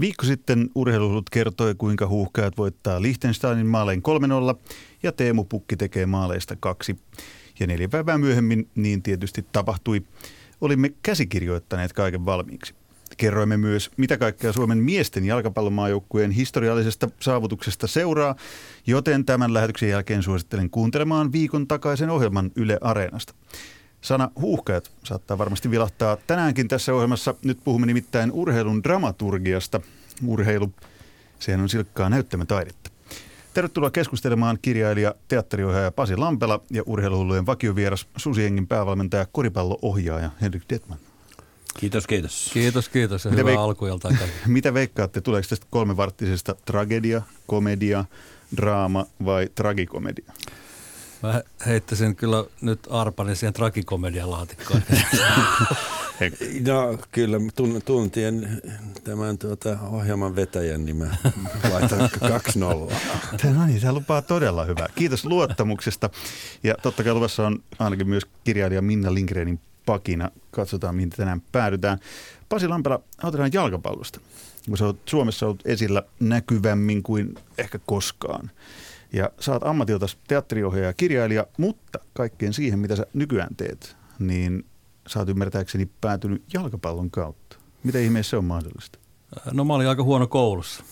Viikko 0.00 0.26
sitten 0.26 0.70
urheiluhullut 0.74 1.30
kertoi, 1.30 1.74
kuinka 1.74 2.06
huuhkajat 2.06 2.58
voittaa 2.58 3.02
Liechtensteinin 3.02 3.66
maalein 3.66 4.02
3-0 4.54 4.58
ja 5.02 5.12
Teemu 5.12 5.44
Pukki 5.44 5.76
tekee 5.76 6.06
maaleista 6.06 6.56
kaksi. 6.60 6.96
Ja 7.60 7.66
neljä 7.66 7.88
päivää 7.88 8.18
myöhemmin 8.18 8.68
niin 8.74 9.02
tietysti 9.02 9.46
tapahtui. 9.52 10.02
Olimme 10.60 10.92
käsikirjoittaneet 11.02 11.92
kaiken 11.92 12.26
valmiiksi. 12.26 12.74
Kerroimme 13.16 13.56
myös, 13.56 13.90
mitä 13.96 14.18
kaikkea 14.18 14.52
Suomen 14.52 14.78
miesten 14.78 15.24
jalkapallomaajoukkueen 15.24 16.30
historiallisesta 16.30 17.08
saavutuksesta 17.20 17.86
seuraa, 17.86 18.36
joten 18.86 19.24
tämän 19.24 19.54
lähetyksen 19.54 19.88
jälkeen 19.88 20.22
suosittelen 20.22 20.70
kuuntelemaan 20.70 21.32
viikon 21.32 21.66
takaisen 21.66 22.10
ohjelman 22.10 22.50
Yle 22.56 22.78
Areenasta. 22.80 23.34
Sana 24.02 24.30
huuhkajat 24.40 24.90
saattaa 25.04 25.38
varmasti 25.38 25.70
vilahtaa 25.70 26.16
tänäänkin 26.26 26.68
tässä 26.68 26.94
ohjelmassa. 26.94 27.34
Nyt 27.44 27.58
puhumme 27.64 27.86
nimittäin 27.86 28.32
urheilun 28.32 28.82
dramaturgiasta. 28.82 29.80
Urheilu, 30.26 30.70
sehän 31.38 31.60
on 31.60 31.68
silkkaa 31.68 32.10
näyttämötaidetta. 32.10 32.90
Tervetuloa 33.54 33.90
keskustelemaan 33.90 34.58
kirjailija, 34.62 35.14
teatteriohjaaja 35.28 35.90
Pasi 35.92 36.16
Lampela 36.16 36.60
ja 36.70 36.82
urheiluhullujen 36.86 37.46
vakiovieras 37.46 38.06
Susiengin 38.16 38.66
päävalmentaja, 38.66 39.26
koripalloohjaaja 39.32 40.30
Henrik 40.40 40.62
Detman. 40.70 40.98
Kiitos, 41.78 42.06
kiitos. 42.06 42.50
Kiitos, 42.52 42.88
kiitos 42.88 43.24
ja 43.24 43.30
Mitä 43.30 43.40
hyvää 43.40 43.54
veik- 43.54 43.58
alkuilta 43.60 44.08
Mitä 44.46 44.74
veikkaatte, 44.74 45.20
tuleeko 45.20 45.48
tästä 45.48 45.66
kolmevarttisesta 45.70 46.54
tragedia, 46.64 47.22
komedia, 47.46 48.04
draama 48.56 49.06
vai 49.24 49.48
tragikomedia? 49.54 50.32
Mä 51.22 51.42
heittäisin 51.66 52.16
kyllä 52.16 52.44
nyt 52.60 52.80
Arpanin 52.90 53.36
siihen 53.36 53.52
tragikomedian 53.52 54.30
laatikkoon. 54.30 54.82
no 56.66 56.98
kyllä, 57.12 57.36
tuntien 57.84 58.62
tämän 59.04 59.38
tuota, 59.38 59.78
ohjelman 59.80 60.36
vetäjän, 60.36 60.84
niin 60.84 60.96
mä 60.96 61.16
laitan 61.70 62.00
2-0. 63.48 63.54
No 63.54 63.66
niin, 63.66 63.80
se 63.80 63.92
lupaa 63.92 64.22
todella 64.22 64.64
hyvää. 64.64 64.88
Kiitos 64.94 65.24
luottamuksesta. 65.24 66.10
Ja 66.62 66.74
totta 66.82 67.04
kai 67.04 67.14
luvassa 67.14 67.46
on 67.46 67.62
ainakin 67.78 68.08
myös 68.08 68.26
kirjailija 68.44 68.82
Minna 68.82 69.14
Lindgrenin 69.14 69.60
pakina. 69.86 70.30
Katsotaan, 70.50 70.94
mihin 70.94 71.10
tänään 71.10 71.42
päädytään. 71.52 71.98
Pasi 72.48 72.68
Lampela, 72.68 73.00
aloitetaan 73.22 73.52
jalkapallosta. 73.52 74.20
Kun 74.68 74.78
sä 74.78 74.86
oot 74.86 74.98
Suomessa 75.06 75.46
ollut 75.46 75.62
esillä 75.64 76.02
näkyvämmin 76.20 77.02
kuin 77.02 77.34
ehkä 77.58 77.78
koskaan. 77.86 78.50
Ja 79.12 79.30
sä 79.40 79.52
oot 79.52 79.62
ammatilta 79.62 80.06
teatteriohjaaja 80.28 80.86
ja 80.86 80.92
kirjailija, 80.92 81.46
mutta 81.58 81.98
kaikkeen 82.12 82.52
siihen, 82.52 82.78
mitä 82.78 82.96
sä 82.96 83.06
nykyään 83.14 83.56
teet, 83.56 83.96
niin 84.18 84.64
sä 85.06 85.18
oot 85.18 85.28
ymmärtääkseni 85.28 85.90
päätynyt 86.00 86.42
jalkapallon 86.52 87.10
kautta. 87.10 87.56
Mitä 87.82 87.98
ihmeessä 87.98 88.30
se 88.30 88.36
on 88.36 88.44
mahdollista? 88.44 88.98
No 89.52 89.64
mä 89.64 89.74
olin 89.74 89.88
aika 89.88 90.02
huono 90.02 90.26
koulussa. 90.26 90.84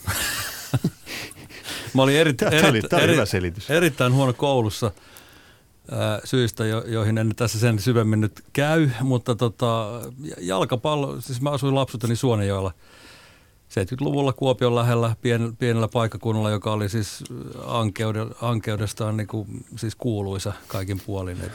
mä 1.95 2.03
olin 2.03 2.17
eri, 2.17 2.33
tämä 2.35 2.51
eri, 2.51 2.69
oli, 2.69 2.83
tämä 2.83 3.03
eri, 3.03 3.13
hyvä 3.13 3.25
selitys. 3.25 3.71
erittäin 3.71 4.15
huono 4.15 4.33
koulussa 4.33 4.93
syistä, 6.25 6.67
jo, 6.67 6.85
joihin 6.87 7.19
en 7.19 7.33
tässä 7.37 7.59
sen 7.59 7.79
syvemmin 7.79 8.21
nyt 8.21 8.45
käy, 8.53 8.91
mutta 9.01 9.35
tota, 9.35 10.01
jalkapallo, 10.39 11.21
siis 11.21 11.41
mä 11.41 11.51
asuin 11.51 11.75
lapsuuteni 11.75 12.17
Suonenjoella– 12.17 12.73
70-luvulla 13.71 14.33
Kuopion 14.33 14.75
lähellä 14.75 15.17
pien, 15.23 15.57
pienellä 15.57 15.89
paikkakunnalla, 15.89 16.51
joka 16.51 16.73
oli 16.73 16.89
siis 16.89 17.25
ankeude, 17.67 18.21
ankeudestaan 18.43 19.17
niin 19.17 19.27
kuin, 19.27 19.65
siis 19.77 19.95
kuuluisa 19.97 20.53
kaikin 20.67 21.01
puolin. 21.07 21.37
Et 21.45 21.53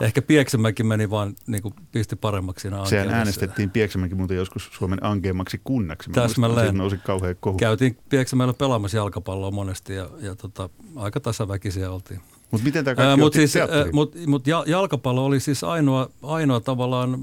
ehkä 0.00 0.22
Pieksämäki 0.22 0.82
meni 0.82 1.10
vaan 1.10 1.34
niin 1.46 1.62
kuin, 1.62 1.74
pisti 1.92 2.16
paremmaksi 2.16 2.62
siinä 2.62 2.86
Sehän 2.86 3.10
äänestettiin 3.10 3.70
Pieksämäki 3.70 4.14
muuten 4.14 4.36
joskus 4.36 4.70
Suomen 4.72 5.04
ankeimmaksi 5.04 5.60
kunnaksi. 5.64 6.10
Täsmälleen. 6.10 6.76
nousi 6.76 6.96
kauhean 6.96 7.36
kohu. 7.40 7.58
Käytiin 7.58 7.98
Pieksämäellä 8.08 8.54
pelaamassa 8.54 8.96
jalkapalloa 8.96 9.50
monesti 9.50 9.94
ja, 9.94 10.08
ja 10.20 10.34
tota, 10.34 10.68
aika 10.96 11.20
tasaväkisiä 11.20 11.90
oltiin. 11.90 12.20
Mutta 12.50 12.64
miten 12.64 12.84
tämä 12.84 12.94
kaikki 12.94 13.20
mut 13.20 13.32
siis, 13.32 13.54
mut, 13.92 14.14
mut 14.26 14.44
jalkapallo 14.66 15.24
oli 15.24 15.40
siis 15.40 15.64
ainoa, 15.64 16.08
ainoa 16.22 16.60
tavallaan 16.60 17.18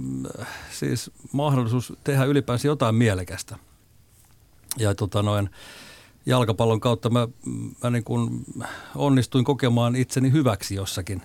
siis 0.72 1.12
mahdollisuus 1.32 1.94
tehdä 2.04 2.26
ylipäänsä 2.26 2.68
jotain 2.68 2.96
mielekästä– 2.96 3.58
ja 4.78 4.96
tota 4.96 5.24
noin, 5.24 5.50
jalkapallon 6.26 6.80
kautta 6.80 7.10
mä, 7.10 7.28
mä 7.84 7.90
niin 7.90 8.04
kuin 8.04 8.46
onnistuin 8.96 9.46
kokemaan 9.46 9.96
itseni 9.96 10.32
hyväksi 10.32 10.76
jossakin 10.76 11.22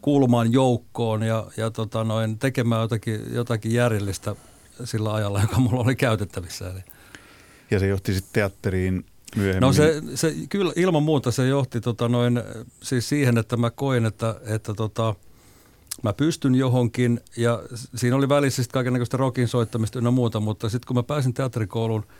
kuulumaan 0.00 0.52
joukkoon 0.52 1.22
ja, 1.22 1.46
ja 1.56 1.70
tota 1.70 2.04
noin, 2.04 2.38
tekemään 2.38 2.82
jotakin, 2.82 3.34
jotakin 3.34 3.72
järjellistä 3.72 4.36
sillä 4.84 5.14
ajalla, 5.14 5.40
joka 5.40 5.60
mulla 5.60 5.82
oli 5.82 5.96
käytettävissä. 5.96 6.70
Eli. 6.70 6.80
Ja 7.70 7.78
se 7.78 7.86
johti 7.86 8.14
sitten 8.14 8.32
teatteriin 8.32 9.04
myöhemmin? 9.36 9.60
No 9.60 9.72
se, 9.72 10.02
se, 10.14 10.34
kyllä 10.48 10.72
ilman 10.76 11.02
muuta 11.02 11.30
se 11.30 11.48
johti 11.48 11.80
tota 11.80 12.08
noin, 12.08 12.42
siis 12.82 13.08
siihen, 13.08 13.38
että 13.38 13.56
mä 13.56 13.70
koin, 13.70 14.06
että, 14.06 14.40
että 14.44 14.74
tota, 14.74 15.14
mä 16.02 16.12
pystyn 16.12 16.54
johonkin 16.54 17.20
ja 17.36 17.62
siinä 17.94 18.16
oli 18.16 18.28
välissä 18.28 18.62
sitten 18.62 18.74
kaikenlaista 18.74 19.16
rockin 19.16 19.48
soittamista 19.48 19.98
ja 19.98 20.10
muuta, 20.10 20.40
mutta 20.40 20.68
sitten 20.68 20.86
kun 20.86 20.96
mä 20.96 21.02
pääsin 21.02 21.34
teatterikouluun– 21.34 22.06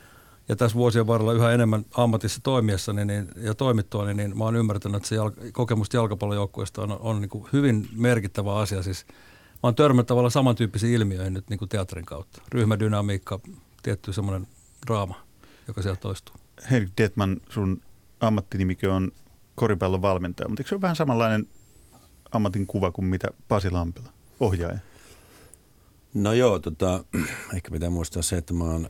ja 0.49 0.57
tässä 0.57 0.77
vuosien 0.77 1.07
varrella 1.07 1.33
yhä 1.33 1.53
enemmän 1.53 1.85
ammatissa 1.97 2.41
toimiessa 2.43 2.93
niin, 2.93 3.07
niin, 3.07 3.29
ja 3.37 3.55
toimittua, 3.55 4.05
niin, 4.05 4.17
niin 4.17 4.39
mä 4.39 4.45
oon 4.45 4.57
ymmärtänyt, 4.57 4.97
että 4.97 5.09
se 5.09 5.15
jalka, 5.15 5.41
kokemus 5.53 5.89
jalkapallojoukkueesta 5.93 6.83
on, 6.83 6.99
on 7.01 7.21
niin 7.21 7.29
kuin 7.29 7.49
hyvin 7.53 7.89
merkittävä 7.93 8.55
asia. 8.55 8.83
Siis 8.83 9.07
mä 9.53 9.59
oon 9.63 9.75
törmännyt 9.75 10.07
tavallaan 10.07 10.31
samantyyppisiin 10.31 10.95
ilmiöihin 10.95 11.35
nyt 11.35 11.51
niin 11.51 11.59
kuin 11.59 11.69
teatterin 11.69 12.05
kautta. 12.05 12.43
Ryhmädynamiikka, 12.53 13.41
tietty 13.83 14.13
semmoinen 14.13 14.47
draama, 14.87 15.21
joka 15.69 15.83
siellä 15.83 15.97
toistuu. 15.97 16.37
Henrik 16.71 16.91
Detman, 16.99 17.41
sun 17.49 17.81
ammattinimikö 18.21 18.95
on 18.95 19.13
koripallon 19.55 20.03
valmentaja, 20.03 20.49
mutta 20.49 20.61
eikö 20.61 20.69
se 20.69 20.75
ole 20.75 20.83
vähän 20.83 20.97
samanlainen 20.97 21.49
ammatin 22.33 22.67
kuva 22.67 22.93
kuin 22.93 23.05
mitä 23.05 23.29
Pasi 23.49 23.71
Lampela, 23.71 24.09
ohjaaja? 24.41 24.79
No 26.15 26.33
joo, 26.33 26.59
tota, 26.59 27.05
ehkä 27.57 27.71
pitää 27.71 27.91
muistaa 27.91 28.23
se, 28.23 28.37
että 28.37 28.55
mä 28.55 28.65
oon 28.65 28.89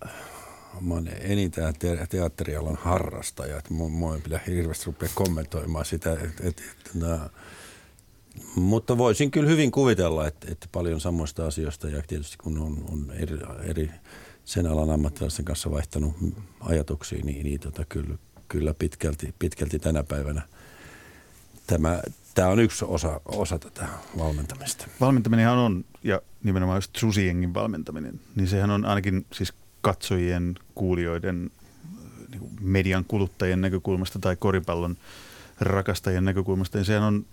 mä 0.80 0.94
oon 0.94 1.08
enintään 1.20 1.74
te- 1.78 2.06
teatterialan 2.06 2.76
harrastaja, 2.76 3.58
että 3.58 3.74
mua, 3.74 3.88
mua 3.88 4.14
ei 4.14 4.20
pidä 4.20 4.40
hirveästi 4.46 4.86
rupea 4.86 5.08
kommentoimaan 5.14 5.84
sitä. 5.84 6.12
Et, 6.12 6.40
et, 6.40 6.44
et, 6.46 6.94
na, 6.94 7.30
mutta 8.54 8.98
voisin 8.98 9.30
kyllä 9.30 9.48
hyvin 9.48 9.70
kuvitella, 9.70 10.26
että, 10.26 10.46
että 10.52 10.68
paljon 10.72 11.00
samoista 11.00 11.46
asioista 11.46 11.88
ja 11.88 12.02
tietysti 12.06 12.36
kun 12.42 12.58
on, 12.58 12.84
on 12.92 13.12
eri, 13.16 13.38
eri 13.62 13.90
sen 14.44 14.66
alan 14.66 14.90
ammattilaisten 14.90 15.44
kanssa 15.44 15.70
vaihtanut 15.70 16.14
ajatuksia, 16.60 17.24
niin, 17.24 17.44
niin 17.44 17.60
tota, 17.60 17.84
kyllä, 17.88 18.18
kyllä 18.48 18.74
pitkälti, 18.74 19.34
pitkälti 19.38 19.78
tänä 19.78 20.02
päivänä 20.02 20.42
tämä, 21.66 22.02
tämä 22.34 22.48
on 22.48 22.60
yksi 22.60 22.84
osa, 22.88 23.20
osa 23.24 23.58
tätä 23.58 23.88
valmentamista. 24.18 24.86
Valmentaminenhan 25.00 25.58
on, 25.58 25.84
ja 26.02 26.20
nimenomaan 26.42 26.76
just 26.76 26.96
Susiengin 26.96 27.54
valmentaminen, 27.54 28.20
niin 28.36 28.48
sehän 28.48 28.70
on 28.70 28.84
ainakin 28.84 29.26
siis 29.32 29.54
katsojien, 29.86 30.54
kuulijoiden, 30.74 31.50
niin 32.30 32.50
median 32.60 33.04
kuluttajien 33.04 33.60
näkökulmasta 33.60 34.18
tai 34.18 34.36
koripallon 34.36 34.96
rakastajien 35.60 36.24
näkökulmasta, 36.24 36.78
niin 36.78 36.84
sehän 36.84 37.02
on 37.02 37.24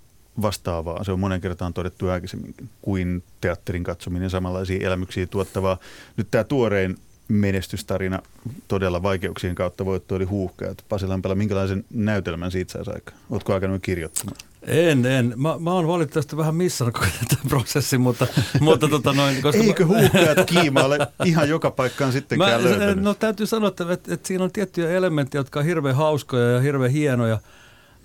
vastaavaa. 0.41 1.03
Se 1.03 1.11
on 1.11 1.19
monen 1.19 1.41
kertaan 1.41 1.73
todettu 1.73 2.09
aikaisemminkin 2.09 2.69
kuin 2.81 3.23
teatterin 3.41 3.83
katsominen 3.83 4.29
samanlaisia 4.29 4.87
elämyksiä 4.87 5.27
tuottavaa. 5.27 5.77
Nyt 6.17 6.27
tämä 6.31 6.43
tuorein 6.43 6.97
menestystarina 7.27 8.19
todella 8.67 9.03
vaikeuksien 9.03 9.55
kautta 9.55 9.85
voitto 9.85 10.15
oli 10.15 10.25
huuhkajat. 10.25 10.85
Pasi 10.89 11.07
Lampela, 11.07 11.35
minkälaisen 11.35 11.85
näytelmän 11.93 12.51
siitä 12.51 12.71
saisi 12.71 12.91
aikaa? 12.91 13.15
Oletko 13.29 13.53
aikana 13.53 13.79
kirjoittamaan? 13.79 14.37
En, 14.67 15.05
en. 15.05 15.33
Mä, 15.37 15.55
mä 15.59 15.73
oon 15.73 15.87
valitettavasti 15.87 16.37
vähän 16.37 16.55
missannut 16.55 16.99
tämän 17.29 17.45
prosessin, 17.49 18.01
mutta, 18.01 18.27
mutta 18.59 18.87
tota 18.87 19.13
noin. 19.13 19.41
Koska 19.41 19.63
Eikö 19.63 19.85
huuhkajat 19.85 20.37
kiimaalle 20.45 20.97
ihan 21.25 21.49
joka 21.49 21.71
paikkaan 21.71 22.11
sittenkään 22.11 22.61
mä, 22.61 22.69
löytänyt? 22.69 23.03
No 23.03 23.13
täytyy 23.13 23.45
sanoa, 23.45 23.69
että, 23.69 23.93
että, 23.93 24.13
että 24.13 24.27
siinä 24.27 24.43
on 24.43 24.51
tiettyjä 24.51 24.89
elementtejä, 24.89 25.39
jotka 25.39 25.59
on 25.59 25.65
hirveän 25.65 25.95
hauskoja 25.95 26.51
ja 26.51 26.61
hirveän 26.61 26.91
hienoja 26.91 27.39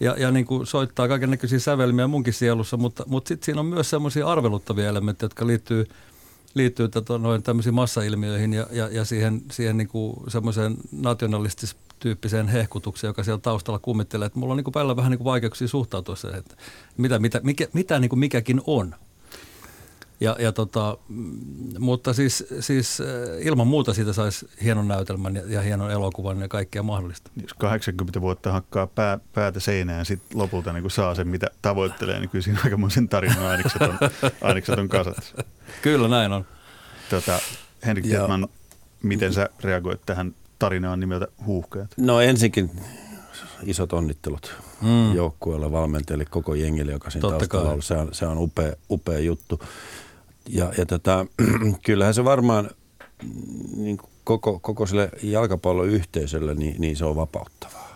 ja, 0.00 0.14
ja 0.18 0.30
niin 0.30 0.46
kuin 0.46 0.66
soittaa 0.66 1.08
kaiken 1.08 1.30
näköisiä 1.30 1.58
sävelmiä 1.58 2.06
munkin 2.06 2.34
sielussa, 2.34 2.76
mutta, 2.76 3.04
mutta 3.06 3.28
sitten 3.28 3.44
siinä 3.44 3.60
on 3.60 3.66
myös 3.66 3.90
semmoisia 3.90 4.26
arveluttavia 4.26 4.88
elementtejä, 4.88 5.26
jotka 5.26 5.46
liittyy– 5.46 5.86
liittyy 6.54 6.88
tota, 6.88 7.18
noin 7.18 7.42
tämmöisiin 7.42 7.74
massailmiöihin 7.74 8.52
ja, 8.52 8.66
ja, 8.70 8.88
ja 8.88 9.04
siihen, 9.04 9.42
siihen 9.52 9.76
niin 9.76 9.88
kuin 9.88 10.16
semmoiseen 10.28 10.76
nationalististyyppiseen 11.98 12.48
hehkutukseen, 12.48 13.08
joka 13.08 13.22
siellä 13.22 13.40
taustalla 13.40 13.78
kummittelee. 13.78 14.26
Että 14.26 14.38
mulla 14.38 14.52
on 14.52 14.56
niin 14.56 14.74
välillä 14.74 14.96
vähän 14.96 15.10
niin 15.10 15.24
vaikeuksia 15.24 15.68
suhtautua 15.68 16.16
siihen, 16.16 16.38
että 16.38 16.56
mitä, 16.96 17.18
mitä, 17.18 17.40
mikä, 17.42 17.66
mitä 17.72 17.98
niin 17.98 18.08
kuin 18.08 18.18
mikäkin 18.18 18.60
on. 18.66 18.94
Ja, 20.20 20.36
ja 20.38 20.52
tota, 20.52 20.98
mutta 21.78 22.12
siis, 22.12 22.44
siis 22.60 23.00
eh, 23.00 23.46
ilman 23.46 23.66
muuta 23.66 23.94
siitä 23.94 24.12
saisi 24.12 24.48
hienon 24.62 24.88
näytelmän 24.88 25.36
ja, 25.36 25.42
ja 25.46 25.60
hienon 25.60 25.90
elokuvan 25.90 26.40
ja 26.40 26.48
kaikkea 26.48 26.82
mahdollista. 26.82 27.30
Jos 27.42 27.54
80 27.54 28.20
vuotta 28.20 28.52
hakkaa 28.52 28.86
pää, 28.86 29.18
päätä 29.32 29.60
seinään 29.60 29.98
ja 29.98 30.04
sitten 30.04 30.38
lopulta 30.38 30.72
niin 30.72 30.90
saa 30.90 31.14
sen, 31.14 31.28
mitä 31.28 31.46
tavoittelee, 31.62 32.20
niin 32.20 32.30
kyllä 32.30 32.42
siinä 32.42 32.60
aikamoisen 32.64 33.08
tarinan 33.08 33.46
ainikset 33.46 33.82
on, 33.82 33.98
ainikset 34.42 34.78
on 34.78 34.88
Kyllä 35.82 36.08
näin 36.08 36.32
on. 36.32 36.44
Tota, 37.10 37.38
Henrik 37.86 38.04
Tietman, 38.04 38.48
miten 39.02 39.32
sä 39.32 39.48
reagoit 39.60 40.00
tähän 40.06 40.34
tarinaan 40.58 41.00
nimeltä 41.00 41.28
Huuhkajat? 41.46 41.90
No 41.96 42.20
ensinnäkin 42.20 42.70
isot 43.62 43.92
onnittelut 43.92 44.54
mm. 44.82 45.14
joukkueelle, 45.14 45.72
valmentajille, 45.72 46.24
koko 46.24 46.54
jengille, 46.54 46.92
joka 46.92 47.10
siinä 47.10 47.20
Totta 47.20 47.38
taustalla 47.38 47.70
on. 47.70 47.82
Se 47.82 47.94
on, 47.94 48.08
se 48.12 48.26
on 48.26 48.38
upea, 48.38 48.72
upea 48.90 49.18
juttu. 49.18 49.60
Ja, 50.48 50.72
ja 50.78 50.86
tota, 50.86 51.26
kyllähän 51.86 52.14
se 52.14 52.24
varmaan 52.24 52.70
niin 53.76 53.98
koko, 54.24 54.58
koko 54.58 54.86
sille 54.86 55.10
jalkapalloyhteisölle, 55.22 56.54
niin, 56.54 56.80
niin 56.80 56.96
se 56.96 57.04
on 57.04 57.16
vapauttavaa. 57.16 57.87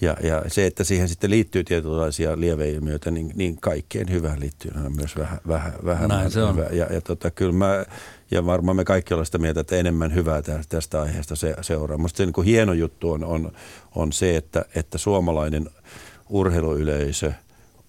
Ja, 0.00 0.16
ja 0.22 0.42
se, 0.48 0.66
että 0.66 0.84
siihen 0.84 1.08
sitten 1.08 1.30
liittyy 1.30 1.64
tietynlaisia 1.64 2.40
lieveilmiöitä, 2.40 3.10
niin, 3.10 3.32
niin 3.34 3.60
kaikkeen 3.60 4.10
hyvään 4.10 4.40
liittyy 4.40 4.70
myös 4.96 5.16
vähän, 5.16 5.38
vähän, 5.48 5.72
vähän 5.84 6.08
Näin 6.08 6.30
se 6.30 6.42
on. 6.42 6.56
Hyvä. 6.56 6.66
Ja, 6.72 6.86
ja 6.90 7.00
tota, 7.00 7.30
kyllä 7.30 7.52
mä, 7.52 7.84
ja 8.30 8.46
varmaan 8.46 8.76
me 8.76 8.84
kaikki 8.84 9.14
ollaan 9.14 9.26
sitä 9.26 9.38
mieltä, 9.38 9.60
että 9.60 9.76
enemmän 9.76 10.14
hyvää 10.14 10.42
tästä 10.68 11.02
aiheesta 11.02 11.36
se, 11.36 11.54
seuraa. 11.60 11.96
Minusta 11.96 12.16
se 12.16 12.26
niin 12.26 12.32
kuin 12.32 12.46
hieno 12.46 12.72
juttu 12.72 13.10
on, 13.10 13.24
on, 13.24 13.52
on 13.94 14.12
se, 14.12 14.36
että, 14.36 14.64
että 14.74 14.98
suomalainen 14.98 15.70
urheiluyleisö 16.28 17.32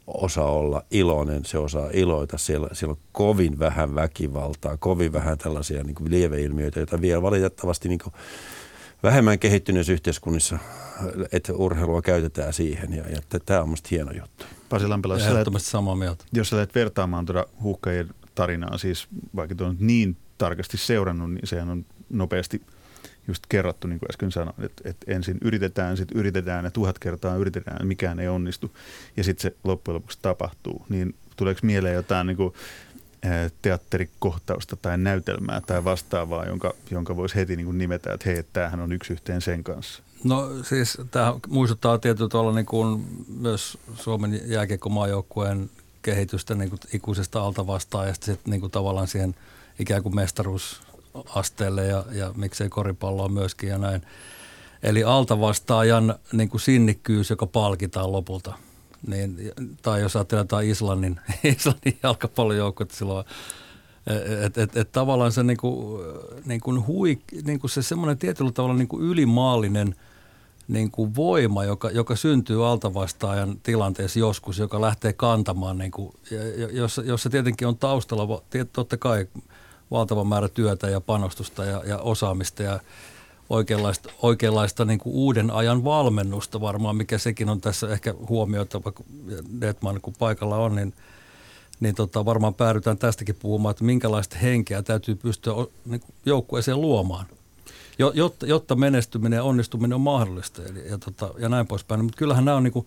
osaa 0.07 0.51
olla 0.51 0.83
iloinen, 0.91 1.45
se 1.45 1.57
osaa 1.57 1.89
iloita. 1.93 2.37
Siellä, 2.37 2.67
siellä 2.73 2.91
on 2.91 2.99
kovin 3.11 3.59
vähän 3.59 3.95
väkivaltaa, 3.95 4.77
kovin 4.77 5.13
vähän 5.13 5.37
tällaisia 5.37 5.83
niin 5.83 5.95
kuin 5.95 6.11
lieveilmiöitä, 6.11 6.79
joita 6.79 7.01
vielä 7.01 7.21
valitettavasti 7.21 7.89
niin 7.89 7.99
kuin 7.99 8.13
vähemmän 9.03 9.39
kehittyneissä 9.39 9.93
yhteiskunnissa, 9.93 10.59
että 11.31 11.53
urheilua 11.53 12.01
käytetään 12.01 12.53
siihen. 12.53 12.93
Ja, 12.93 13.09
ja 13.09 13.39
tämä 13.45 13.61
on 13.61 13.67
minusta 13.67 13.87
hieno 13.91 14.11
juttu. 14.11 14.45
Pasi 14.69 14.87
Lampila, 14.87 15.17
Ehdottomasti 15.17 15.69
samaa 15.69 15.95
mieltä. 15.95 16.25
Jos 16.33 16.49
sä 16.49 16.55
lähdet 16.55 16.75
vertaamaan 16.75 17.25
tuota 17.25 17.45
huuhkajien 17.61 18.09
tarinaa, 18.35 18.77
siis 18.77 19.07
vaikka 19.35 19.55
tuon 19.55 19.77
niin 19.79 20.17
tarkasti 20.37 20.77
seurannut, 20.77 21.31
niin 21.31 21.47
sehän 21.47 21.69
on 21.69 21.85
nopeasti 22.09 22.61
just 23.27 23.43
kerrottu, 23.49 23.87
niin 23.87 23.99
kuin 23.99 24.11
äsken 24.11 24.31
sanoin, 24.31 24.65
että, 24.65 24.89
että 24.89 25.11
ensin 25.11 25.37
yritetään, 25.41 25.97
sitten 25.97 26.17
yritetään 26.17 26.65
ja 26.65 26.71
tuhat 26.71 26.99
kertaa 26.99 27.35
yritetään, 27.35 27.87
mikään 27.87 28.19
ei 28.19 28.27
onnistu 28.27 28.77
ja 29.17 29.23
sitten 29.23 29.41
se 29.41 29.57
loppujen 29.63 29.95
lopuksi 29.95 30.19
tapahtuu. 30.21 30.85
Niin 30.89 31.15
tuleeko 31.35 31.59
mieleen 31.63 31.95
jotain 31.95 32.27
niin 32.27 32.37
kuin, 32.37 32.53
teatterikohtausta 33.61 34.75
tai 34.75 34.97
näytelmää 34.97 35.61
tai 35.61 35.83
vastaavaa, 35.83 36.45
jonka, 36.45 36.73
jonka 36.91 37.15
voisi 37.15 37.35
heti 37.35 37.55
niin 37.55 37.65
kuin 37.65 37.77
nimetä, 37.77 38.13
että 38.13 38.29
hei, 38.29 38.43
tämähän 38.53 38.79
on 38.79 38.91
yksi 38.91 39.13
yhteen 39.13 39.41
sen 39.41 39.63
kanssa? 39.63 40.03
No 40.23 40.49
siis 40.63 40.97
tämä 41.11 41.33
muistuttaa 41.47 41.97
tietyllä 41.97 42.29
tavalla 42.29 42.55
niin 42.55 42.65
kuin 42.65 43.05
myös 43.39 43.77
Suomen 43.95 44.41
jääkiekkomaajoukkueen 44.45 45.69
kehitystä 46.01 46.55
niin 46.55 46.69
kuin 46.69 46.79
ikuisesta 46.93 47.41
altavastaajasta 47.41 48.25
sitten 48.25 48.51
niin 48.51 48.61
kuin 48.61 48.71
tavallaan 48.71 49.07
siihen– 49.07 49.35
ikään 49.81 50.03
kuin 50.03 50.15
mestaruusasteelle 50.15 51.85
ja, 51.85 52.05
ja 52.11 52.31
miksei 52.35 52.69
koripalloa 52.69 53.29
myöskin 53.29 53.69
ja 53.69 53.77
näin. 53.77 54.01
Eli 54.83 55.03
altavastaajan 55.03 56.15
niin 56.31 56.49
kuin 56.49 56.61
sinnikkyys, 56.61 57.29
joka 57.29 57.45
palkitaan 57.45 58.11
lopulta. 58.11 58.53
Niin, 59.07 59.37
tai 59.81 60.01
jos 60.01 60.15
ajatellaan 60.15 60.65
Islannin, 60.65 61.19
Islannin 61.57 61.99
jalkapallojoukko, 62.03 62.85
silloin 62.91 63.25
että 64.45 64.63
et, 64.63 64.77
et 64.77 64.91
tavallaan 64.91 65.31
se, 65.31 65.43
niinku, 65.43 65.99
niinku 66.45 66.83
hui, 66.87 67.19
niinku 67.43 67.67
se 67.67 67.81
semmoinen 67.81 68.17
tietyllä 68.17 68.51
tavalla 68.51 68.75
niinku 68.75 68.99
ylimaallinen 68.99 69.95
niinku 70.67 71.15
voima, 71.15 71.63
joka, 71.63 71.89
joka 71.89 72.15
syntyy 72.15 72.67
altavastaajan 72.67 73.59
tilanteessa 73.63 74.19
joskus, 74.19 74.57
joka 74.57 74.81
lähtee 74.81 75.13
kantamaan, 75.13 75.77
niinku, 75.77 76.15
jossa, 76.71 77.01
jossa 77.01 77.29
tietenkin 77.29 77.67
on 77.67 77.77
taustalla, 77.77 78.41
totta 78.73 78.97
kai 78.97 79.27
valtava 79.91 80.23
määrä 80.23 80.47
työtä 80.47 80.89
ja 80.89 81.01
panostusta 81.01 81.65
ja, 81.65 81.83
ja 81.85 81.97
osaamista 81.97 82.63
ja 82.63 82.79
oikeanlaista, 83.51 84.09
oikeanlaista 84.21 84.85
niin 84.85 84.99
kuin 84.99 85.15
uuden 85.15 85.51
ajan 85.51 85.83
valmennusta 85.83 86.61
varmaan, 86.61 86.95
mikä 86.95 87.17
sekin 87.17 87.49
on 87.49 87.61
tässä 87.61 87.87
ehkä 87.89 88.13
huomioitava, 88.29 88.91
kun 88.91 89.05
Detman 89.61 90.01
kun 90.01 90.13
paikalla 90.19 90.57
on, 90.57 90.75
niin, 90.75 90.93
niin 91.79 91.95
tota, 91.95 92.25
varmaan 92.25 92.53
päädytään 92.53 92.97
tästäkin 92.97 93.35
puhumaan, 93.39 93.71
että 93.71 93.83
minkälaista 93.83 94.37
henkeä 94.37 94.81
täytyy 94.83 95.15
pystyä 95.15 95.53
niin 95.85 96.01
joukkueeseen 96.25 96.81
luomaan, 96.81 97.25
jotta, 98.13 98.45
jotta 98.45 98.75
menestyminen 98.75 99.37
ja 99.37 99.43
onnistuminen 99.43 99.95
on 99.95 100.01
mahdollista 100.01 100.61
Eli, 100.63 100.89
ja, 100.89 100.97
tota, 100.97 101.29
ja 101.37 101.49
näin 101.49 101.67
poispäin. 101.67 102.03
Mutta 102.03 102.17
kyllähän 102.17 102.45
nämä 102.45 102.57
on, 102.57 102.63
niin 102.63 102.73
kuin, 102.73 102.85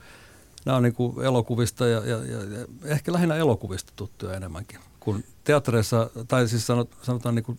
nämä 0.64 0.76
on 0.76 0.82
niin 0.82 0.94
kuin 0.94 1.24
elokuvista 1.24 1.86
ja, 1.86 2.00
ja, 2.00 2.16
ja, 2.24 2.38
ja 2.38 2.66
ehkä 2.84 3.12
lähinnä 3.12 3.36
elokuvista 3.36 3.92
tuttuja 3.96 4.34
enemmänkin 4.34 4.78
kun 5.04 5.24
teattereissa, 5.44 6.10
tai 6.28 6.48
siis 6.48 6.66
sanotaan 7.02 7.34
niin 7.34 7.44
kuin 7.44 7.58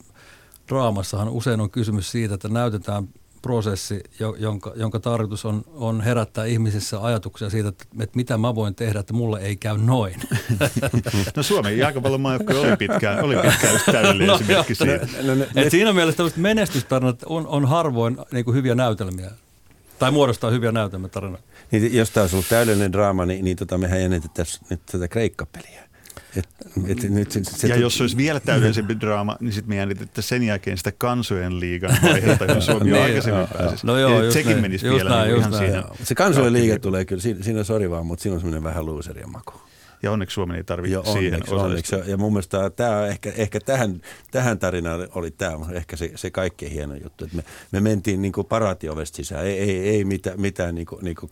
draamassahan 0.70 1.30
usein 1.30 1.62
on 1.62 1.70
kysymys 1.70 2.12
siitä, 2.12 2.34
että 2.34 2.50
näytetään 2.50 3.08
prosessi, 3.46 4.04
jonka, 4.38 4.74
jonka 4.76 5.00
tarkoitus 5.00 5.46
on, 5.46 5.64
on 5.74 6.02
herättää 6.02 6.46
ihmisissä 6.46 7.04
ajatuksia 7.04 7.50
siitä, 7.50 7.70
että, 7.70 7.86
että 8.00 8.16
mitä 8.16 8.38
mä 8.38 8.56
voin 8.56 8.76
tehdä, 8.76 9.00
että 9.00 9.14
mulle 9.14 9.40
ei 9.40 9.56
käy 9.56 9.78
noin. 9.78 10.16
No 11.36 11.44
Suomen 11.44 11.78
jääkäpallomaajoukko 11.78 12.62
oli 12.62 12.78
pitkään, 12.78 13.24
oli 13.24 13.36
pitkään 13.36 13.74
just 13.74 13.86
täydellinen 13.86 14.28
no, 14.28 14.36
esimerkki 14.36 14.76
siitä. 14.76 15.08
No, 15.22 15.28
no, 15.28 15.36
no, 15.36 15.46
Et 15.56 15.72
siinä 15.72 15.94
mielessä 15.94 16.18
tämmöiset 16.18 16.40
menestystarinat 16.40 17.24
on, 17.26 17.48
on 17.48 17.66
harvoin 17.66 18.18
niin 18.32 18.46
kuin 18.46 18.56
hyviä 18.56 18.76
näytelmiä. 18.76 19.32
Tai 20.00 20.12
muodostaa 20.12 20.52
hyviä 20.52 20.72
näytelmätarinoita. 20.72 21.44
Niin, 21.72 21.96
jos 21.96 22.12
tämä 22.12 22.22
olisi 22.24 22.36
ollut 22.36 22.50
täydellinen 22.50 22.94
draama, 22.94 23.26
niin, 23.26 23.46
niin 23.46 23.58
tota, 23.58 23.78
mehän 23.78 24.02
jännitettäisiin 24.02 24.66
nyt 24.70 24.82
tätä 24.92 25.08
kreikkapeliä. 25.08 25.85
Et, 26.36 26.50
et 26.88 27.10
nyt 27.10 27.32
se, 27.32 27.44
se, 27.44 27.68
ja 27.68 27.76
jos 27.76 28.02
olisi 28.02 28.18
vielä 28.18 28.40
täydellisempi 28.40 29.00
draama, 29.00 29.38
niin 29.40 29.54
sitten 29.54 29.70
me 29.70 29.76
jännitettäisiin 29.76 30.30
sen 30.30 30.44
jälkeen 30.44 30.78
sitä 30.78 30.92
kansojen 30.92 31.60
liigan 31.60 31.98
vaihetta, 32.04 32.46
jos 32.46 32.66
Suomi 32.76 32.90
jo 32.90 32.96
niin, 32.96 33.06
aikaisemmin 33.06 33.48
pääsisi. 33.48 33.88
No 33.88 33.98
joo, 33.98 34.32
sekin 34.32 34.52
näin, 34.52 34.62
menisi 34.62 34.88
just 34.88 34.98
vielä 34.98 35.10
näin, 35.10 35.28
niin 35.28 35.40
ihan 35.40 35.52
näin, 35.52 35.66
siinä. 35.66 35.84
Se 36.04 36.16
kansojen 36.16 36.54
liiga 36.54 36.80
tulee 36.80 37.06
kyllä, 37.06 37.22
siinä, 37.22 37.44
siinä 37.44 37.64
sori 37.64 37.90
vaan, 37.90 38.06
mutta 38.06 38.24
siinä 38.24 38.34
on 38.34 38.40
semmoinen 38.40 38.64
vähän 38.64 38.86
loserien 38.86 39.32
maku. 39.32 39.54
Ja 40.04 40.12
onneksi 40.12 40.34
Suomi 40.34 40.56
ei 40.56 40.64
tarvitse 40.64 41.00
siihen 41.04 41.34
onneksi, 41.34 41.56
onneksi. 41.56 41.96
Ja 42.12 42.18
mun 42.18 42.34
mielestä 42.34 42.70
tämä 42.70 43.08
ehkä, 43.08 43.32
ehkä 43.38 43.60
tähän, 43.60 44.02
tähän 44.32 44.60
tarinaan 44.60 45.08
oli 45.16 45.32
tämä 45.32 45.58
ehkä 45.72 45.96
se, 45.96 46.12
se 46.16 46.32
kaikkein 46.32 46.72
hieno 46.72 46.96
juttu. 46.96 47.26
Että 47.26 47.38
me, 47.38 47.44
me 47.72 47.80
mentiin 47.80 48.22
niin 48.22 48.32
kuin 48.32 48.48
paraatiovesta 48.48 49.16
sisään, 49.16 49.46
ei, 49.46 49.60
ei, 49.60 49.90
ei 49.90 50.06
mitään, 50.06 50.42
mitään 50.42 50.76
niin 50.76 50.88
kuin, 50.88 51.06
niin 51.06 51.16
kuin 51.16 51.32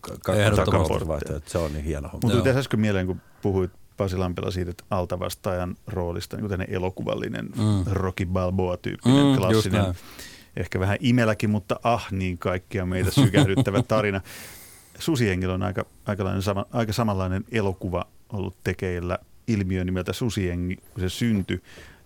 takaporttia. 0.55 1.39
Se 1.45 1.57
on 1.57 1.73
niin 1.73 1.85
hieno 1.85 2.07
homma. 2.07 2.19
Mutta 2.23 2.37
tuli 2.37 2.59
äsken 2.59 2.79
mieleen, 2.79 3.07
kun 3.07 3.21
puhuit 3.41 3.71
Pasi 3.97 4.17
Lampila 4.17 4.51
siitä, 4.51 4.71
että 4.71 4.83
altavastaajan 4.89 5.75
roolista 5.87 6.37
niin 6.37 6.65
elokuvallinen 6.67 7.45
mm. 7.45 7.91
Rocky 7.91 8.25
Balboa-tyyppinen 8.25 9.25
mm, 9.25 9.37
klassinen, 9.37 9.85
ehkä 10.57 10.79
vähän 10.79 10.97
imeläkin, 10.99 11.49
mutta 11.49 11.79
ah 11.83 12.11
niin 12.11 12.37
kaikkia 12.37 12.85
meitä 12.85 13.11
sykähdyttävä 13.21 13.83
tarina. 13.83 14.21
Susiengillä 14.99 15.53
on 15.53 15.63
aika, 15.63 15.85
aika, 16.05 16.41
sama, 16.41 16.65
aika 16.71 16.93
samanlainen 16.93 17.45
elokuva 17.51 18.05
ollut 18.29 18.55
tekeillä 18.63 19.19
ilmiö 19.47 19.83
nimeltä 19.83 20.13
Susiengi, 20.13 20.75
kun 20.75 21.01
se 21.01 21.09
syntyi, 21.09 21.61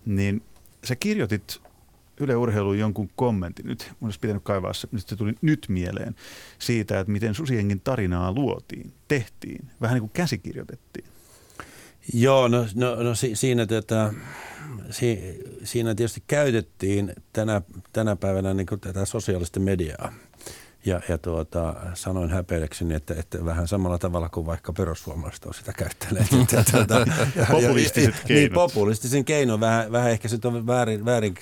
niin 0.05 0.43
sä 0.83 0.95
kirjoitit 0.95 1.61
Yle 2.19 2.35
Urheiluun 2.35 2.79
jonkun 2.79 3.09
kommentin, 3.15 3.65
nyt 3.65 3.91
mun 3.99 4.07
olisi 4.07 4.19
pitänyt 4.19 4.43
kaivaa 4.43 4.73
se, 4.73 4.87
nyt 4.91 5.07
se 5.07 5.15
tuli 5.15 5.33
nyt 5.41 5.65
mieleen, 5.69 6.15
siitä, 6.59 6.99
että 6.99 7.11
miten 7.11 7.35
Susiengin 7.35 7.81
tarinaa 7.81 8.31
luotiin, 8.33 8.93
tehtiin, 9.07 9.65
vähän 9.81 9.93
niin 9.93 10.01
kuin 10.01 10.11
käsikirjoitettiin. 10.13 11.05
Joo, 12.13 12.47
no, 12.47 12.65
no, 12.75 12.95
no 13.03 13.15
si, 13.15 13.35
siinä, 13.35 13.65
tätä, 13.65 14.13
si, 14.89 15.19
siinä 15.63 15.95
tietysti 15.95 16.23
käytettiin 16.27 17.13
tänä, 17.33 17.61
tänä 17.93 18.15
päivänä 18.15 18.53
niin 18.53 18.67
tätä 18.81 19.05
sosiaalista 19.05 19.59
mediaa– 19.59 20.13
ja, 20.87 21.01
ja 21.09 21.17
tuota, 21.17 21.75
sanoin 21.93 22.29
häpeilekseni, 22.29 22.95
että, 22.95 23.13
että 23.17 23.45
vähän 23.45 23.67
samalla 23.67 23.97
tavalla 23.97 24.29
kuin 24.29 24.45
vaikka 24.45 24.73
perussuomalaiset 24.73 25.45
on 25.45 25.53
sitä 25.53 25.73
käyttäneet. 25.73 26.27
että, 26.41 26.63
tuota, 26.71 27.05
Populistiset 27.51 28.15
ja, 28.15 28.21
keinot. 28.27 28.41
Niin, 28.41 28.53
populistisen 28.53 29.25
keino. 29.25 29.59
Vähän, 29.59 29.91
vähän 29.91 30.11
ehkä 30.11 30.27
se 30.27 30.37
on 30.43 30.67
väärin, 30.67 31.05
väärin 31.05 31.35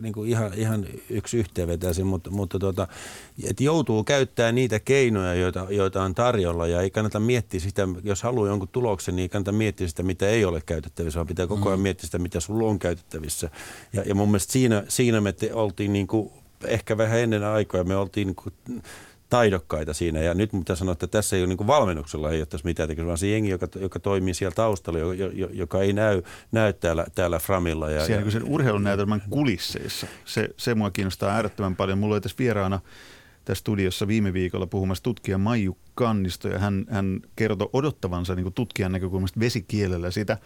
niin 0.00 0.12
kuin 0.12 0.30
ihan, 0.30 0.54
ihan 0.54 0.86
yksi 1.10 1.36
yhteenvetäisin, 1.36 2.06
mutta, 2.06 2.30
mutta 2.30 2.58
tuota, 2.58 2.88
että 3.44 3.64
joutuu 3.64 4.04
käyttämään 4.04 4.54
niitä 4.54 4.80
keinoja, 4.80 5.34
joita, 5.34 5.66
joita 5.70 6.02
on 6.02 6.14
tarjolla 6.14 6.66
ja 6.66 6.80
ei 6.80 6.90
kannata 6.90 7.20
miettiä 7.20 7.60
sitä, 7.60 7.88
jos 8.02 8.22
haluaa 8.22 8.48
jonkun 8.48 8.68
tuloksen, 8.68 9.16
niin 9.16 9.22
ei 9.22 9.28
kannata 9.28 9.52
miettiä 9.52 9.88
sitä, 9.88 10.02
mitä 10.02 10.28
ei 10.28 10.44
ole 10.44 10.62
käytettävissä, 10.66 11.18
vaan 11.18 11.26
pitää 11.26 11.46
koko 11.46 11.68
ajan 11.68 11.78
mm. 11.78 11.82
miettiä 11.82 12.06
sitä, 12.06 12.18
mitä 12.18 12.40
sulla 12.40 12.68
on 12.68 12.78
käytettävissä. 12.78 13.50
Ja, 13.92 14.02
ja 14.06 14.14
mun 14.14 14.28
mielestä 14.28 14.52
siinä, 14.52 14.84
siinä 14.88 15.20
me 15.20 15.32
te, 15.32 15.54
oltiin 15.54 15.92
niin 15.92 16.06
kuin 16.06 16.41
ehkä 16.66 16.98
vähän 16.98 17.18
ennen 17.18 17.44
aikoja 17.44 17.84
me 17.84 17.96
oltiin 17.96 18.26
niin 18.26 18.36
kuin 18.36 18.54
taidokkaita 19.30 19.94
siinä. 19.94 20.20
Ja 20.20 20.34
nyt 20.34 20.52
mitä 20.52 20.74
sanoa, 20.74 20.92
että 20.92 21.06
tässä 21.06 21.36
ei 21.36 21.42
ole 21.42 21.54
niin 21.54 21.66
valmennuksella 21.66 22.30
ei 22.30 22.40
ole 22.40 22.46
tässä 22.46 22.64
mitään 22.64 22.88
tekemistä, 22.88 23.06
vaan 23.06 23.18
se 23.18 23.26
jengi, 23.26 23.50
joka, 23.50 23.68
joka 23.80 23.98
toimii 23.98 24.34
siellä 24.34 24.54
taustalla, 24.54 24.98
joka, 24.98 25.24
joka 25.52 25.82
ei 25.82 25.92
näy, 25.92 26.22
näy 26.52 26.72
täällä, 26.72 27.06
täällä 27.14 27.38
Framilla. 27.38 27.90
Ja, 27.90 28.06
siellä 28.06 28.24
ja, 28.24 28.30
sen 28.30 28.44
urheilunäytelmän 28.44 29.22
kulisseissa. 29.30 30.06
Se, 30.24 30.48
se 30.56 30.74
mua 30.74 30.90
kiinnostaa 30.90 31.34
äärettömän 31.34 31.76
paljon. 31.76 31.98
Mulla 31.98 32.14
oli 32.14 32.20
tässä 32.20 32.38
vieraana 32.38 32.80
tässä 33.44 33.60
studiossa 33.60 34.08
viime 34.08 34.32
viikolla 34.32 34.66
puhumassa 34.66 35.02
tutkija 35.04 35.38
Maiju 35.38 35.76
Kannisto, 35.94 36.48
ja 36.48 36.58
hän, 36.58 36.84
hän 36.90 37.20
kertoi 37.36 37.68
odottavansa 37.72 38.34
niin 38.34 38.52
tutkijan 38.52 38.92
näkökulmasta 38.92 39.40
vesikielellä 39.40 40.10
sitä, 40.10 40.38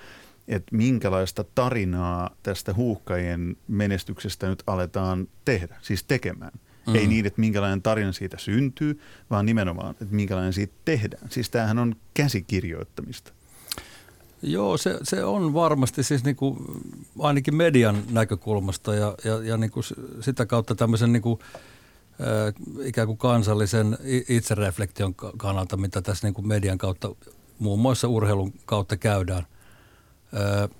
että 0.49 0.77
minkälaista 0.77 1.45
tarinaa 1.55 2.31
tästä 2.43 2.75
huuhkajien 2.75 3.57
menestyksestä 3.69 4.49
nyt 4.49 4.63
aletaan 4.67 5.29
tehdä, 5.45 5.77
siis 5.83 6.05
tekemään. 6.05 6.53
Mm. 6.87 6.95
Ei 6.95 7.07
niin, 7.07 7.27
että 7.27 7.41
minkälainen 7.41 7.83
tarina 7.83 8.13
siitä 8.13 8.39
syntyy, 8.39 9.01
vaan 9.31 9.47
nimenomaan, 9.47 9.91
että 9.91 10.15
minkälainen 10.15 10.53
siitä 10.53 10.75
tehdään. 10.85 11.31
Siis 11.31 11.51
tämähän 11.51 11.79
on 11.79 11.97
käsikirjoittamista. 12.15 13.33
Joo, 14.43 14.77
se, 14.77 14.99
se 15.03 15.25
on 15.25 15.55
varmasti 15.55 16.03
siis 16.03 16.25
niin 16.25 16.37
kuin, 16.37 16.59
ainakin 17.19 17.55
median 17.55 18.03
näkökulmasta 18.11 18.95
ja, 18.95 19.15
ja, 19.25 19.43
ja 19.43 19.57
niin 19.57 19.71
kuin 19.71 19.85
sitä 20.21 20.47
kautta 20.47 20.75
tämmöisen 20.75 21.13
niin 21.13 21.23
kuin, 21.23 21.39
äh, 22.21 22.55
ikään 22.85 23.07
kuin 23.07 23.19
kansallisen 23.19 23.99
itsereflektion 24.29 25.15
kannalta, 25.15 25.77
mitä 25.77 26.03
tässä 26.03 26.27
niin 26.27 26.35
kuin 26.35 26.49
median 26.49 26.79
kautta, 26.79 27.15
muun 27.59 27.81
muassa 27.81 28.09
urheilun 28.09 28.53
kautta 28.65 28.97
käydään. 28.97 29.47
Äh, 30.35 30.71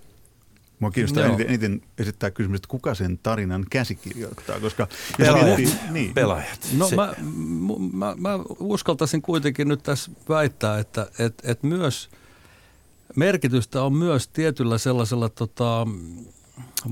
Mua 0.81 0.91
kiinnostaa 0.91 1.25
eniten, 1.25 1.47
eniten 1.47 1.83
esittää 1.99 2.31
kysymys, 2.31 2.57
että 2.57 2.69
kuka 2.69 2.95
sen 2.95 3.19
tarinan 3.23 3.67
käsikirjoittaa, 3.71 4.61
koska... 4.61 4.89
Pelaajat. 5.19 5.61
Niin. 5.91 6.15
Pelaajat. 6.15 6.69
No 6.77 6.89
se. 6.89 6.97
mä, 6.97 7.15
mä, 7.93 8.15
mä 8.17 8.39
uskaltaisin 8.59 9.23
kuitenkin 9.23 9.69
nyt 9.69 9.83
tässä 9.83 10.11
väittää, 10.29 10.79
että 10.79 11.11
et, 11.19 11.35
et 11.45 11.63
myös 11.63 12.11
merkitystä 13.17 13.83
on 13.83 13.93
myös 13.93 14.29
tietyllä 14.29 14.79
sellaisella 14.79 15.29
tota, 15.29 15.87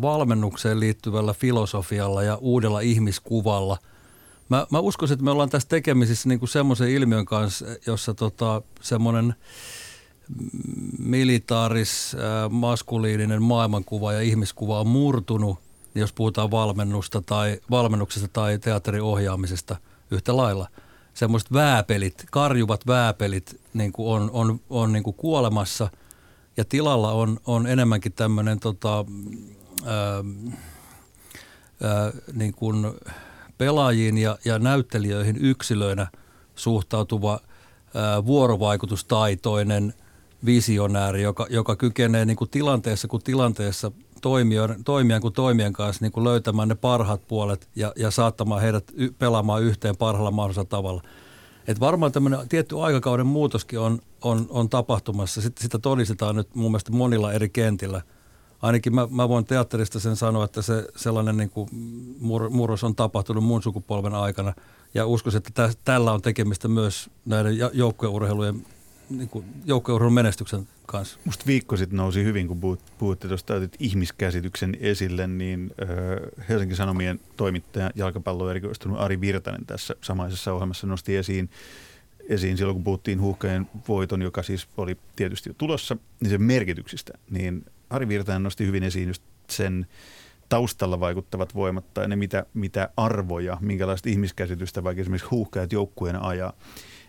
valmennukseen 0.02 0.80
liittyvällä 0.80 1.34
filosofialla 1.34 2.22
ja 2.22 2.36
uudella 2.36 2.80
ihmiskuvalla. 2.80 3.78
Mä, 4.48 4.66
mä 4.70 4.78
uskoisin, 4.78 5.14
että 5.14 5.24
me 5.24 5.30
ollaan 5.30 5.50
tässä 5.50 5.68
tekemisissä 5.68 6.28
niin 6.28 6.48
semmoisen 6.48 6.88
ilmiön 6.88 7.24
kanssa, 7.24 7.66
jossa 7.86 8.14
tota, 8.14 8.62
semmoinen– 8.80 9.34
militaaris, 10.98 12.14
äh, 12.14 12.50
maskuliininen 12.50 13.42
maailmankuva 13.42 14.12
ja 14.12 14.20
ihmiskuva 14.20 14.80
on 14.80 14.86
murtunut, 14.86 15.58
jos 15.94 16.12
puhutaan 16.12 16.50
valmennusta 16.50 17.22
tai, 17.22 17.60
valmennuksesta 17.70 18.28
tai 18.28 18.58
teatterin 18.58 19.02
ohjaamisesta 19.02 19.76
yhtä 20.10 20.36
lailla. 20.36 20.68
Semmoiset 21.14 21.52
vääpelit, 21.52 22.24
karjuvat 22.30 22.86
vääpelit 22.86 23.60
niin 23.74 23.92
kuin 23.92 24.22
on, 24.22 24.30
on, 24.32 24.60
on 24.70 24.92
niin 24.92 25.02
kuin 25.02 25.16
kuolemassa 25.16 25.88
ja 26.56 26.64
tilalla 26.64 27.12
on, 27.12 27.40
on 27.46 27.66
enemmänkin 27.66 28.12
tämmöinen 28.12 28.60
tota, 28.60 29.04
ää, 29.84 30.24
ää, 31.82 32.12
niin 32.32 32.54
kuin 32.54 32.86
pelaajiin 33.58 34.18
ja, 34.18 34.38
ja 34.44 34.58
näyttelijöihin 34.58 35.36
yksilöinä 35.40 36.06
suhtautuva 36.54 37.40
ää, 37.94 38.26
vuorovaikutustaitoinen– 38.26 39.94
visionääri, 40.46 41.22
joka, 41.22 41.46
joka 41.50 41.76
kykenee 41.76 42.24
niin 42.24 42.36
kuin 42.36 42.50
tilanteessa 42.50 43.08
kuin 43.08 43.22
tilanteessa 43.22 43.92
toimijan, 44.20 44.84
toimijan 44.84 45.20
kuin 45.20 45.34
toimijan 45.34 45.72
kanssa 45.72 46.04
niin 46.04 46.12
kuin 46.12 46.24
löytämään 46.24 46.68
ne 46.68 46.74
parhaat 46.74 47.28
puolet 47.28 47.68
ja, 47.76 47.92
ja 47.96 48.10
saattamaan 48.10 48.60
heidät 48.60 48.84
y, 48.94 49.10
pelaamaan 49.10 49.62
yhteen 49.62 49.96
parhaalla 49.96 50.30
mahdollisella 50.30 50.68
tavalla. 50.68 51.02
Et 51.66 51.80
varmaan 51.80 52.12
tämmöinen 52.12 52.48
tietty 52.48 52.80
aikakauden 52.80 53.26
muutoskin 53.26 53.78
on, 53.78 53.98
on, 54.22 54.46
on 54.48 54.68
tapahtumassa. 54.68 55.40
Sitten 55.40 55.62
sitä 55.62 55.78
todistetaan 55.78 56.36
nyt 56.36 56.54
mun 56.54 56.70
mielestä 56.70 56.92
monilla 56.92 57.32
eri 57.32 57.48
kentillä. 57.48 58.02
Ainakin 58.62 58.94
mä, 58.94 59.08
mä 59.10 59.28
voin 59.28 59.44
teatterista 59.44 60.00
sen 60.00 60.16
sanoa, 60.16 60.44
että 60.44 60.62
se 60.62 60.88
sellainen 60.96 61.36
niin 61.36 61.50
kuin 61.50 61.68
mur, 62.20 62.50
murros 62.50 62.84
on 62.84 62.94
tapahtunut 62.94 63.44
mun 63.44 63.62
sukupolven 63.62 64.14
aikana. 64.14 64.54
Ja 64.94 65.06
uskoisin, 65.06 65.38
että 65.38 65.50
tä, 65.54 65.74
tällä 65.84 66.12
on 66.12 66.22
tekemistä 66.22 66.68
myös 66.68 67.10
näiden 67.24 67.58
joukkueurheilujen 67.72 68.66
niin 69.10 69.30
joukkueurheilun 69.64 70.14
menestyksen 70.14 70.68
kanssa. 70.86 71.18
Musta 71.24 71.46
viikko 71.46 71.76
sitten 71.76 71.96
nousi 71.96 72.24
hyvin, 72.24 72.48
kun 72.48 72.78
puhutte 72.98 73.28
tuosta 73.28 73.54
ihmiskäsityksen 73.78 74.76
esille, 74.80 75.26
niin 75.26 75.70
äh, 75.82 75.88
Helsingin 76.48 76.76
Sanomien 76.76 77.20
toimittaja 77.36 77.90
jalkapallo 77.94 78.50
erikoistunut 78.50 79.00
Ari 79.00 79.20
Virtanen 79.20 79.66
tässä 79.66 79.94
samaisessa 80.00 80.52
ohjelmassa 80.52 80.86
nosti 80.86 81.16
esiin, 81.16 81.50
esiin 82.28 82.56
silloin, 82.56 82.76
kun 82.76 82.84
puhuttiin 82.84 83.20
huuhkeen 83.20 83.66
voiton, 83.88 84.22
joka 84.22 84.42
siis 84.42 84.68
oli 84.76 84.96
tietysti 85.16 85.50
jo 85.50 85.54
tulossa, 85.58 85.96
niin 86.20 86.30
sen 86.30 86.42
merkityksistä. 86.42 87.12
Niin 87.30 87.64
Ari 87.90 88.08
Virtanen 88.08 88.42
nosti 88.42 88.66
hyvin 88.66 88.82
esiin 88.82 89.08
just 89.08 89.22
sen 89.50 89.86
taustalla 90.48 91.00
vaikuttavat 91.00 91.54
voimat 91.54 91.94
tai 91.94 92.08
ne 92.08 92.16
mitä, 92.16 92.46
mitä 92.54 92.88
arvoja, 92.96 93.58
minkälaista 93.60 94.08
ihmiskäsitystä 94.08 94.84
vaikka 94.84 95.00
esimerkiksi 95.00 95.28
huuhkajat 95.30 95.72
joukkueena 95.72 96.28
ajaa 96.28 96.52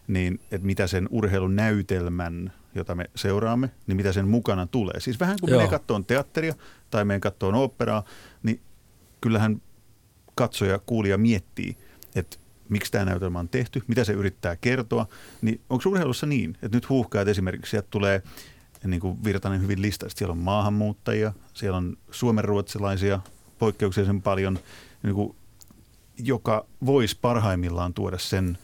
niin 0.07 0.39
että 0.51 0.67
mitä 0.67 0.87
sen 0.87 1.07
urheilun 1.11 1.55
näytelmän, 1.55 2.53
jota 2.75 2.95
me 2.95 3.09
seuraamme, 3.15 3.69
niin 3.87 3.97
mitä 3.97 4.13
sen 4.13 4.27
mukana 4.27 4.65
tulee. 4.67 4.99
Siis 4.99 5.19
vähän 5.19 5.37
kuin 5.41 5.57
me 5.57 5.67
katsoon 5.67 6.05
teatteria 6.05 6.53
tai 6.91 7.05
meidän 7.05 7.21
katsoon 7.21 7.55
oopperaa, 7.55 8.03
niin 8.43 8.59
kyllähän 9.21 9.61
katsoja, 10.35 10.79
kuulija 10.85 11.17
miettii, 11.17 11.77
että 12.15 12.37
miksi 12.69 12.91
tämä 12.91 13.05
näytelmä 13.05 13.39
on 13.39 13.49
tehty, 13.49 13.83
mitä 13.87 14.03
se 14.03 14.13
yrittää 14.13 14.55
kertoa, 14.55 15.07
niin 15.41 15.61
onko 15.69 15.89
urheilussa 15.89 16.25
niin, 16.25 16.57
että 16.61 16.77
nyt 16.77 16.89
huuhkaat 16.89 17.27
esimerkiksi, 17.27 17.69
sieltä 17.69 17.87
tulee, 17.91 18.23
niin 18.83 19.01
kuin 19.01 19.23
Virtanen 19.23 19.61
hyvin 19.61 19.81
lista, 19.81 20.05
siellä 20.09 20.31
on 20.31 20.37
maahanmuuttajia, 20.37 21.33
siellä 21.53 21.77
on 21.77 21.97
suomenruotsalaisia, 22.11 23.19
poikkeuksellisen 23.59 24.21
paljon, 24.21 24.59
niin 25.03 25.15
kuin, 25.15 25.35
joka 26.17 26.65
voisi 26.85 27.17
parhaimmillaan 27.21 27.93
tuoda 27.93 28.17
sen 28.17 28.57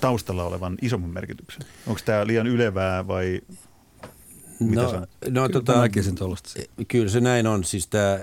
taustalla 0.00 0.44
olevan 0.44 0.76
isomman 0.82 1.10
merkityksen? 1.10 1.62
Onko 1.86 2.00
tämä 2.04 2.26
liian 2.26 2.46
ylevää 2.46 3.06
vai 3.06 3.40
mitä 4.60 4.82
no, 4.82 5.06
no 5.30 5.48
tota, 5.48 5.80
näkisin 5.80 6.14
tuollaista. 6.14 6.60
Kyllä 6.88 7.08
se 7.08 7.20
näin 7.20 7.46
on. 7.46 7.64
Siis 7.64 7.86
tää, 7.86 8.18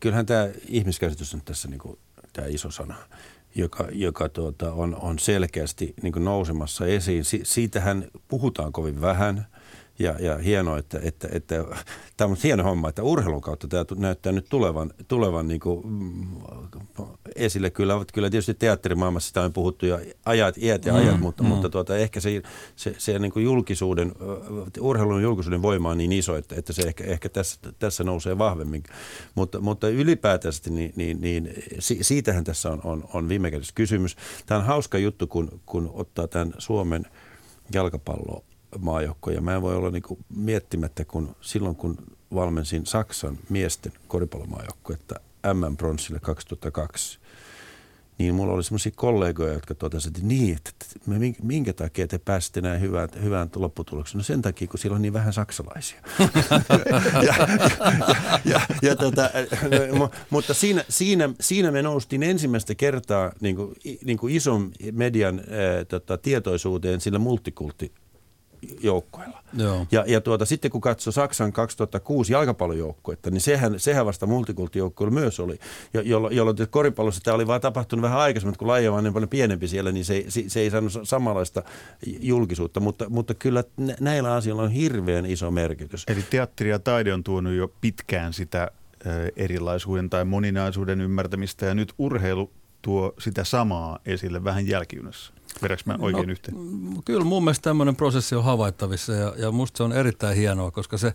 kyllähän 0.00 0.26
tämä 0.26 0.48
ihmiskäsitys 0.68 1.34
on 1.34 1.42
tässä 1.44 1.68
niinku, 1.68 1.98
tämä 2.32 2.46
iso 2.48 2.70
sana, 2.70 2.94
joka, 3.54 3.88
joka 3.92 4.28
tuota, 4.28 4.72
on, 4.72 4.96
on 4.96 5.18
selkeästi 5.18 5.94
niinku 6.02 6.18
nousemassa 6.18 6.86
esiin. 6.86 7.24
Si, 7.24 7.40
siitähän 7.44 8.08
puhutaan 8.28 8.72
kovin 8.72 9.00
vähän– 9.00 9.46
ja, 10.00 10.16
ja 10.20 10.38
hienoa, 10.38 10.78
että, 10.78 11.00
että, 11.02 11.28
että 11.32 11.64
tämä 12.16 12.30
on 12.30 12.36
hieno 12.44 12.64
homma, 12.64 12.88
että 12.88 13.02
urheilun 13.02 13.40
kautta 13.40 13.68
tämä 13.68 13.84
näyttää 13.96 14.32
nyt 14.32 14.46
tulevan, 14.48 14.90
tulevan 15.08 15.48
niin 15.48 15.60
kuin, 15.60 15.86
mm, 15.86 16.26
esille. 17.36 17.70
Kyllä, 17.70 18.04
kyllä 18.12 18.30
tietysti 18.30 18.54
teatterimaailmassa 18.54 19.28
sitä 19.28 19.42
on 19.42 19.52
puhuttu 19.52 19.86
jo 19.86 20.00
ajat, 20.24 20.58
iät 20.58 20.84
ja 20.84 20.94
ajat, 20.94 21.14
mm, 21.14 21.20
mutta, 21.20 21.42
mm. 21.42 21.48
mutta 21.48 21.68
tuota, 21.68 21.96
ehkä 21.96 22.20
se, 22.20 22.42
se, 22.76 22.94
se 22.98 23.18
niin 23.18 23.32
kuin 23.32 23.44
julkisuuden, 23.44 24.12
urheilun 24.80 25.22
julkisuuden 25.22 25.62
voima 25.62 25.90
on 25.90 25.98
niin 25.98 26.12
iso, 26.12 26.36
että, 26.36 26.54
että 26.58 26.72
se 26.72 26.82
ehkä, 26.82 27.04
ehkä 27.04 27.28
tässä, 27.28 27.60
tässä 27.78 28.04
nousee 28.04 28.38
vahvemmin. 28.38 28.82
Mutta, 29.34 29.60
mutta 29.60 29.88
ylipäätänsä 29.88 30.70
niin, 30.70 30.92
niin, 30.96 31.20
niin 31.20 31.54
siitähän 32.00 32.44
tässä 32.44 32.70
on, 32.70 32.80
on, 32.84 33.04
on 33.14 33.28
viime 33.28 33.50
kädessä 33.50 33.72
kysymys. 33.74 34.16
Tämä 34.46 34.60
on 34.60 34.66
hauska 34.66 34.98
juttu, 34.98 35.26
kun, 35.26 35.60
kun 35.66 35.90
ottaa 35.94 36.26
tämän 36.26 36.54
Suomen 36.58 37.06
jalkapallo 37.74 38.44
maajoukkoja. 38.78 39.40
Mä 39.40 39.54
en 39.54 39.62
voi 39.62 39.76
olla 39.76 39.90
niinku 39.90 40.18
miettimättä, 40.36 41.04
kun 41.04 41.36
silloin 41.40 41.76
kun 41.76 41.96
valmensin 42.34 42.86
Saksan 42.86 43.38
miesten 43.48 43.92
koripallomaajoukkoetta 44.08 45.14
M-bronssille 45.54 46.20
2002, 46.20 47.20
niin 48.18 48.34
mulla 48.34 48.52
oli 48.52 48.64
semmoisia 48.64 48.92
kollegoja, 48.96 49.52
jotka 49.52 49.74
totesivat, 49.74 50.16
että 50.16 50.28
niin, 50.28 50.56
että 50.56 50.86
minkä 51.42 51.72
takia 51.72 52.06
te 52.06 52.18
pääsitte 52.18 52.60
näin 52.60 52.80
hyvään, 52.80 53.08
hyvään 53.22 53.50
lopputulokseen? 53.56 54.18
No 54.18 54.22
sen 54.22 54.42
takia, 54.42 54.68
kun 54.68 54.78
siellä 54.78 54.96
on 54.96 55.02
niin 55.02 55.12
vähän 55.12 55.32
saksalaisia. 55.32 56.00
ja, 57.26 57.34
ja, 57.38 57.48
ja, 58.44 58.60
ja 58.82 58.96
tota, 58.96 59.30
mutta 60.30 60.54
siinä, 60.54 60.84
siinä, 60.88 61.30
siinä 61.40 61.70
me 61.70 61.82
noustiin 61.82 62.22
ensimmäistä 62.22 62.74
kertaa 62.74 63.32
niin 63.40 63.56
kuin, 63.56 63.74
niin 64.04 64.18
kuin 64.18 64.34
ison 64.36 64.72
median 64.92 65.38
ää, 65.38 65.84
tota, 65.84 66.18
tietoisuuteen 66.18 67.00
sillä 67.00 67.18
multikultti 67.18 67.92
joukkoilla. 68.80 69.42
Joo. 69.56 69.86
Ja, 69.92 70.04
ja 70.06 70.20
tuota, 70.20 70.44
sitten 70.44 70.70
kun 70.70 70.80
katsoi 70.80 71.12
Saksan 71.12 71.52
2006 71.52 72.32
jalkapallojoukkuetta, 72.32 73.30
niin 73.30 73.40
sehän, 73.40 73.80
sehän 73.80 74.06
vasta 74.06 74.26
multikulttijoukkoilla 74.26 75.14
myös 75.14 75.40
oli, 75.40 75.58
jo, 75.94 76.00
jolloin, 76.00 76.36
jolloin 76.36 76.56
koripallossa 76.70 77.20
tämä 77.24 77.34
oli 77.34 77.46
vaan 77.46 77.60
tapahtunut 77.60 78.02
vähän 78.02 78.18
aikaisemmin, 78.18 78.58
kun 78.58 78.68
laji 78.68 78.88
on 78.88 79.04
niin 79.04 79.14
paljon 79.14 79.28
pienempi 79.28 79.68
siellä, 79.68 79.92
niin 79.92 80.04
se, 80.04 80.24
se, 80.28 80.44
se 80.48 80.60
ei 80.60 80.70
saanut 80.70 80.92
samanlaista 81.02 81.62
julkisuutta, 82.20 82.80
mutta, 82.80 83.08
mutta 83.08 83.34
kyllä 83.34 83.64
näillä 84.00 84.34
asioilla 84.34 84.62
on 84.62 84.70
hirveän 84.70 85.26
iso 85.26 85.50
merkitys. 85.50 86.04
Eli 86.08 86.22
teatteri 86.30 86.70
ja 86.70 86.78
taide 86.78 87.14
on 87.14 87.24
tuonut 87.24 87.52
jo 87.52 87.72
pitkään 87.80 88.32
sitä 88.32 88.70
erilaisuuden 89.36 90.10
tai 90.10 90.24
moninaisuuden 90.24 91.00
ymmärtämistä 91.00 91.66
ja 91.66 91.74
nyt 91.74 91.92
urheilu 91.98 92.50
tuo 92.82 93.14
sitä 93.18 93.44
samaa 93.44 93.98
esille 94.06 94.44
vähän 94.44 94.66
jälkijunassa. 94.66 95.32
Vedänkö 95.62 95.82
mä 95.86 95.96
oikein 96.00 96.26
no, 96.26 96.32
yhteen? 96.32 96.56
Kyllä 97.04 97.24
mun 97.24 97.44
mielestä 97.44 97.62
tämmöinen 97.62 97.96
prosessi 97.96 98.34
on 98.34 98.44
havaittavissa 98.44 99.12
ja, 99.12 99.34
ja 99.36 99.50
musta 99.50 99.76
se 99.76 99.82
on 99.82 99.92
erittäin 99.92 100.36
hienoa, 100.36 100.70
koska 100.70 100.98
se, 100.98 101.14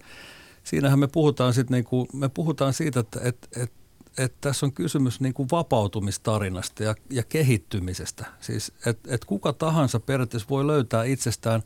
siinähän 0.63 0.99
me 0.99 1.07
puhutaan, 1.07 1.53
sit 1.53 1.69
niinku, 1.69 2.07
me 2.13 2.29
puhutaan 2.29 2.73
siitä, 2.73 2.99
että 2.99 3.19
et, 3.23 3.47
et, 3.57 3.71
et 4.17 4.33
tässä 4.41 4.65
on 4.65 4.73
kysymys 4.73 5.19
niinku 5.19 5.47
vapautumistarinasta 5.51 6.83
ja, 6.83 6.95
ja 7.09 7.23
kehittymisestä. 7.23 8.25
Siis 8.39 8.71
että 8.85 9.15
et 9.15 9.25
kuka 9.25 9.53
tahansa 9.53 9.99
periaatteessa 9.99 10.49
voi 10.49 10.67
löytää 10.67 11.03
itsestään 11.03 11.63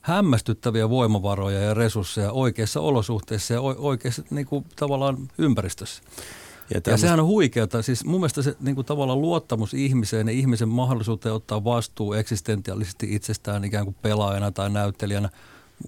hämmästyttäviä 0.00 0.90
voimavaroja 0.90 1.60
ja 1.60 1.74
resursseja 1.74 2.32
oikeissa 2.32 2.80
olosuhteissa 2.80 3.54
ja 3.54 3.60
oikeassa 3.60 4.22
niinku, 4.30 4.64
tavallaan 4.76 5.28
ympäristössä. 5.38 6.02
Ja, 6.70 6.80
ja 6.86 6.96
sehän 6.96 7.20
on 7.20 7.26
huikeata. 7.26 7.82
Siis 7.82 8.04
mun 8.04 8.20
mielestä 8.20 8.42
se 8.42 8.56
niin 8.60 8.74
kuin 8.74 8.84
tavallaan 8.84 9.20
luottamus 9.20 9.74
ihmiseen 9.74 10.28
ja 10.28 10.34
ihmisen 10.34 10.68
mahdollisuuteen 10.68 11.34
ottaa 11.34 11.64
vastuu 11.64 12.12
eksistentiaalisesti 12.12 13.14
itsestään 13.14 13.64
ikään 13.64 13.84
kuin 13.84 13.96
pelaajana 14.02 14.50
tai 14.50 14.70
näyttelijänä, 14.70 15.28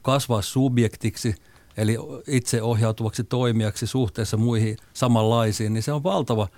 kasvaa 0.03 0.43
subjektiksi, 0.43 1.35
eli 1.77 1.97
itse 2.27 2.63
ohjautuvaksi 2.63 3.25
toimijaksi 3.25 3.87
suhteessa 3.87 4.37
muihin 4.37 4.77
samanlaisiin, 4.95 5.73
niin 5.73 5.83
se 5.83 5.93
on 5.93 6.03
valtava, 6.03 6.49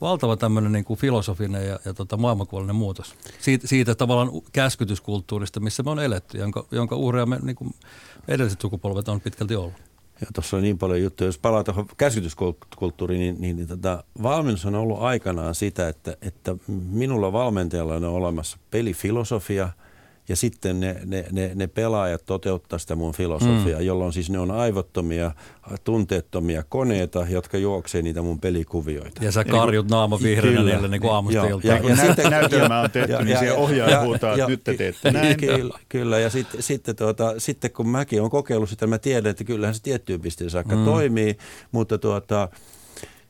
valtava 0.00 0.36
tämmöinen 0.36 0.72
niin 0.72 0.84
kuin 0.84 0.98
filosofinen 0.98 1.66
ja, 1.66 1.78
ja 1.84 1.94
tota 1.94 2.16
maailmankuolinen 2.16 2.76
muutos. 2.76 3.14
Siitä, 3.40 3.66
siitä 3.66 3.94
tavallaan 3.94 4.30
käskytyskulttuurista, 4.52 5.60
missä 5.60 5.82
me 5.82 5.90
on 5.90 6.00
eletty, 6.00 6.38
jonka, 6.38 6.66
jonka 6.70 6.96
uhreja 6.96 7.26
me 7.26 7.38
niin 7.42 7.56
kuin 7.56 7.74
edelliset 8.28 8.60
sukupolvet 8.60 9.08
on 9.08 9.20
pitkälti 9.20 9.56
ollut. 9.56 9.74
Ja 10.20 10.26
tuossa 10.34 10.56
on 10.56 10.62
niin 10.62 10.78
paljon 10.78 11.02
juttuja. 11.02 11.28
Jos 11.28 11.38
palaa 11.38 11.64
tuohon 11.64 11.86
käsityskulttuuriin, 11.96 13.20
niin, 13.20 13.36
niin, 13.40 13.56
niin 13.56 13.68
tota, 13.68 14.04
valmennus 14.22 14.66
on 14.66 14.74
ollut 14.74 15.02
aikanaan 15.02 15.54
sitä, 15.54 15.88
että, 15.88 16.16
että 16.22 16.56
minulla 16.90 17.32
valmentajalla 17.32 17.94
on 17.94 18.04
olemassa 18.04 18.58
pelifilosofia– 18.70 19.68
ja 20.28 20.36
sitten 20.36 20.80
ne, 20.80 20.96
ne, 21.04 21.24
ne, 21.32 21.50
ne 21.54 21.66
pelaajat 21.66 22.22
toteuttaa 22.26 22.78
sitä 22.78 22.94
mun 22.94 23.12
filosofiaa, 23.12 23.80
mm. 23.80 23.86
jolloin 23.86 24.12
siis 24.12 24.30
ne 24.30 24.38
on 24.38 24.50
aivottomia, 24.50 25.30
tunteettomia 25.84 26.62
koneita, 26.68 27.26
jotka 27.28 27.58
juoksee 27.58 28.02
niitä 28.02 28.22
mun 28.22 28.40
pelikuvioita. 28.40 29.24
Ja 29.24 29.32
sä 29.32 29.44
karjut 29.44 29.90
naama 29.90 30.20
vihreänä 30.22 30.62
niille 30.62 30.88
niin 30.88 31.00
kuin 31.00 31.12
aamusta 31.12 31.38
ja, 31.38 31.60
ja, 31.62 31.88
ja, 31.88 31.96
sitten 31.96 32.30
näytelmä 32.30 32.80
on 32.80 32.90
tehty, 32.90 33.12
ja, 33.12 33.22
niin 33.22 33.38
siellä 33.38 33.58
ohjaaja 33.58 34.00
huutaa, 34.00 34.34
että 34.34 34.46
nyt 34.46 34.64
te 34.64 34.74
teette 34.74 35.10
näin. 35.10 35.36
Kyllä, 35.36 35.78
kyllä. 35.88 36.18
ja 36.18 36.30
sitten, 36.30 36.62
sitten, 36.62 36.96
tuota, 36.96 37.34
sitten 37.38 37.70
kun 37.70 37.88
mäkin 37.88 38.20
olen 38.20 38.30
kokeillut 38.30 38.68
sitä, 38.68 38.86
mä 38.86 38.98
tiedän, 38.98 39.30
että 39.30 39.44
kyllähän 39.44 39.74
se 39.74 39.82
tiettyyn 39.82 40.20
pisteeseen 40.20 40.50
saakka 40.50 40.76
mm. 40.76 40.84
toimii, 40.84 41.36
mutta 41.72 41.98
tuota, 41.98 42.48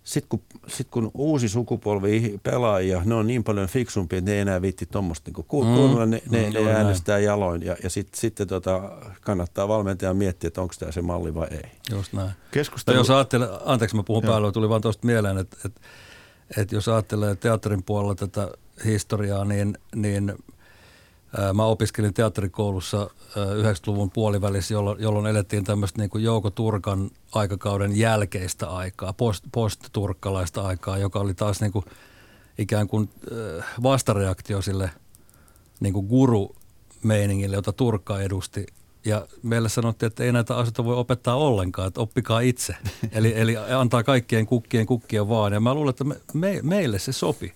sitten 0.06 0.28
kun, 0.28 0.60
sit 0.68 0.88
kun 0.90 1.10
uusi 1.14 1.48
sukupolvi 1.48 2.40
pelaajia, 2.42 3.02
ne 3.04 3.14
on 3.14 3.26
niin 3.26 3.44
paljon 3.44 3.68
fiksumpia, 3.68 4.18
että 4.18 4.30
ne 4.30 4.34
ei 4.34 4.40
enää 4.40 4.62
viitti 4.62 4.86
tuommoista 4.86 5.30
niin 5.30 5.44
kuunnella, 5.48 6.06
mm. 6.06 6.10
ne, 6.10 6.22
ne, 6.30 6.46
mm, 6.46 6.64
ne 6.64 6.72
äänestää 6.72 7.14
näin. 7.14 7.24
jaloin 7.24 7.62
ja, 7.62 7.76
ja 7.82 7.90
sitten 7.90 8.20
sit, 8.20 8.34
tota, 8.48 8.92
kannattaa 9.20 9.68
valmentajan 9.68 10.16
miettiä, 10.16 10.48
että 10.48 10.60
onko 10.60 10.74
tämä 10.78 10.92
se 10.92 11.02
malli 11.02 11.34
vai 11.34 11.48
ei. 11.50 11.70
Just 11.90 12.12
näin. 12.12 12.30
Keskustelu... 12.50 12.96
jos 12.96 13.10
ajattelee, 13.10 13.48
anteeksi 13.64 13.96
mä 13.96 14.02
puhun 14.02 14.24
Joo. 14.24 14.32
päälle, 14.32 14.52
tuli 14.52 14.68
vaan 14.68 14.80
tuosta 14.80 15.06
mieleen, 15.06 15.38
että, 15.38 15.56
että, 15.64 15.80
että 16.56 16.74
jos 16.74 16.88
ajattelee 16.88 17.36
teatterin 17.36 17.82
puolella 17.82 18.14
tätä 18.14 18.50
historiaa, 18.84 19.44
niin, 19.44 19.78
niin– 19.94 20.32
Mä 21.54 21.64
opiskelin 21.64 22.14
teatterikoulussa 22.14 23.10
90-luvun 23.34 24.10
puolivälissä, 24.10 24.74
jolloin, 24.74 25.26
elettiin 25.26 25.64
tämmöistä 25.64 25.98
niin 25.98 26.22
Jouko 26.22 26.50
Turkan 26.50 27.10
aikakauden 27.32 27.98
jälkeistä 27.98 28.68
aikaa, 28.70 29.12
post, 29.12 29.44
post-turkkalaista 29.52 30.62
aikaa, 30.62 30.98
joka 30.98 31.18
oli 31.18 31.34
taas 31.34 31.60
niin 31.60 31.72
kuin 31.72 31.84
ikään 32.58 32.88
kuin 32.88 33.10
vastareaktio 33.82 34.62
sille 34.62 34.90
niin 35.80 35.92
kuin 35.92 36.06
guru-meiningille, 36.06 37.56
jota 37.56 37.72
Turkka 37.72 38.20
edusti. 38.20 38.66
Ja 39.04 39.26
meille 39.42 39.68
sanottiin, 39.68 40.06
että 40.06 40.24
ei 40.24 40.32
näitä 40.32 40.56
asioita 40.56 40.84
voi 40.84 40.96
opettaa 40.96 41.34
ollenkaan, 41.34 41.88
että 41.88 42.00
oppikaa 42.00 42.40
itse. 42.40 42.76
Eli, 43.12 43.32
eli 43.36 43.56
antaa 43.56 44.02
kaikkien 44.02 44.46
kukkien 44.46 44.86
kukkia 44.86 45.28
vaan. 45.28 45.52
Ja 45.52 45.60
mä 45.60 45.74
luulen, 45.74 45.90
että 45.90 46.04
me, 46.04 46.16
me, 46.34 46.60
meille 46.62 46.98
se 46.98 47.12
sopi 47.12 47.54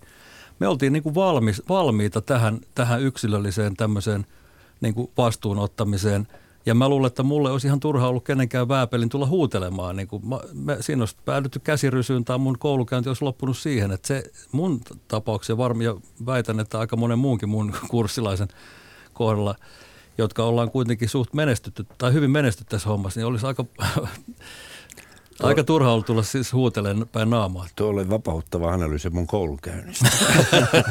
me 0.60 0.68
oltiin 0.68 0.92
niin 0.92 1.02
kuin 1.02 1.14
valmis, 1.14 1.62
valmiita 1.68 2.20
tähän, 2.20 2.60
tähän 2.74 3.02
yksilölliseen 3.02 3.76
tämmöiseen 3.76 4.26
niin 4.80 4.94
kuin 4.94 5.10
vastuunottamiseen. 5.16 6.28
Ja 6.66 6.74
mä 6.74 6.88
luulen, 6.88 7.06
että 7.06 7.22
mulle 7.22 7.50
olisi 7.50 7.66
ihan 7.66 7.80
turha 7.80 8.08
ollut 8.08 8.24
kenenkään 8.24 8.68
vääpelin 8.68 9.08
tulla 9.08 9.26
huutelemaan. 9.26 9.96
Niin 9.96 10.08
kuin 10.08 10.28
mä, 10.28 10.40
mä, 10.54 10.76
siinä 10.80 11.02
olisi 11.02 11.16
päädytty 11.24 11.58
käsirysyyn 11.58 12.24
tai 12.24 12.38
mun 12.38 12.58
koulukäynti 12.58 13.10
olisi 13.10 13.24
loppunut 13.24 13.58
siihen. 13.58 13.90
Että 13.90 14.08
se 14.08 14.24
mun 14.52 14.80
tapauksia 15.08 15.56
varmaan, 15.56 15.84
ja 15.84 15.96
väitän, 16.26 16.60
että 16.60 16.78
aika 16.78 16.96
monen 16.96 17.18
muunkin 17.18 17.48
mun 17.48 17.74
kurssilaisen 17.90 18.48
kohdalla, 19.12 19.54
jotka 20.18 20.44
ollaan 20.44 20.70
kuitenkin 20.70 21.08
suht 21.08 21.34
menestytty 21.34 21.86
tai 21.98 22.12
hyvin 22.12 22.30
menestytty 22.30 22.70
tässä 22.70 22.88
hommassa, 22.88 23.20
niin 23.20 23.26
olisi 23.26 23.46
aika 23.46 23.64
Aika 25.42 25.64
turha 25.64 25.92
ollut 25.92 26.06
tulla 26.06 26.22
siis 26.22 26.52
huutelen 26.52 27.06
päin 27.12 27.30
naamaa. 27.30 27.66
Tuo 27.76 27.88
oli 27.88 28.10
vapauttava 28.10 28.72
analyysi 28.72 29.10
mun 29.10 29.26
koulunkäynnistä. 29.26 30.08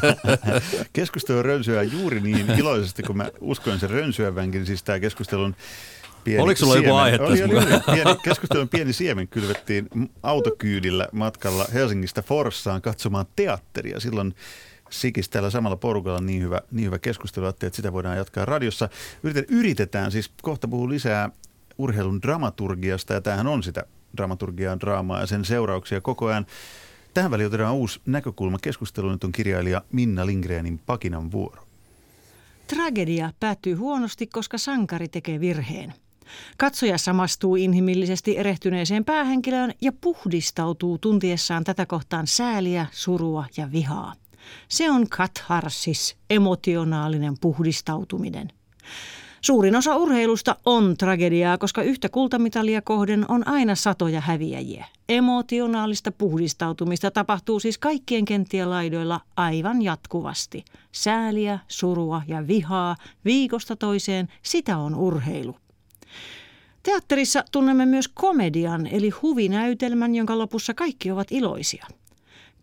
Keskustelu 0.94 1.44
rönsyää 1.44 1.84
juuri 1.84 2.20
niin 2.20 2.52
iloisesti, 2.52 3.04
kun 3.04 3.18
mä 3.18 3.30
uskoin 3.42 3.80
sen 3.80 3.90
rönsyävänkin. 3.90 4.66
Siis 4.66 4.84
tämä 4.84 5.00
keskustelun 5.00 5.56
pieni 6.24 6.44
Oliko 6.44 6.60
sulla 6.60 6.74
siemen. 6.74 6.88
joku 6.90 6.98
aihe 6.98 7.18
tässä 7.18 7.46
oli, 7.46 7.58
oli, 7.58 7.96
pieni, 7.96 8.16
Keskustelun 8.24 8.70
pieni 8.70 8.94
siemen 8.94 9.28
kylvettiin 9.28 9.90
autokyydillä 10.24 11.08
matkalla 11.12 11.66
Helsingistä 11.74 12.22
Forssaan 12.22 12.82
katsomaan 12.82 13.26
teatteria. 13.36 14.00
Silloin 14.00 14.36
Sikis 14.90 15.30
täällä 15.30 15.50
samalla 15.50 15.78
porukalla 15.78 16.22
niin 16.22 16.44
hyvä, 16.44 16.62
niin 16.72 16.86
hyvä 16.86 17.00
keskustelu, 17.00 17.46
että 17.46 17.70
sitä 17.74 17.94
voidaan 17.94 18.18
jatkaa 18.18 18.46
radiossa. 18.46 18.90
Yritetään, 19.24 19.60
yritetään 19.60 20.12
siis 20.12 20.32
kohta 20.42 20.68
puhua 20.68 20.90
lisää 20.90 21.30
urheilun 21.78 22.22
dramaturgiasta 22.22 23.14
ja 23.14 23.22
tämähän 23.22 23.48
on 23.48 23.64
sitä 23.64 23.86
dramaturgiaa, 24.18 24.80
draamaa 24.80 25.20
ja 25.20 25.28
sen 25.28 25.46
seurauksia 25.46 26.02
koko 26.02 26.26
ajan. 26.26 26.46
Tähän 27.14 27.32
väliin 27.32 27.48
otetaan 27.48 27.76
uusi 27.76 28.02
näkökulma. 28.06 28.58
Keskustelu 28.62 29.12
nyt 29.12 29.24
on 29.24 29.32
kirjailija 29.32 29.82
Minna 29.92 30.26
Lindgrenin 30.26 30.80
Pakinan 30.86 31.32
vuoro. 31.32 31.64
Tragedia 32.68 33.34
päättyy 33.40 33.74
huonosti, 33.74 34.28
koska 34.28 34.58
sankari 34.58 35.08
tekee 35.08 35.40
virheen. 35.40 35.94
Katsoja 36.58 36.98
samastuu 36.98 37.56
inhimillisesti 37.56 38.38
erehtyneeseen 38.38 39.06
päähenkilöön 39.06 39.74
ja 39.82 39.92
puhdistautuu 39.92 40.98
tuntiessaan 40.98 41.64
tätä 41.64 41.86
kohtaan 41.86 42.28
sääliä, 42.28 42.86
surua 42.92 43.46
ja 43.58 43.72
vihaa. 43.72 44.14
Se 44.68 44.92
on 44.92 45.10
katharsis, 45.10 46.18
emotionaalinen 46.30 47.34
puhdistautuminen. 47.42 48.52
Suurin 49.42 49.76
osa 49.76 49.96
urheilusta 49.96 50.56
on 50.66 50.98
tragediaa, 50.98 51.58
koska 51.58 51.82
yhtä 51.82 52.10
kultamitalia 52.10 52.82
kohden 52.82 53.26
on 53.28 53.48
aina 53.48 53.76
satoja 53.76 54.22
häviäjiä. 54.22 54.86
Emotionaalista 55.10 56.12
puhdistautumista 56.12 57.12
tapahtuu 57.12 57.60
siis 57.60 57.78
kaikkien 57.78 58.26
kenttien 58.26 58.70
laidoilla 58.70 59.22
aivan 59.36 59.82
jatkuvasti. 59.82 60.66
Sääliä, 60.92 61.60
surua 61.68 62.22
ja 62.28 62.48
vihaa 62.48 62.96
viikosta 63.26 63.76
toiseen, 63.76 64.28
sitä 64.44 64.78
on 64.78 64.96
urheilu. 64.96 65.56
Teatterissa 66.84 67.44
tunnemme 67.52 67.86
myös 67.86 68.08
komedian 68.08 68.88
eli 68.88 69.10
huvinäytelmän, 69.10 70.16
jonka 70.16 70.38
lopussa 70.38 70.74
kaikki 70.74 71.12
ovat 71.12 71.32
iloisia. 71.32 71.86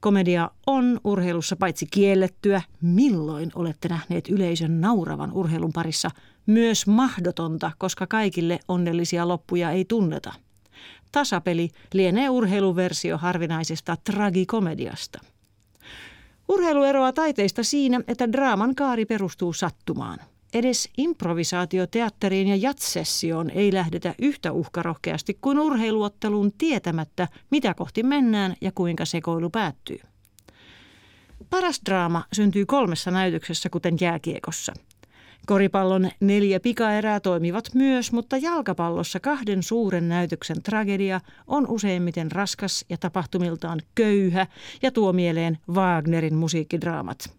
Komedia 0.00 0.50
on 0.66 1.00
urheilussa 1.04 1.56
paitsi 1.56 1.86
kiellettyä, 1.90 2.62
milloin 2.82 3.50
olette 3.54 3.88
nähneet 3.88 4.28
yleisön 4.28 4.80
nauravan 4.80 5.32
urheilun 5.32 5.72
parissa, 5.72 6.10
myös 6.46 6.86
mahdotonta, 6.86 7.70
koska 7.78 8.06
kaikille 8.06 8.58
onnellisia 8.68 9.28
loppuja 9.28 9.70
ei 9.70 9.84
tunneta. 9.84 10.32
Tasapeli 11.12 11.70
lienee 11.92 12.30
urheiluversio 12.30 13.18
harvinaisesta 13.18 13.96
tragikomediasta. 14.04 15.20
Urheilu 16.48 16.82
eroaa 16.82 17.12
taiteista 17.12 17.62
siinä, 17.62 18.00
että 18.08 18.32
draaman 18.32 18.74
kaari 18.74 19.04
perustuu 19.04 19.52
sattumaan. 19.52 20.18
Edes 20.56 20.88
improvisaatioteatteriin 20.96 22.48
ja 22.48 22.56
jatsessioon 22.56 23.50
ei 23.50 23.74
lähdetä 23.74 24.14
yhtä 24.18 24.52
uhkarohkeasti 24.52 25.38
kuin 25.40 25.58
urheiluottelun 25.58 26.52
tietämättä, 26.58 27.28
mitä 27.50 27.74
kohti 27.74 28.02
mennään 28.02 28.56
ja 28.60 28.72
kuinka 28.72 29.04
sekoilu 29.04 29.50
päättyy. 29.50 29.98
Paras 31.50 31.80
draama 31.86 32.24
syntyy 32.32 32.66
kolmessa 32.66 33.10
näytöksessä, 33.10 33.70
kuten 33.70 33.96
jääkiekossa– 34.00 34.72
Koripallon 35.46 36.10
neljä 36.20 36.60
pikaerää 36.60 37.20
toimivat 37.20 37.64
myös, 37.74 38.12
mutta 38.12 38.36
jalkapallossa 38.36 39.20
kahden 39.20 39.62
suuren 39.62 40.08
näytöksen 40.08 40.62
tragedia 40.62 41.20
on 41.46 41.66
useimmiten 41.68 42.32
raskas 42.32 42.84
ja 42.88 42.96
tapahtumiltaan 42.96 43.80
köyhä 43.94 44.46
ja 44.82 44.90
tuo 44.90 45.12
mieleen 45.12 45.58
Wagnerin 45.70 46.34
musiikkidraamat. 46.34 47.36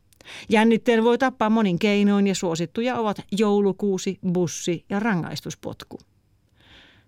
Jännitteen 0.49 1.03
voi 1.03 1.17
tappaa 1.17 1.49
monin 1.49 1.79
keinoin 1.79 2.27
ja 2.27 2.35
suosittuja 2.35 2.95
ovat 2.95 3.21
joulukuusi, 3.31 4.19
bussi 4.33 4.85
ja 4.89 4.99
rangaistuspotku. 4.99 5.99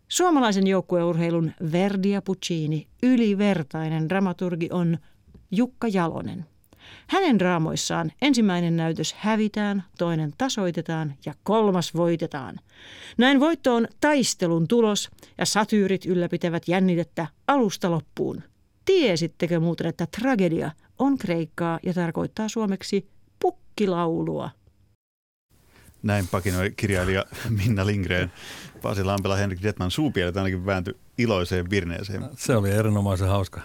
Suomalaisen 0.07 0.67
joukkueurheilun 0.67 1.51
Verdia 1.71 2.21
Puccini 2.21 2.87
ylivertainen 3.03 4.09
dramaturgi 4.09 4.69
on 4.71 4.97
Jukka 5.51 5.87
Jalonen– 5.87 6.45
hänen 7.07 7.39
draamoissaan 7.39 8.11
ensimmäinen 8.21 8.77
näytös 8.77 9.13
hävitään, 9.13 9.83
toinen 9.97 10.33
tasoitetaan 10.37 11.13
ja 11.25 11.33
kolmas 11.43 11.95
voitetaan. 11.95 12.59
Näin 13.17 13.39
voitto 13.39 13.75
on 13.75 13.87
taistelun 14.01 14.67
tulos 14.67 15.09
ja 15.37 15.45
satyyrit 15.45 16.05
ylläpitävät 16.05 16.67
jännitettä 16.67 17.27
alusta 17.47 17.91
loppuun. 17.91 18.43
Tiesittekö 18.89 19.59
muuten, 19.59 19.87
että 19.87 20.07
tragedia 20.19 20.71
on 20.99 21.17
kreikkaa 21.17 21.79
ja 21.83 21.93
tarkoittaa 21.93 22.49
suomeksi 22.49 23.09
pukkilaulua? 23.39 24.49
Näin 26.03 26.27
pakinoi 26.27 26.71
kirjailija 26.71 27.25
Minna 27.49 27.85
Lindgren. 27.85 28.31
Pasi 28.81 29.03
Lampela, 29.03 29.35
Henrik 29.35 29.63
Detman 29.63 29.91
suupielet 29.91 30.37
ainakin 30.37 30.65
vääntyi 30.65 30.97
iloiseen 31.17 31.69
virneeseen. 31.69 32.25
Se 32.37 32.55
oli 32.55 32.71
erinomaisen 32.71 33.27
hauska. 33.27 33.61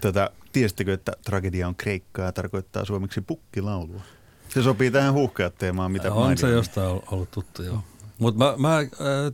Tätä, 0.00 0.30
tiesittekö, 0.52 0.92
että 0.92 1.12
tragedia 1.24 1.68
on 1.68 1.76
kreikkaa 1.76 2.32
tarkoittaa 2.32 2.84
suomeksi 2.84 3.20
pukkilaulua? 3.20 4.00
Se 4.48 4.62
sopii 4.62 4.90
tähän 4.90 5.12
huuhkeat 5.12 5.54
teemaan, 5.58 5.92
mitä 5.92 6.12
On 6.12 6.20
mainitsin. 6.20 6.48
se 6.48 6.54
jostain 6.54 7.00
ollut 7.10 7.30
tuttu, 7.30 7.62
joo. 7.62 7.78
Mutta 8.18 8.44
mä, 8.44 8.54
mä 8.68 8.78
äh, 8.78 8.86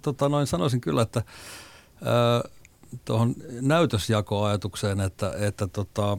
tota, 0.03 0.29
noin 0.29 0.47
sanoisin 0.47 0.81
kyllä, 0.81 1.03
että 1.03 1.19
äh, 1.19 2.51
tuohon 3.05 3.35
näytösjakoajatukseen, 3.61 5.01
että, 5.01 5.33
että 5.39 5.67
tota, 5.67 6.19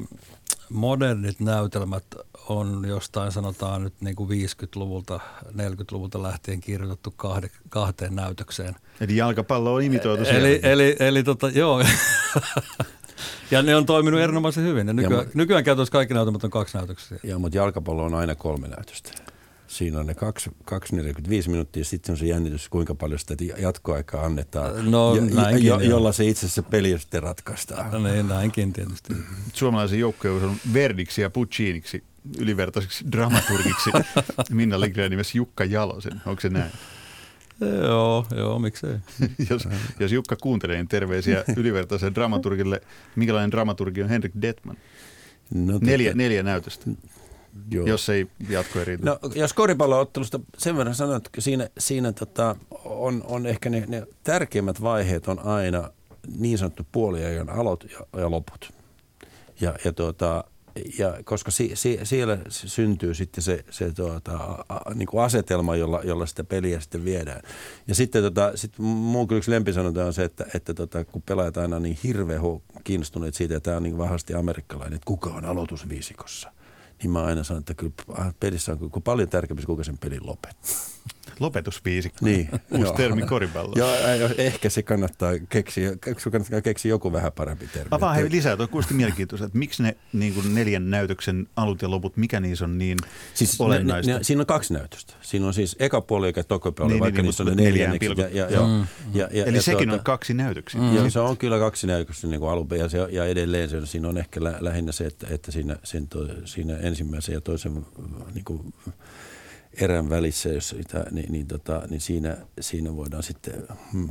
modernit 0.69 1.39
näytelmät 1.39 2.03
on 2.49 2.85
jostain 2.87 3.31
sanotaan 3.31 3.83
nyt 3.83 3.93
niin 4.01 4.15
kuin 4.15 4.29
50-luvulta, 4.29 5.19
40-luvulta 5.45 6.23
lähtien 6.23 6.61
kirjoitettu 6.61 7.13
kahde, 7.15 7.49
kahteen 7.69 8.15
näytökseen. 8.15 8.75
Eli 9.01 9.17
jalkapallo 9.17 9.73
on 9.73 9.83
imitoitu 9.83 10.23
Eli, 10.23 10.31
siellä. 10.31 10.69
eli, 10.69 10.95
eli 10.99 11.23
tota, 11.23 11.49
joo. 11.49 11.83
ja 13.51 13.61
ne 13.61 13.75
on 13.75 13.85
toiminut 13.85 14.19
erinomaisen 14.19 14.63
hyvin. 14.63 14.87
Ja 14.87 14.93
nykyään, 14.93 15.25
Ja 15.25 15.31
nykyään 15.33 15.63
käytössä 15.63 15.91
kaikki 15.91 16.13
näytelmät 16.13 16.43
on 16.43 16.49
kaksi 16.49 16.77
näytöksiä. 16.77 17.19
Joo, 17.23 17.39
mutta 17.39 17.57
jalkapallo 17.57 18.03
on 18.03 18.13
aina 18.13 18.35
kolme 18.35 18.67
näytöstä. 18.67 19.11
Siinä 19.71 19.99
on 19.99 20.05
ne 20.05 20.13
2,45 20.13 21.49
minuuttia, 21.49 21.85
sitten 21.85 22.13
on 22.13 22.17
se 22.17 22.25
jännitys, 22.25 22.69
kuinka 22.69 22.95
paljon 22.95 23.19
sitä 23.19 23.35
jatkoaikaa 23.57 24.25
annetaan, 24.25 24.91
No, 24.91 25.15
jo, 25.15 25.21
näinkin, 25.21 25.65
jo, 25.65 25.79
jolla 25.79 26.11
se 26.11 26.25
itse 26.25 26.45
asiassa 26.45 26.63
peli 26.63 26.99
sitten 26.99 27.23
ratkaistaan. 27.23 27.91
No 27.91 27.99
niin, 27.99 28.27
näinkin 28.27 28.73
tietysti. 28.73 29.13
Suomalaisen 29.53 29.99
joukkueen 29.99 30.43
on 30.43 30.55
Verdiksi 30.73 31.21
ja 31.21 31.29
Pucciniksi 31.29 32.03
ylivertaiseksi 32.39 33.05
dramaturgiksi 33.11 33.89
Minna 34.49 34.79
Lindgren 34.79 35.11
nimessä 35.11 35.37
Jukka 35.37 35.65
Jalosen. 35.65 36.21
Onko 36.25 36.41
se 36.41 36.49
näin? 36.49 36.71
joo, 37.83 38.25
joo, 38.35 38.59
miksei. 38.59 38.95
jos, 39.49 39.67
jos 39.99 40.11
Jukka 40.11 40.35
kuuntelee, 40.35 40.75
niin 40.75 40.87
terveisiä 40.87 41.43
ylivertaiselle 41.57 42.15
dramaturgille. 42.15 42.81
Minkälainen 43.15 43.51
dramaturgi 43.51 44.03
on 44.03 44.09
Henrik 44.09 44.33
Detman? 44.41 44.77
No, 45.53 45.79
Neljä, 45.81 46.09
tota, 46.09 46.17
neljä 46.17 46.43
näytöstä, 46.43 46.91
joo. 47.71 47.85
jos 47.87 48.09
ei 48.09 48.27
jatko 48.49 48.79
ei 48.79 48.85
riitä. 48.85 49.05
No, 49.05 49.19
jos 49.35 49.53
koripalloottelusta 49.53 50.39
sen 50.57 50.77
verran 50.77 50.95
sanon, 50.95 51.17
että 51.17 51.41
siinä, 51.41 51.69
siinä 51.77 52.11
tota, 52.11 52.55
on, 52.85 53.23
on 53.27 53.45
ehkä 53.45 53.69
ne, 53.69 53.85
ne 53.87 54.07
tärkeimmät 54.23 54.81
vaiheet 54.81 55.27
on 55.27 55.45
aina 55.45 55.89
niin 56.37 56.57
sanottu 56.57 56.87
puoliajan 56.91 57.49
alot 57.49 57.85
ja, 57.91 58.19
ja 58.21 58.31
loput. 58.31 58.73
Ja, 59.61 59.75
ja, 59.85 59.93
tuota, 59.93 60.43
ja 60.97 61.17
koska 61.23 61.51
si, 61.51 61.71
si, 61.73 61.99
siellä 62.03 62.37
syntyy 62.49 63.13
sitten 63.13 63.43
se, 63.43 63.65
se 63.69 63.91
tuota, 63.91 64.37
a, 64.37 64.63
a, 64.69 64.93
niin 64.93 65.07
kuin 65.07 65.23
asetelma, 65.23 65.75
jolla, 65.75 66.01
jolla 66.03 66.25
sitä 66.25 66.43
peliä 66.43 66.79
sitten 66.79 67.05
viedään. 67.05 67.41
Ja 67.87 67.95
sitten 67.95 68.23
tota, 68.23 68.51
sit 68.55 68.79
mun 68.79 69.27
kyllä 69.27 69.37
yksi 69.37 69.51
lempisanonta 69.51 70.05
on 70.05 70.13
se, 70.13 70.23
että, 70.23 70.45
että 70.55 70.73
tota, 70.73 71.05
kun 71.05 71.21
pelaajat 71.21 71.57
aina 71.57 71.79
niin 71.79 71.97
hirveän 72.03 72.41
kiinnostuneet 72.83 73.35
siitä, 73.35 73.57
että 73.57 73.65
tämä 73.65 73.77
on 73.77 73.83
niin 73.83 73.97
vahvasti 73.97 74.33
amerikkalainen, 74.33 74.95
että 74.95 75.05
kuka 75.05 75.29
on 75.29 75.45
aloitusviisikossa 75.45 76.51
niin 77.03 77.11
mä 77.11 77.23
aina 77.23 77.43
sanon, 77.43 77.59
että 77.59 77.73
kyllä 77.73 77.93
pelissä 78.39 78.71
on 78.71 78.77
kyllä 78.77 78.91
paljon 79.03 79.29
tärkeämpi, 79.29 79.65
kuka 79.65 79.83
sen 79.83 79.97
pelin 79.97 80.25
lopettaa. 80.25 80.71
Lopetusviisikko. 81.39 82.25
Niin. 82.25 82.49
Uusi 82.77 82.93
termi 82.93 83.21
koripallo. 83.21 83.73
Joo, 83.75 83.89
ehkä 84.37 84.69
se 84.69 84.83
kannattaa 84.83 85.31
keksiä, 85.49 85.91
kannattaa 86.31 86.61
keksiä 86.61 86.89
joku 86.89 87.13
vähän 87.13 87.31
parempi 87.31 87.67
termi. 87.67 87.87
Avaa 87.91 88.13
hei 88.13 88.31
lisää, 88.31 88.57
tuo 88.57 88.67
kuulosti 88.67 88.93
mielenkiintoista, 88.93 89.45
että 89.45 89.57
miksi 89.57 89.83
ne 89.83 89.97
niin 90.13 90.33
kuin 90.33 90.55
neljän 90.55 90.89
näytöksen 90.89 91.47
alut 91.55 91.81
ja 91.81 91.89
loput, 91.91 92.17
mikä 92.17 92.39
niissä 92.39 92.65
on 92.65 92.77
niin 92.77 92.97
Siis 93.33 93.61
olennaista? 93.61 94.11
ne, 94.11 94.17
ne, 94.17 94.23
siinä 94.23 94.41
on 94.41 94.45
kaksi 94.45 94.73
näytöstä. 94.73 95.13
Siinä 95.21 95.47
on 95.47 95.53
siis 95.53 95.75
eka 95.79 96.01
puoli 96.01 96.27
eikä 96.27 96.43
toka 96.43 96.71
puoli, 96.71 96.87
Niin, 96.87 96.93
niin, 96.93 96.99
vaikka 97.01 97.21
niin, 97.21 97.25
niissä 97.25 97.43
on 97.43 97.49
mutta 97.49 97.63
ne 97.63 97.69
neljään 97.69 97.91
neljännekset. 97.91 98.35
Ja, 98.35 98.45
ja, 98.45 98.51
ja, 98.51 98.67
Mm. 98.67 98.87
ja, 99.13 99.29
ja, 99.31 99.45
Eli 99.45 99.55
ja, 99.57 99.61
sekin 99.61 99.89
tuota, 99.89 100.01
on 100.01 100.03
kaksi 100.05 100.33
näytöksiä. 100.33 100.81
Mm. 100.81 100.95
Joo, 100.95 101.09
se 101.09 101.19
on 101.19 101.37
kyllä 101.37 101.59
kaksi 101.59 101.87
näytöstä 101.87 102.27
niin 102.27 102.39
kuin 102.39 102.51
alun 102.51 102.67
ja, 102.77 102.89
se, 102.89 102.97
ja 103.11 103.25
edelleen 103.25 103.69
se, 103.69 103.85
siinä 103.85 104.07
on 104.07 104.17
ehkä 104.17 104.43
lä, 104.43 104.57
lähinnä 104.59 104.91
se, 104.91 105.05
että, 105.05 105.27
että 105.29 105.51
siinä, 105.51 105.75
siinä, 105.83 106.07
to, 106.09 106.27
siinä 106.45 106.77
ensimmäisen 106.77 107.33
ja 107.33 107.41
toisen 107.41 107.85
niin 108.33 108.45
kuin 108.45 108.73
erän 109.73 110.09
välissä, 110.09 110.49
jos 110.49 110.69
sitä, 110.69 111.05
niin, 111.11 111.31
niin, 111.31 111.47
tota, 111.47 111.81
niin 111.89 112.01
siinä, 112.01 112.37
siinä 112.59 112.95
voidaan 112.95 113.23
sitten 113.23 113.53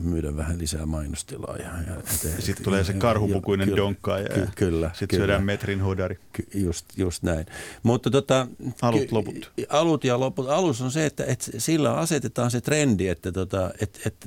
myydä 0.02 0.36
vähän 0.36 0.58
lisää 0.58 0.86
mainostilaa. 0.86 1.56
Ja, 1.56 1.64
ja, 1.86 1.94
Ja 2.36 2.42
sitten 2.42 2.64
tulee 2.64 2.84
se 2.84 2.92
karhupukuinen 2.92 3.68
Kyllä, 3.68 3.76
donkkaaja 3.76 4.24
ja 4.26 4.34
ky- 4.46 4.48
kyllä, 4.56 4.90
sitten 4.94 5.08
kyllä. 5.08 5.20
syödään 5.20 5.44
metrin 5.44 5.80
hodari. 5.80 6.18
Ky- 6.32 6.46
Just, 6.54 6.86
just 6.96 7.22
näin. 7.22 7.46
Mutta 7.82 8.10
tota, 8.10 8.46
Alut, 8.82 9.00
ky- 9.00 9.08
loput. 9.10 9.52
Alut 9.68 10.04
ja 10.04 10.20
loput. 10.20 10.48
Alus 10.48 10.80
on 10.80 10.90
se, 10.90 11.06
että, 11.06 11.24
että 11.24 11.46
sillä 11.58 11.94
asetetaan 11.94 12.50
se 12.50 12.60
trendi, 12.60 13.08
että, 13.08 13.32
tota, 13.32 13.70
että, 13.80 13.98
että 14.06 14.26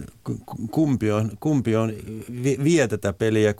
kumpi, 0.72 1.12
on, 1.12 1.32
kumpi 1.40 1.76
on, 1.76 1.94
vi- 2.44 2.60
vie 2.64 2.88
tätä 2.88 3.14
peliä, 3.14 3.54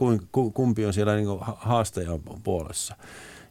kumpi 0.54 0.86
on 0.86 0.94
siellä 0.94 1.16
niin 1.16 1.28
haastajan 1.56 2.20
puolessa. 2.44 2.96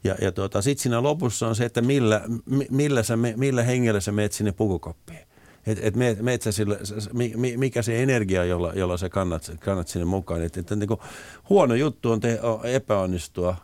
Ja, 0.04 0.14
ja 0.20 0.32
tota, 0.32 0.62
sitten 0.62 0.82
siinä 0.82 1.02
lopussa 1.02 1.48
on 1.48 1.56
se, 1.56 1.64
että 1.64 1.80
millä, 1.82 2.20
mi- 2.46 2.66
millä, 2.70 3.02
sä, 3.02 3.14
millä 3.36 3.62
hengellä 3.62 4.00
sä 4.00 4.12
meet 4.12 4.32
sinne 4.32 4.52
pukukoppiin. 4.52 5.18
Et, 5.66 5.78
et 5.82 5.96
meet, 5.96 6.20
meet 6.22 6.42
sä 6.42 6.52
sille, 6.52 6.78
s- 6.84 6.94
s- 7.04 7.12
mi- 7.12 7.32
mi- 7.36 7.56
mikä 7.56 7.82
se 7.82 8.02
energia, 8.02 8.44
jolla, 8.44 8.72
jolla 8.74 8.96
sä 8.96 9.08
kannat, 9.08 9.52
kannat 9.60 9.88
sinne 9.88 10.04
mukaan. 10.04 10.42
Et, 10.42 10.56
että 10.56 10.76
niin 10.76 10.88
kuin, 10.88 11.00
huono 11.48 11.74
juttu 11.74 12.10
on 12.10 12.20
te, 12.20 12.40
epäonnistua 12.64 13.56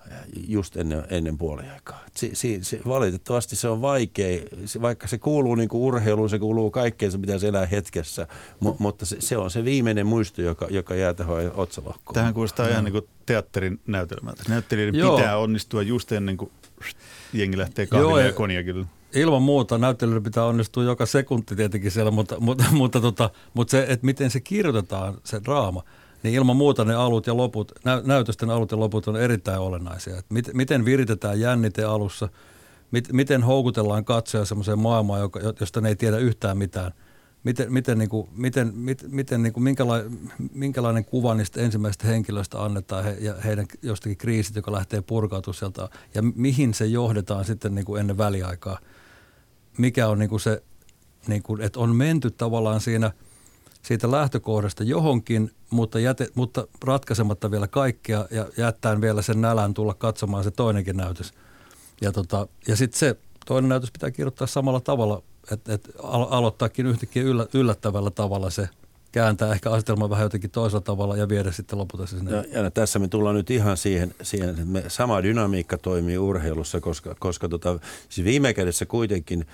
just 0.48 0.76
ennen, 0.76 1.04
ennen 1.10 1.38
puoliaikaa. 1.38 2.04
Si, 2.16 2.30
si, 2.34 2.58
si, 2.62 2.80
valitettavasti 2.86 3.56
se 3.56 3.68
on 3.68 3.80
vaikea, 3.82 4.40
se, 4.64 4.82
vaikka 4.82 5.06
se 5.06 5.18
kuuluu 5.18 5.54
niin 5.54 5.68
kuin 5.68 5.80
urheiluun, 5.80 6.30
se 6.30 6.38
kuuluu 6.38 6.70
kaikkeen, 6.70 7.12
se 7.12 7.18
pitäisi 7.18 7.46
elää 7.46 7.66
hetkessä, 7.66 8.26
mu, 8.60 8.76
mutta 8.78 9.06
se, 9.06 9.16
se 9.20 9.36
on 9.36 9.50
se 9.50 9.64
viimeinen 9.64 10.06
muisto, 10.06 10.42
joka, 10.42 10.66
joka 10.70 10.94
jää 10.94 11.14
tähän 11.14 11.36
otsalohkoon. 11.54 12.14
Tähän 12.14 12.34
kuulostaa 12.34 12.68
ihan 12.68 12.84
niin 12.84 12.92
kuin 12.92 13.08
teatterin 13.26 13.80
näytelmältä. 13.86 14.42
Näyttelijöiden 14.48 14.98
Joo. 15.00 15.16
pitää 15.16 15.38
onnistua 15.38 15.82
just 15.82 16.12
ennen 16.12 16.36
kuin 16.36 16.50
jengi 17.32 17.58
lähtee 17.58 17.86
kahville 17.86 18.20
ja 18.20 18.26
ja- 18.26 18.32
konjakille. 18.32 18.86
Ilman 19.14 19.42
muuta 19.42 19.78
näyttelyllä 19.78 20.20
pitää 20.20 20.44
onnistua 20.44 20.84
joka 20.84 21.06
sekunti 21.06 21.56
tietenkin 21.56 21.90
siellä, 21.90 22.10
mutta, 22.10 22.40
mutta, 22.40 22.64
mutta, 22.70 23.00
tota, 23.00 23.30
mutta 23.54 23.70
se, 23.70 23.86
että 23.88 24.06
miten 24.06 24.30
se 24.30 24.40
kirjoitetaan, 24.40 25.18
se 25.24 25.40
draama, 25.44 25.82
niin 26.22 26.34
ilman 26.34 26.56
muuta 26.56 26.84
ne 26.84 26.94
alut 26.94 27.26
ja 27.26 27.36
loput, 27.36 27.72
nä, 27.84 28.02
näytösten 28.04 28.50
alut 28.50 28.70
ja 28.70 28.78
loput 28.78 29.08
on 29.08 29.16
erittäin 29.16 29.60
olennaisia. 29.60 30.18
Et 30.18 30.26
mit, 30.28 30.50
miten 30.54 30.84
viritetään 30.84 31.40
jännite 31.40 31.84
alussa, 31.84 32.28
mit, 32.90 33.12
miten 33.12 33.42
houkutellaan 33.42 34.04
katsoja 34.04 34.44
semmoiseen 34.44 34.78
maailmaan, 34.78 35.20
joka, 35.20 35.40
josta 35.60 35.80
ne 35.80 35.88
ei 35.88 35.96
tiedä 35.96 36.18
yhtään 36.18 36.58
mitään. 36.58 36.92
Miten, 37.44 37.72
miten, 37.72 37.98
niin 37.98 38.08
kuin, 38.08 38.28
miten, 38.36 38.74
mit, 38.74 39.04
miten 39.08 39.42
niin 39.42 39.52
kuin, 39.52 39.64
minkälainen, 39.64 40.18
minkälainen 40.54 41.04
kuva 41.04 41.34
niistä 41.34 41.60
ensimmäisistä 41.60 42.06
henkilöistä 42.06 42.62
annetaan 42.62 43.04
he, 43.04 43.16
ja 43.20 43.34
heidän 43.44 43.66
jostakin 43.82 44.16
kriisit, 44.16 44.56
joka 44.56 44.72
lähtee 44.72 45.00
purkautumaan 45.00 45.58
sieltä 45.58 45.88
ja 46.14 46.22
mihin 46.22 46.74
se 46.74 46.86
johdetaan 46.86 47.44
sitten 47.44 47.74
niin 47.74 47.84
kuin 47.84 48.00
ennen 48.00 48.18
väliaikaa 48.18 48.78
mikä 49.78 50.08
on 50.08 50.18
niin 50.18 50.30
kuin 50.30 50.40
se, 50.40 50.62
niin 51.26 51.42
kuin, 51.42 51.60
että 51.62 51.80
on 51.80 51.96
menty 51.96 52.30
tavallaan 52.30 52.80
siinä 52.80 53.10
siitä 53.82 54.10
lähtökohdasta 54.10 54.84
johonkin, 54.84 55.50
mutta, 55.70 55.98
jäte, 55.98 56.28
mutta 56.34 56.66
ratkaisematta 56.84 57.50
vielä 57.50 57.68
kaikkea 57.68 58.26
ja 58.30 58.48
jättäen 58.56 59.00
vielä 59.00 59.22
sen 59.22 59.40
nälän 59.40 59.74
tulla 59.74 59.94
katsomaan 59.94 60.44
se 60.44 60.50
toinenkin 60.50 60.96
näytös. 60.96 61.32
Ja, 62.00 62.12
tota, 62.12 62.48
ja 62.68 62.76
sitten 62.76 62.98
se 62.98 63.16
toinen 63.46 63.68
näytös 63.68 63.90
pitää 63.90 64.10
kirjoittaa 64.10 64.46
samalla 64.46 64.80
tavalla, 64.80 65.22
että 65.52 65.74
et 65.74 65.88
alo- 66.02 66.28
aloittaakin 66.30 66.86
yhtäkkiä 66.86 67.22
yllä, 67.22 67.46
yllättävällä 67.54 68.10
tavalla 68.10 68.50
se, 68.50 68.68
kääntää 69.12 69.52
ehkä 69.52 69.70
asetelma 69.70 70.10
vähän 70.10 70.22
jotenkin 70.22 70.50
toisella 70.50 70.80
tavalla 70.80 71.16
ja 71.16 71.28
viedä 71.28 71.52
sitten 71.52 71.78
lopulta 71.78 72.06
se 72.06 72.16
sinne. 72.16 72.30
Ja, 72.30 72.62
ja 72.62 72.70
tässä 72.70 72.98
me 72.98 73.08
tullaan 73.08 73.36
nyt 73.36 73.50
ihan 73.50 73.76
siihen, 73.76 74.14
siihen 74.22 74.48
että 74.48 74.64
me, 74.64 74.84
sama 74.88 75.22
dynamiikka 75.22 75.78
toimii 75.78 76.18
urheilussa, 76.18 76.80
koska, 76.80 77.14
koska 77.18 77.48
tota, 77.48 77.78
siis 78.08 78.24
viime 78.24 78.54
kädessä 78.54 78.86
kuitenkin, 78.86 79.46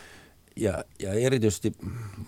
ja, 0.57 0.85
ja 0.99 1.13
erityisesti, 1.13 1.73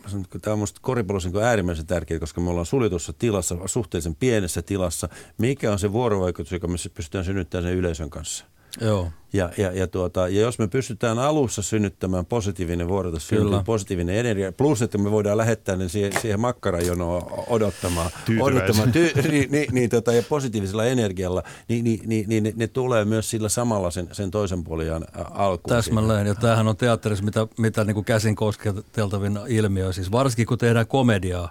sanon, 0.07 0.25
tämä 0.43 0.53
on 0.53 0.59
minusta 0.59 0.81
koripallossa 0.83 1.29
niin 1.29 1.43
äärimmäisen 1.43 1.87
tärkeää, 1.87 2.21
koska 2.21 2.41
me 2.41 2.51
ollaan 2.51 2.67
suljetussa 2.67 3.13
tilassa, 3.13 3.57
suhteellisen 3.67 4.15
pienessä 4.15 4.63
tilassa. 4.63 5.09
Mikä 5.39 5.73
on 5.73 5.79
se 5.79 5.93
vuorovaikutus, 5.93 6.53
joka 6.53 6.69
me 6.69 6.77
pystytään 6.95 7.25
synnyttämään 7.25 7.65
sen 7.65 7.79
yleisön 7.79 8.11
kanssa? 8.11 8.45
Joo. 8.81 9.11
Ja, 9.33 9.51
ja, 9.57 9.73
ja, 9.73 9.87
tuota, 9.87 10.29
ja 10.29 10.41
jos 10.41 10.59
me 10.59 10.69
pystytään 10.69 11.19
alussa 11.19 11.63
synnyttämään 11.63 12.27
positiivinen 12.27 12.89
vuorotus, 12.89 13.29
Kyllä. 13.29 13.63
positiivinen 13.67 14.17
energia, 14.17 14.53
plus 14.53 14.83
että 14.83 14.99
me 14.99 15.11
voidaan 15.11 15.39
lähettää 15.39 15.77
ne 15.77 15.89
siihen, 15.89 16.13
siihen 16.21 16.41
makkarajonoon 16.41 17.23
odottamaan, 17.47 18.11
odottamaan 18.41 18.93
ty, 18.93 19.11
niin, 19.31 19.51
niin, 19.51 19.67
niin, 19.73 19.91
tota, 19.91 20.13
ja 20.13 20.23
positiivisella 20.29 20.85
energialla, 20.85 21.43
niin, 21.69 21.85
niin, 21.85 22.01
niin, 22.07 22.29
niin 22.29 22.45
ne, 22.45 22.53
ne 22.57 22.67
tulee 22.67 23.05
myös 23.05 23.31
sillä 23.31 23.49
samalla 23.49 23.91
sen, 23.91 24.09
sen 24.13 24.31
toisen 24.31 24.65
puolijan 24.65 25.05
alkuun. 25.31 25.77
Täsmälleen, 25.77 26.27
ja 26.27 26.35
tämähän 26.35 26.69
on 26.69 26.77
teatterissa 26.77 27.25
mitä, 27.25 27.47
mitä 27.59 27.85
niin 27.85 27.95
kuin 27.95 28.05
käsin 28.05 28.37
kosketeltavin 28.37 29.39
ilmiö, 29.49 29.93
siis 29.93 30.13
varsinkin 30.13 30.47
kun 30.47 30.59
tehdään 30.59 30.87
komediaa, 30.87 31.51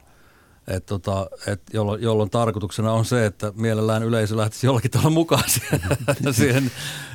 et 0.67 0.85
tota, 0.85 1.27
et 1.47 1.61
jolloin, 1.73 2.01
jolloin 2.01 2.29
tarkoituksena 2.29 2.91
on 2.91 3.05
se, 3.05 3.25
että 3.25 3.53
mielellään 3.55 4.03
yleisö 4.03 4.37
lähtisi 4.37 4.67
jollakin 4.67 4.91
tavalla 4.91 5.09
mukaan 5.09 5.43
siihen. 5.47 5.81
siihen 6.31 6.71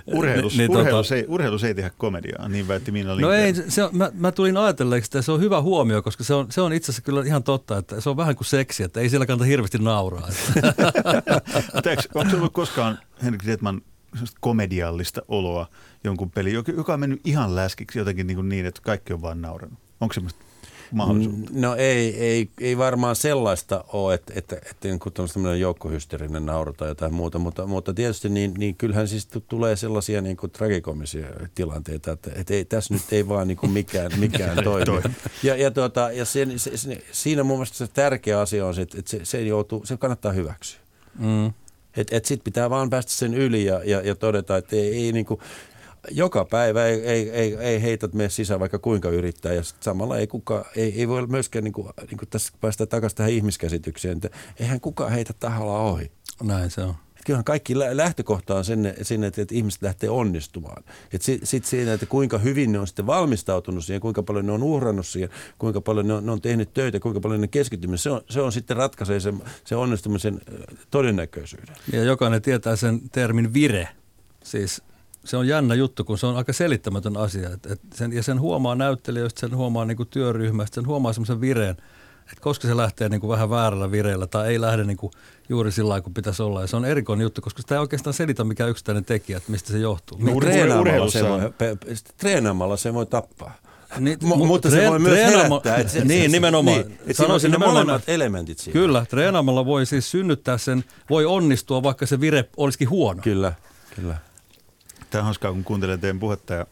Urheilus, 0.07 0.57
niin, 0.57 0.71
urheilus, 0.71 1.09
tota, 1.09 1.17
ei, 1.17 1.25
urheilus 1.29 1.65
ei 1.65 1.75
tehdä 1.75 1.91
komediaa, 1.99 2.49
niin 2.49 2.69
väitti 2.69 2.93
Minna 2.93 3.11
No 3.11 3.17
Lindgren. 3.17 3.41
ei, 3.41 3.55
se 3.71 3.85
on, 3.85 3.91
mä, 3.97 4.11
mä 4.15 4.33
tulin 4.33 4.57
ajatelleeksi, 4.57 5.09
että 5.09 5.23
se 5.23 5.33
on 5.33 5.41
hyvä 5.41 5.61
huomio, 5.61 6.03
koska 6.03 6.25
se 6.25 6.35
on, 6.35 6.47
se 6.53 6.61
on 6.61 6.73
itse 6.73 6.93
asiassa 6.93 7.03
kyllä 7.03 7.23
ihan 7.27 7.43
totta, 7.43 7.79
että 7.79 8.01
se 8.01 8.11
on 8.11 8.17
vähän 8.17 8.37
kuin 8.37 8.47
seksi, 8.47 8.83
että 8.83 9.01
ei 9.01 9.09
siellä 9.09 9.27
kannata 9.27 9.45
hirveästi 9.45 9.79
nauraa. 9.79 10.29
Onko 12.15 12.37
ollut 12.37 12.53
koskaan 12.53 12.99
Henrik 13.23 13.47
Detman 13.47 13.83
komediallista 14.41 15.23
oloa 15.29 15.67
jonkun 16.05 16.31
peli, 16.31 16.53
joka 16.53 16.95
on 16.95 17.01
mennyt 17.01 17.21
ihan 17.25 17.57
läskiksi 17.57 17.99
jotenkin 17.99 18.27
niin, 18.27 18.37
kuin 18.37 18.49
niin 18.49 18.67
että 18.67 18.81
kaikki 18.85 19.13
on 19.13 19.23
vaan 19.23 19.43
nauranut? 19.43 19.79
Onko 20.01 20.15
semmoista 20.15 20.45
mahdollisuutta? 20.93 21.51
No 21.55 21.75
ei, 21.75 22.17
ei, 22.17 22.49
ei 22.61 22.79
varmaan 22.79 23.17
sellaista 23.17 23.85
ole, 23.93 24.15
että, 24.15 24.33
että, 24.37 24.57
että 24.57 24.89
niin 24.89 24.99
kuin 24.99 25.13
tämmöinen 25.13 25.61
joukkohysteerinen 25.61 26.47
nauru 26.47 26.73
tai 26.73 26.89
jotain 26.89 27.15
muuta, 27.15 27.39
mutta, 27.39 27.67
mutta 27.67 27.95
tietysti 27.95 28.29
niin, 28.29 28.55
niin 28.59 28.77
kyllähän 28.77 29.09
siis 29.09 29.29
tulee 29.49 29.77
sellaisia 29.77 30.21
niin 30.21 30.37
kuin 30.37 30.51
tragikomisia 30.51 31.27
tilanteita, 31.55 32.13
että, 32.13 32.31
että 32.35 32.55
ei, 32.55 32.65
tässä 32.65 32.95
nyt 32.95 33.13
ei 33.13 33.29
vaan 33.29 33.49
niin 33.49 33.59
kuin 33.59 33.73
mikään, 33.73 34.11
mikään 34.17 34.57
toimi. 34.65 35.15
Ja, 35.43 35.57
ja, 35.57 35.71
tuota, 35.71 36.13
ja 36.13 36.25
sen, 36.25 36.59
se, 36.59 36.77
se, 36.77 37.03
siinä 37.13 37.43
mun 37.43 37.57
mielestä 37.57 37.77
se 37.77 37.89
tärkeä 37.89 38.41
asia 38.41 38.67
on 38.67 38.75
se, 38.75 38.83
että 38.83 39.03
se, 39.07 39.21
se, 39.25 39.43
joutuu, 39.43 39.87
se 39.87 39.97
kannattaa 39.97 40.33
hyväksyä. 40.33 40.81
Mm. 41.19 41.53
Että 41.97 42.17
et 42.17 42.25
sitten 42.25 42.45
pitää 42.45 42.71
vaan 42.71 42.91
päästä 42.91 43.13
sen 43.13 43.35
yli 43.35 43.65
ja, 43.65 43.81
ja, 43.85 44.01
ja 44.01 44.15
todeta, 44.15 44.57
että 44.57 44.77
ei, 44.77 45.05
ei 45.05 45.13
niin 45.13 45.27
kuin, 45.27 45.41
joka 46.11 46.45
päivä 46.45 46.87
ei, 46.87 47.01
ei, 47.01 47.31
ei, 47.31 47.57
ei 47.57 47.83
heitot 47.83 48.15
mene 48.15 48.29
sisään, 48.29 48.61
vaikka 48.61 48.79
kuinka 48.79 49.09
yrittää. 49.09 49.53
Ja 49.53 49.63
samalla 49.81 50.19
ei, 50.19 50.27
kuka, 50.27 50.65
ei, 50.77 51.01
ei 51.01 51.09
voi 51.09 51.27
myöskään 51.27 51.65
niin 51.65 51.73
kuin, 51.73 51.89
niin 52.11 52.19
kuin 52.19 52.29
tässä 52.29 52.53
päästä 52.61 52.87
takaisin 52.87 53.17
tähän 53.17 53.33
ihmiskäsitykseen, 53.33 54.17
että 54.17 54.31
eihän 54.61 54.81
kukaan 54.81 55.13
heitä 55.13 55.33
tahalla 55.33 55.79
ohi. 55.79 56.11
Näin 56.43 56.71
se 56.71 56.81
on. 56.81 56.95
Kyllähän 57.27 57.45
kaikki 57.45 57.79
lähtökohta 57.79 58.55
on 58.55 58.65
sinne, 58.65 58.95
sinne 59.03 59.27
että, 59.27 59.43
että 59.43 59.55
ihmiset 59.55 59.83
lähtee 59.83 60.11
onnistumaan. 60.11 60.85
Sitten 61.11 61.47
sit 61.47 61.65
siinä, 61.65 61.93
että 61.93 62.07
kuinka 62.07 62.39
hyvin 62.39 62.73
ne 62.73 62.79
on 62.79 62.87
sitten 62.87 63.07
valmistautunut 63.07 63.85
siihen, 63.85 64.01
kuinka 64.01 64.23
paljon 64.23 64.47
ne 64.47 64.53
on 64.53 64.63
uhrannut 64.63 65.07
siihen, 65.07 65.31
kuinka 65.59 65.81
paljon 65.81 66.09
ne 66.09 66.15
on, 66.15 66.27
ne 66.27 66.33
on 66.33 66.41
tehnyt 66.41 66.75
töitä, 66.75 67.01
kuinka 67.01 67.21
paljon 67.21 67.41
ne 67.41 67.49
keskittynyt, 67.49 68.01
se 68.01 68.11
on, 68.11 68.21
se 68.29 68.41
on 68.41 68.53
sitten 68.53 68.77
ratkaisee 68.77 69.21
sen, 69.21 69.43
sen 69.65 69.79
onnistumisen 69.79 70.41
todennäköisyyden. 70.91 71.77
Ja 71.93 72.05
jokainen 72.05 72.43
tietää 72.43 72.77
sen 72.77 73.01
termin 73.13 73.55
vire, 73.55 73.89
siis 74.45 74.83
se 75.25 75.37
on 75.37 75.49
jännä 75.49 75.75
juttu, 75.75 76.05
kun 76.05 76.19
se 76.19 76.27
on 76.27 76.37
aika 76.37 76.53
selittämätön 76.53 77.17
asia. 77.17 77.51
Et, 77.51 77.67
et 77.67 77.81
sen, 77.95 78.13
ja 78.13 78.23
sen 78.23 78.41
huomaa 78.41 78.75
näyttelijöistä, 78.75 79.41
sen 79.41 79.57
huomaa 79.57 79.85
niinku 79.85 80.05
työryhmästä, 80.05 80.75
sen 80.75 80.87
huomaa 80.87 81.13
semmoisen 81.13 81.41
vireen, 81.41 81.77
että 82.21 82.41
koska 82.41 82.69
se 82.69 82.77
lähtee 82.77 83.09
niinku 83.09 83.29
vähän 83.29 83.51
väärällä 83.51 83.91
vireellä 83.91 84.27
tai 84.27 84.49
ei 84.49 84.61
lähde 84.61 84.85
niinku 84.85 85.11
juuri 85.49 85.73
sillä 85.73 85.89
lailla 85.89 86.03
kuin 86.03 86.15
pitäisi 86.15 86.43
olla. 86.43 86.61
Ja 86.61 86.67
se 86.67 86.77
on 86.77 86.85
erikoinen 86.85 87.23
juttu, 87.25 87.41
koska 87.41 87.63
sitä 87.63 87.75
ei 87.75 87.81
oikeastaan 87.81 88.15
selitä 88.15 88.45
mikä 88.45 88.67
yksittäinen 88.67 89.05
tekijä, 89.05 89.37
että 89.37 89.53
mistä 89.53 89.73
se 89.73 89.79
johtuu. 89.79 90.19
No, 90.19 90.41
treenaamalla, 90.41 91.11
se 91.11 91.29
voi, 91.29 91.53
pe, 91.59 91.77
treenaamalla 92.17 92.77
se 92.77 92.95
voi 92.95 93.07
tappaa. 93.07 93.55
Niin, 93.99 94.19
M- 94.23 94.47
mutta 94.47 94.69
treen, 94.69 94.85
se 94.85 94.91
voi 94.91 94.99
myös 94.99 95.19
herättää. 95.19 95.77
Et 95.77 95.89
se, 95.89 96.05
niin, 96.05 96.33
nimenomaan. 96.33 96.85
Niin, 97.07 97.17
Sanoisin 97.17 97.51
nimenomaan, 97.51 97.87
molemmat 97.87 98.09
elementit 98.09 98.59
siinä. 98.59 98.73
Kyllä, 98.81 99.07
treenaamalla 99.11 99.67
voi 99.67 99.87
siis 99.87 100.11
synnyttää 100.11 100.59
sen, 100.59 100.85
voi 101.11 101.25
onnistua, 101.25 101.83
vaikka 101.83 102.07
se 102.07 102.21
vire 102.21 102.45
olisikin 102.57 102.91
huono. 102.91 103.23
Kyllä, 103.23 103.53
kyllä. 103.97 104.17
Tämä 105.11 105.21
on 105.21 105.25
hauskaa, 105.25 105.53
kun 105.53 105.65
kuuntelee 105.65 105.99
teidän 105.99 106.21
puhetta 106.21 106.55
ja 106.55 106.67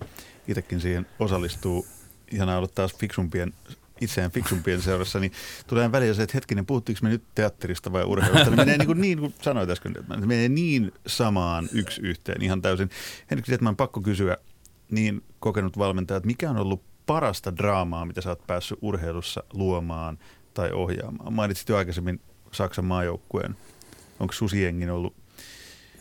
itsekin 0.48 0.80
siihen 0.80 1.06
osallistuu. 1.18 1.86
Ihanaa 2.32 2.58
olla 2.58 2.68
taas 2.68 2.94
fiksumpien 2.94 3.54
itseään 4.00 4.30
fiksumpien 4.30 4.82
seurassa, 4.82 5.20
niin 5.20 5.32
tulee 5.66 5.92
välillä 5.92 6.14
se, 6.14 6.22
että 6.22 6.36
hetkinen, 6.36 6.66
puhuttiinko 6.66 7.00
me 7.02 7.08
nyt 7.08 7.22
teatterista 7.34 7.92
vai 7.92 8.04
urheilusta? 8.04 8.50
Ne 8.50 8.56
menee 8.56 8.78
niin 8.78 8.86
kuin, 8.86 9.00
niin 9.00 9.18
kuin 9.18 9.34
sanoit 9.42 9.70
äsken, 9.70 9.94
että 10.00 10.16
ne 10.16 10.26
menee 10.26 10.48
niin 10.48 10.92
samaan 11.06 11.68
yksi 11.72 12.00
yhteen 12.00 12.42
ihan 12.42 12.62
täysin. 12.62 12.90
Henrik 13.30 13.48
että 13.48 13.64
mä 13.64 13.74
pakko 13.74 14.00
kysyä 14.00 14.36
niin 14.90 15.24
kokenut 15.40 15.78
valmentaja, 15.78 16.16
että 16.16 16.26
mikä 16.26 16.50
on 16.50 16.56
ollut 16.56 16.82
parasta 17.06 17.56
draamaa, 17.56 18.06
mitä 18.06 18.20
sä 18.20 18.28
oot 18.30 18.46
päässyt 18.46 18.78
urheilussa 18.82 19.44
luomaan 19.52 20.18
tai 20.54 20.72
ohjaamaan? 20.72 21.32
Mainitsit 21.32 21.68
jo 21.68 21.76
aikaisemmin 21.76 22.20
Saksan 22.52 22.84
maajoukkueen. 22.84 23.56
Onko 24.20 24.32
Susiengin 24.32 24.90
ollut 24.90 25.14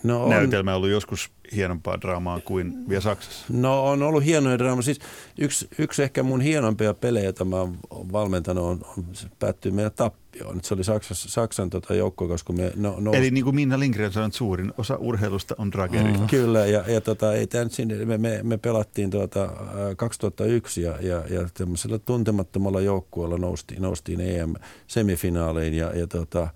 no 0.03 0.23
on, 0.23 0.29
näytelmä 0.29 0.75
ollut 0.75 0.89
joskus 0.89 1.29
hienompaa 1.55 2.01
draamaa 2.01 2.39
kuin 2.39 2.89
vielä 2.89 3.01
Saksassa? 3.01 3.45
No 3.49 3.85
on 3.85 4.03
ollut 4.03 4.25
hienoja 4.25 4.59
draamaa. 4.59 4.81
Siis 4.81 4.99
yksi, 5.37 5.67
yksi 5.77 6.03
ehkä 6.03 6.23
mun 6.23 6.41
hienompia 6.41 6.93
pelejä, 6.93 7.23
joita 7.23 7.45
mä 7.45 7.55
oon 7.55 7.77
valmentanut, 8.11 8.63
on, 8.63 8.79
on 8.97 9.05
päättyy 9.39 9.71
meidän 9.71 9.91
tappioon. 9.95 10.59
Se 10.63 10.73
oli 10.73 10.83
Saksassa, 10.83 11.29
Saksan 11.29 11.69
tota 11.69 11.95
joukko, 11.95 12.27
koska 12.27 12.53
me 12.53 12.71
no, 12.75 12.95
no, 12.99 13.13
Eli 13.13 13.31
niin 13.31 13.43
kuin 13.43 13.55
Minna 13.55 13.79
Lindgren 13.79 14.13
sanoi, 14.13 14.31
suurin 14.31 14.73
osa 14.77 14.95
urheilusta 14.95 15.55
on 15.57 15.71
tragedia. 15.71 16.17
Mm. 16.17 16.27
Kyllä, 16.27 16.65
ja, 16.65 16.83
ja 16.87 17.01
tota, 17.01 17.33
ei 17.33 17.47
tämän 17.47 17.69
sinne, 17.69 18.05
me, 18.05 18.17
me, 18.17 18.39
me, 18.43 18.57
pelattiin 18.57 19.09
tuota, 19.09 19.49
2001 19.97 20.81
ja, 20.81 20.97
ja, 21.01 21.23
ja 21.29 21.49
tämmöisellä 21.53 21.99
tuntemattomalla 21.99 22.81
joukkueella 22.81 23.37
noustiin, 23.37 23.81
noustiin 23.81 24.21
EM-semifinaaleihin 24.21 25.77
ja, 25.77 25.97
ja 25.97 26.07
tota, 26.07 26.47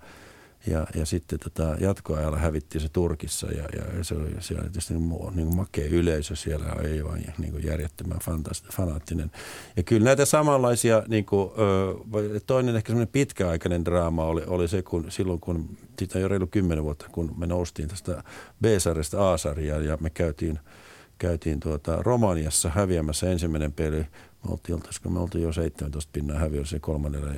ja, 0.66 0.86
ja 0.94 1.06
sitten 1.06 1.38
tota, 1.38 1.76
jatkoajalla 1.80 2.38
hävittiin 2.38 2.82
se 2.82 2.88
Turkissa 2.88 3.46
ja, 3.46 3.64
ja 3.76 4.04
se 4.04 4.14
oli 4.14 4.30
siellä 4.40 4.62
tietysti 4.62 4.94
niin, 4.94 5.12
niin 5.34 5.56
makea 5.56 5.88
yleisö 5.90 6.36
siellä, 6.36 6.76
ei 6.82 7.04
vain 7.04 7.34
niin 7.38 7.52
kuin 7.52 7.64
järjettömän 7.64 8.18
fanaattinen. 8.72 9.30
Ja 9.76 9.82
kyllä 9.82 10.04
näitä 10.04 10.24
samanlaisia, 10.24 11.02
niin 11.08 11.24
kuin, 11.24 11.50
toinen 12.46 12.76
ehkä 12.76 12.90
semmoinen 12.90 13.12
pitkäaikainen 13.12 13.84
draama 13.84 14.24
oli, 14.24 14.42
oli 14.46 14.68
se, 14.68 14.82
kun 14.82 15.10
silloin 15.10 15.40
kun, 15.40 15.76
siitä 15.98 16.18
jo 16.18 16.28
reilu 16.28 16.46
kymmenen 16.46 16.84
vuotta, 16.84 17.06
kun 17.12 17.34
me 17.36 17.46
noustiin 17.46 17.88
tästä 17.88 18.22
B-sarjasta 18.62 19.32
A-sarjaan 19.32 19.84
ja 19.84 19.98
me 20.00 20.10
käytiin– 20.10 20.58
käytiin 21.22 21.60
tuota 21.60 22.02
Romaniassa 22.02 22.68
häviämässä 22.68 23.30
ensimmäinen 23.30 23.72
peli. 23.72 24.06
Me 24.44 24.52
oltiin, 24.52 24.74
oltaisiko 24.74 25.10
me 25.10 25.18
oltiin 25.18 25.44
jo 25.44 25.52
17 25.52 26.10
pinnaa 26.12 26.38
häviössä 26.38 26.78
kolmannella 26.80 27.32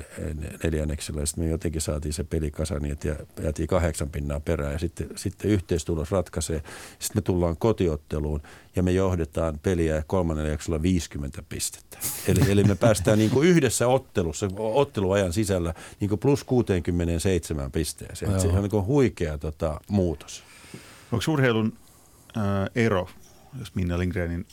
neljänneksellä. 0.63 1.21
Ja 1.21 1.25
sitten 1.25 1.43
me 1.43 1.49
jotenkin 1.49 1.81
saatiin 1.81 2.13
se 2.13 2.23
peli 2.23 2.51
kasaan 2.51 2.81
niin, 2.81 2.91
että 2.91 3.15
jäätiin 3.43 3.67
kahdeksan 3.67 4.09
pinnaa 4.09 4.39
perään. 4.39 4.73
Ja 4.73 4.79
sitten, 4.79 5.09
sitten 5.15 5.51
yhteistulos 5.51 6.11
ratkaisee. 6.11 6.63
Sitten 6.99 7.17
me 7.17 7.21
tullaan 7.21 7.57
kotiotteluun 7.57 8.41
ja 8.75 8.83
me 8.83 8.91
johdetaan 8.91 9.59
peliä 9.63 10.03
kolmannella 10.07 10.49
jaksolla 10.49 10.81
50 10.81 11.43
pistettä. 11.49 11.97
Eli, 12.27 12.51
eli 12.51 12.63
me 12.63 12.75
päästään 12.75 13.17
niin 13.17 13.31
kuin 13.31 13.47
yhdessä 13.47 13.87
ottelussa, 13.87 14.47
otteluajan 14.57 15.33
sisällä 15.33 15.73
niin 15.99 16.09
kuin 16.09 16.19
plus 16.19 16.43
67 16.43 17.71
pisteeseen. 17.71 18.39
Se 18.39 18.47
on 18.47 18.55
niin 18.61 18.69
kuin 18.69 18.85
huikea 18.85 19.37
tota, 19.37 19.81
muutos. 19.89 20.43
Onko 21.11 21.31
urheilun 21.31 21.73
äh, 22.37 22.43
ero 22.75 23.07
jos 23.59 23.75
Minna 23.75 23.99
Lindgrenin 23.99 24.45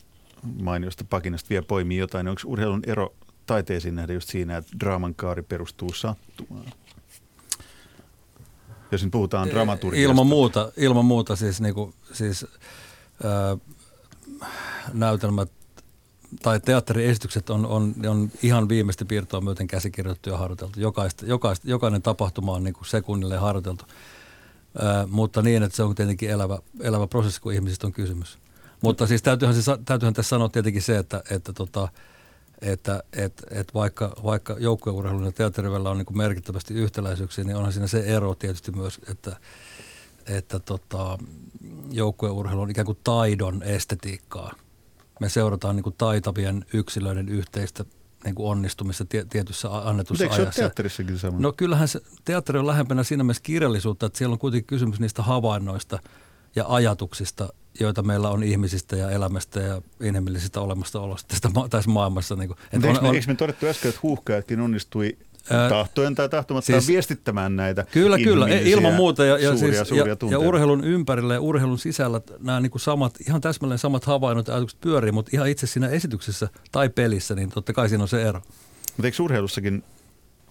mainiosta 0.61 1.05
pakinasta 1.09 1.49
vielä 1.49 1.65
poimii 1.67 1.97
jotain, 1.97 2.25
niin 2.25 2.29
onko 2.29 2.41
urheilun 2.45 2.81
ero 2.87 3.13
taiteisiin 3.45 3.95
nähdä 3.95 4.13
just 4.13 4.29
siinä, 4.29 4.57
että 4.57 4.71
draaman 4.79 5.15
kaari 5.15 5.41
perustuu 5.41 5.93
sattumaan? 5.93 6.65
Jos 8.91 9.03
nyt 9.03 9.11
puhutaan 9.11 9.49
dramaturgiasta. 9.49 10.11
Ilman 10.11 10.27
muuta, 10.27 10.71
ilman 10.77 11.05
muuta 11.05 11.35
siis, 11.35 11.61
niinku, 11.61 11.93
siis 12.13 12.45
ää, 13.23 13.57
näytelmät 14.93 15.51
tai 16.41 16.59
teatteriesitykset 16.59 17.49
on, 17.49 17.65
on, 17.65 17.93
on 18.07 18.31
ihan 18.43 18.69
viimeistä 18.69 19.05
piirtoa 19.05 19.41
myöten 19.41 19.67
käsikirjoitettu 19.67 20.29
ja 20.29 20.37
harjoiteltu. 20.37 20.79
Jokaista, 20.79 21.25
jokaista, 21.25 21.69
jokainen 21.69 22.01
tapahtuma 22.01 22.53
on 22.53 22.63
niin 22.63 22.73
kuin 22.73 22.85
sekunnille 22.85 23.37
harjoiteltu, 23.37 23.85
ää, 24.81 25.07
mutta 25.07 25.41
niin, 25.41 25.63
että 25.63 25.75
se 25.75 25.83
on 25.83 25.95
tietenkin 25.95 26.29
elävä, 26.29 26.59
elävä 26.81 27.07
prosessi, 27.07 27.41
kun 27.41 27.53
ihmisistä 27.53 27.87
on 27.87 27.93
kysymys. 27.93 28.37
Mutta 28.83 29.07
siis 29.07 29.21
täytyyhän, 29.21 29.63
se, 29.63 29.77
täytyyhän 29.85 30.13
tässä 30.13 30.29
sanoa 30.29 30.49
tietenkin 30.49 30.81
se, 30.81 30.97
että, 30.97 31.23
että, 31.29 31.53
tota, 31.53 31.87
että 32.61 33.03
että 33.13 33.43
että 33.51 33.73
vaikka, 33.73 34.15
vaikka 34.23 34.55
joukkueurheilun 34.59 35.25
ja 35.25 35.31
teatterivellä 35.31 35.89
on 35.89 35.97
niin 35.97 36.17
merkittävästi 36.17 36.73
yhtäläisyyksiä, 36.73 37.43
niin 37.43 37.55
onhan 37.55 37.73
siinä 37.73 37.87
se 37.87 37.99
ero 37.99 38.35
tietysti 38.35 38.71
myös, 38.71 38.99
että, 39.09 39.37
että 40.25 40.59
tota, 40.59 41.17
joukkueurheilu 41.91 42.61
on 42.61 42.69
ikään 42.69 42.85
kuin 42.85 42.99
taidon 43.03 43.63
estetiikkaa. 43.63 44.53
Me 45.19 45.29
seurataan 45.29 45.75
niin 45.75 45.83
kuin 45.83 45.95
taitavien 45.97 46.65
yksilöiden 46.73 47.29
yhteistä 47.29 47.85
niin 48.23 48.35
kuin 48.35 48.47
onnistumista 48.47 49.05
tietyssä 49.29 49.69
annetussa 49.77 50.23
Mutta 50.23 50.35
eikö 50.35 50.35
ajassa. 50.35 50.55
se 50.55 50.61
teatterissakin 50.61 51.19
sama? 51.19 51.37
No 51.39 51.53
kyllähän 51.53 51.87
se, 51.87 52.01
teatteri 52.25 52.59
on 52.59 52.67
lähempänä 52.67 53.03
siinä 53.03 53.23
mielessä 53.23 53.43
kirjallisuutta, 53.43 54.05
että 54.05 54.17
siellä 54.17 54.33
on 54.33 54.39
kuitenkin 54.39 54.67
kysymys 54.67 54.99
niistä 54.99 55.23
havainnoista 55.23 55.99
ja 56.55 56.65
ajatuksista, 56.67 57.53
joita 57.79 58.03
meillä 58.03 58.29
on 58.29 58.43
ihmisistä 58.43 58.95
ja 58.95 59.09
elämästä 59.09 59.59
ja 59.59 59.81
inhimillisistä 60.01 60.61
olemassaolosta 60.61 61.27
tästä 61.27 61.49
ma- 61.49 61.69
tässä 61.69 61.89
maailmassa. 61.89 62.35
Niin 62.35 62.47
kuin, 62.47 62.57
Mutta 62.71 62.87
eikö, 62.87 62.99
on, 62.99 63.15
eikö 63.15 63.27
me 63.27 63.35
todettu 63.35 63.65
äsken, 63.65 63.89
että 63.89 63.99
huuhkajatkin 64.03 64.59
onnistui 64.59 65.17
tahtojen 65.69 66.15
tai 66.15 66.29
tahtomattaan 66.29 66.81
siis, 66.81 66.87
viestittämään 66.87 67.55
näitä 67.55 67.85
Kyllä, 67.91 68.17
kyllä, 68.17 68.47
ilman 68.47 68.93
muuta. 68.93 69.25
Ja, 69.25 69.37
ja, 69.37 69.57
suuria, 69.57 69.77
siis, 69.77 69.89
suuria 69.89 70.15
ja, 70.21 70.31
ja 70.31 70.39
urheilun 70.39 70.83
ympärillä 70.83 71.33
ja 71.33 71.41
urheilun 71.41 71.79
sisällä 71.79 72.21
nämä 72.39 72.59
niin 72.59 72.71
kuin 72.71 72.81
samat, 72.81 73.15
ihan 73.27 73.41
täsmälleen 73.41 73.79
samat 73.79 74.05
havainnot 74.05 74.47
ja 74.47 74.53
ajatukset 74.53 74.81
pyörii, 74.81 75.11
mutta 75.11 75.29
ihan 75.33 75.49
itse 75.49 75.67
siinä 75.67 75.87
esityksessä 75.87 76.49
tai 76.71 76.89
pelissä, 76.89 77.35
niin 77.35 77.49
totta 77.49 77.73
kai 77.73 77.89
siinä 77.89 78.03
on 78.03 78.07
se 78.07 78.23
ero. 78.23 78.41
Mutta 78.97 79.07
eikö 79.07 79.23
urheilussakin 79.23 79.83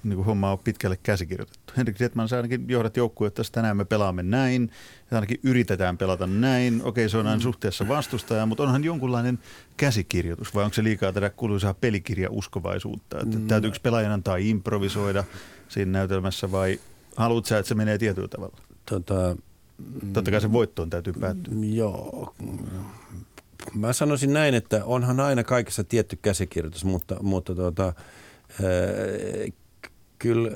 niin 0.04 0.16
kuin 0.16 0.26
homma 0.26 0.52
on 0.52 0.58
pitkälle 0.58 0.98
käsikirjoitettu. 1.02 1.72
Henrik 1.76 1.96
Zetman, 1.96 2.28
sä 2.28 2.36
ainakin 2.36 2.64
johdat 2.68 2.96
joukkuetta, 2.96 3.42
että 3.42 3.52
tänään 3.52 3.76
me 3.76 3.84
pelaamme 3.84 4.22
näin, 4.22 4.70
ja 5.10 5.16
ainakin 5.16 5.40
yritetään 5.42 5.98
pelata 5.98 6.26
näin. 6.26 6.80
Okei, 6.84 7.08
se 7.08 7.16
on 7.16 7.26
aina 7.26 7.38
mm. 7.38 7.42
suhteessa 7.42 7.88
vastustajaa, 7.88 8.46
mutta 8.46 8.62
onhan 8.62 8.84
jonkunlainen 8.84 9.38
käsikirjoitus, 9.76 10.54
vai 10.54 10.64
onko 10.64 10.74
se 10.74 10.84
liikaa 10.84 11.12
tätä 11.12 11.30
kuuluisaa 11.30 11.74
pelikirjauskovaisuutta? 11.74 13.20
Että 13.20 13.38
mm. 13.38 13.48
Täytyykö 13.48 13.78
pelaajan 13.82 14.12
antaa 14.12 14.36
improvisoida 14.36 15.24
siinä 15.68 15.92
näytelmässä, 15.92 16.52
vai 16.52 16.80
haluatko 17.16 17.48
sä, 17.48 17.58
että 17.58 17.68
se 17.68 17.74
menee 17.74 17.98
tietyllä 17.98 18.28
tavalla? 18.28 18.56
Tota, 18.86 19.36
Totta 20.12 20.30
kai 20.30 20.40
se 20.40 20.52
voittoon 20.52 20.90
täytyy 20.90 21.12
päättyä. 21.12 21.54
Joo. 21.60 22.34
Mä 23.74 23.92
sanoisin 23.92 24.32
näin, 24.32 24.54
että 24.54 24.84
onhan 24.84 25.20
aina 25.20 25.44
kaikessa 25.44 25.84
tietty 25.84 26.18
käsikirjoitus, 26.22 26.84
mutta, 26.84 27.16
mutta 27.22 27.54
tuota, 27.54 27.92
kyllä 30.22 30.50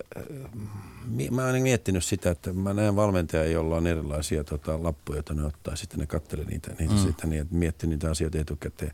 mä 1.31 1.47
olen 1.47 1.63
miettinyt 1.63 2.05
sitä, 2.05 2.31
että 2.31 2.53
mä 2.53 2.75
näen 2.75 2.97
valmentajia, 2.97 3.53
jolla 3.53 3.77
on 3.77 3.87
erilaisia 3.87 4.45
tota, 4.45 4.83
lappuja, 4.83 5.17
joita 5.17 5.35
ne 5.35 5.45
ottaa, 5.45 5.77
sitten 5.77 6.01
ne 6.01 6.07
kattelee 6.07 6.45
niitä, 6.45 6.75
niitä 6.79 6.95
mm. 6.95 7.01
sitten, 7.01 7.31
niin, 7.31 7.43
että 7.43 7.55
miettii 7.55 7.89
niitä 7.89 8.11
asioita 8.11 8.39
etukäteen. 8.39 8.93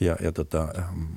Ja, 0.00 0.16
ja 0.22 0.32
tota, 0.32 0.68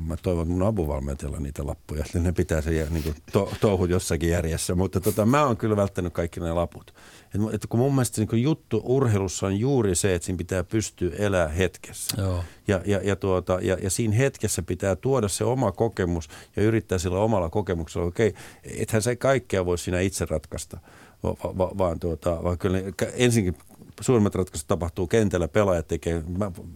mä 0.06 0.18
toivon, 0.18 0.44
että 0.44 0.54
mun 0.54 0.64
apuvalmentajalla 0.68 1.40
niitä 1.40 1.66
lappuja, 1.66 2.04
että 2.06 2.20
ne 2.20 2.32
pitää 2.32 2.62
se 2.62 2.88
niin 2.90 3.04
kuin, 3.04 3.16
to, 3.32 3.52
touhut 3.62 3.90
jossakin 3.90 4.30
järjessä. 4.30 4.76
Mutta 4.76 5.02
tota, 5.02 5.26
mä 5.26 5.46
oon 5.46 5.58
kyllä 5.58 5.76
välttänyt 5.76 6.14
kaikki 6.14 6.40
ne 6.40 6.54
laput. 6.54 6.94
Et, 7.36 7.54
et 7.54 7.66
kun 7.70 7.80
mun 7.80 7.94
mielestä 7.94 8.22
niin 8.22 8.44
juttu 8.44 8.82
urheilussa 8.86 9.48
on 9.48 9.60
juuri 9.60 9.96
se, 9.96 10.16
että 10.16 10.26
siinä 10.26 10.38
pitää 10.38 10.64
pystyä 10.64 11.12
elämään 11.18 11.52
hetkessä. 11.52 12.22
Joo. 12.22 12.44
Ja, 12.68 12.82
ja, 12.86 13.00
ja, 13.04 13.16
tuota, 13.16 13.60
ja, 13.62 13.78
ja 13.82 13.90
siinä 13.90 14.16
hetkessä 14.16 14.62
pitää 14.62 14.96
tuoda 14.96 15.28
se 15.28 15.44
oma 15.44 15.72
kokemus 15.72 16.30
ja 16.56 16.64
yrittää 16.64 16.98
sillä 16.98 17.20
omalla 17.20 17.50
kokemuksella. 17.50 18.08
Okei, 18.08 18.34
ethän 18.64 19.02
se 19.02 19.16
kaikkea 19.16 19.66
voi 19.66 19.78
siinä 19.78 20.00
itse 20.00 20.26
ratkaista, 20.26 20.80
va, 21.24 21.36
va, 21.58 21.72
vaan, 21.78 22.00
tuota, 22.00 22.44
vaan 22.44 22.58
kyllä 22.58 22.78
ensinkin 23.14 23.58
suurimmat 24.02 24.36
ratkaisut 24.36 24.68
tapahtuu 24.68 25.08
kentällä, 25.08 25.48
pelaajat 25.48 25.88
tekee, 25.88 26.24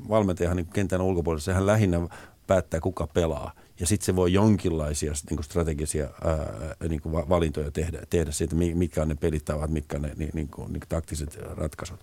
valmentajahan 0.10 0.58
niin 0.58 0.68
kentän 0.68 1.02
ulkopuolella, 1.02 1.42
sehän 1.42 1.66
lähinnä 1.66 2.08
päättää 2.48 2.80
kuka 2.80 3.08
pelaa. 3.08 3.54
Ja 3.80 3.88
sitten 3.88 4.06
se 4.06 4.16
voi 4.16 4.34
jonkinlaisia 4.34 5.12
niin 5.30 5.38
kuin 5.38 5.44
strategisia 5.44 6.04
ää, 6.04 6.76
niin 6.90 7.02
kuin 7.02 7.30
valintoja 7.30 7.72
tehdä, 7.72 8.02
tehdä 8.10 8.32
siitä, 8.32 8.56
mitkä 8.56 9.02
on 9.02 9.08
ne 9.08 9.16
pelitavat, 9.16 9.72
mitkä 9.72 9.98
on 9.98 10.02
ne 10.02 10.12
niin, 10.16 10.32
niin 10.34 10.48
kuin, 10.48 10.74
niin 10.74 10.80
kuin 10.80 10.90
taktiset 10.90 11.40
ratkaisut. 11.56 12.00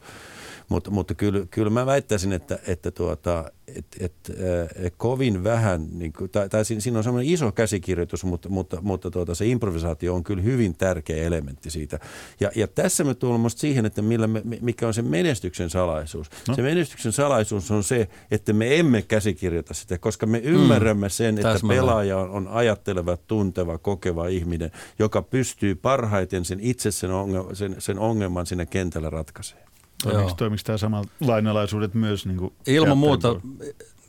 Mutta, 0.68 0.90
mutta 0.90 1.14
kyllä, 1.14 1.46
kyllä 1.50 1.70
mä 1.70 1.86
väittäisin, 1.86 2.32
että, 2.32 2.58
että 2.66 2.90
tuota, 2.90 3.50
et, 3.68 3.86
et, 4.00 4.12
äh, 4.30 4.92
kovin 4.96 5.44
vähän, 5.44 5.86
niin 5.92 6.12
kuin, 6.12 6.30
tai, 6.30 6.48
tai 6.48 6.64
siinä 6.64 6.98
on 6.98 7.04
semmoinen 7.04 7.32
iso 7.32 7.52
käsikirjoitus, 7.52 8.24
mutta, 8.24 8.48
mutta, 8.48 8.78
mutta 8.82 9.10
tuota, 9.10 9.34
se 9.34 9.46
improvisaatio 9.46 10.14
on 10.14 10.24
kyllä 10.24 10.42
hyvin 10.42 10.76
tärkeä 10.76 11.24
elementti 11.24 11.70
siitä. 11.70 12.00
Ja, 12.40 12.50
ja 12.56 12.66
tässä 12.66 13.04
me 13.04 13.14
tulemme 13.14 13.50
siihen, 13.50 13.86
että 13.86 14.02
millä 14.02 14.26
me, 14.26 14.42
mikä 14.60 14.86
on 14.86 14.94
se 14.94 15.02
menestyksen 15.02 15.70
salaisuus. 15.70 16.30
No. 16.48 16.54
Se 16.54 16.62
menestyksen 16.62 17.12
salaisuus 17.12 17.70
on 17.70 17.84
se, 17.84 18.08
että 18.30 18.52
me 18.52 18.78
emme 18.78 19.02
käsikirjoita 19.02 19.74
sitä, 19.74 19.98
koska 19.98 20.26
me 20.26 20.38
ymmärrämme 20.38 21.08
sen, 21.08 21.34
mm, 21.34 21.38
että 21.40 21.68
pelaaja 21.68 22.18
on, 22.18 22.30
on 22.30 22.48
ajatteleva, 22.48 23.16
tunteva, 23.16 23.78
kokeva 23.78 24.28
ihminen, 24.28 24.70
joka 24.98 25.22
pystyy 25.22 25.74
parhaiten 25.74 26.44
sen 26.44 26.60
itse 26.60 26.90
sen, 26.90 27.10
ongelma, 27.10 27.54
sen, 27.54 27.76
sen 27.78 27.98
ongelman 27.98 28.46
siinä 28.46 28.66
kentällä 28.66 29.10
ratkaisemaan. 29.10 29.66
Toimiko, 30.02 30.34
toimiko 30.36 30.62
tämä 30.64 30.78
sama 30.78 31.04
lainalaisuudet 31.20 31.94
myös? 31.94 32.26
Niin 32.26 32.38
kuin 32.38 32.52
Ilman 32.66 32.98
muuta 32.98 33.40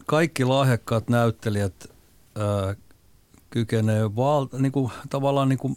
kaikki 0.05 0.45
lahjakkaat 0.45 1.09
näyttelijät 1.09 1.73
ää, 2.35 2.75
kykenee 3.49 4.15
val, 4.15 4.47
niin 4.59 4.71
kuin, 4.71 4.91
tavallaan 5.09 5.49
niin 5.49 5.59
kuin 5.59 5.75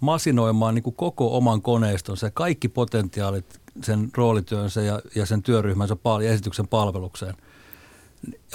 masinoimaan 0.00 0.74
niin 0.74 0.82
kuin 0.82 0.96
koko 0.96 1.36
oman 1.36 1.62
koneistonsa 1.62 2.26
ja 2.26 2.30
kaikki 2.30 2.68
potentiaalit 2.68 3.60
sen 3.82 4.10
roolityönsä 4.16 4.82
ja, 4.82 5.00
ja 5.14 5.26
sen 5.26 5.42
työryhmänsä 5.42 5.96
pal- 5.96 6.20
ja 6.20 6.30
esityksen 6.30 6.68
palvelukseen. 6.68 7.34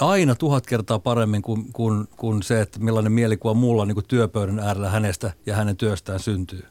Aina 0.00 0.34
tuhat 0.34 0.66
kertaa 0.66 0.98
paremmin 0.98 1.42
kuin, 1.42 1.72
kuin, 1.72 2.08
kuin 2.16 2.42
se, 2.42 2.60
että 2.60 2.80
millainen 2.80 3.12
mielikuva 3.12 3.54
mulla 3.54 3.86
niin 3.86 3.94
kuin 3.94 4.06
työpöydän 4.06 4.58
äärellä 4.58 4.90
hänestä 4.90 5.32
ja 5.46 5.56
hänen 5.56 5.76
työstään 5.76 6.20
syntyy. 6.20 6.66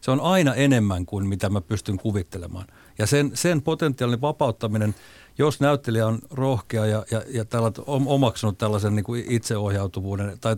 Se 0.00 0.10
on 0.10 0.20
aina 0.20 0.54
enemmän 0.54 1.06
kuin 1.06 1.26
mitä 1.26 1.50
mä 1.50 1.60
pystyn 1.60 1.96
kuvittelemaan. 1.96 2.66
Ja 2.98 3.06
sen, 3.06 3.30
sen 3.34 3.62
potentiaalinen 3.62 4.20
vapauttaminen, 4.20 4.94
jos 5.38 5.60
näyttelijä 5.60 6.06
on 6.06 6.18
rohkea 6.30 6.86
ja, 6.86 7.04
ja, 7.10 7.22
ja 7.28 7.44
tällä, 7.44 7.72
omaksunut 7.86 8.58
tällaisen 8.58 8.96
niin 8.96 9.04
kuin 9.04 9.24
itseohjautuvuuden 9.28 10.38
tai, 10.40 10.56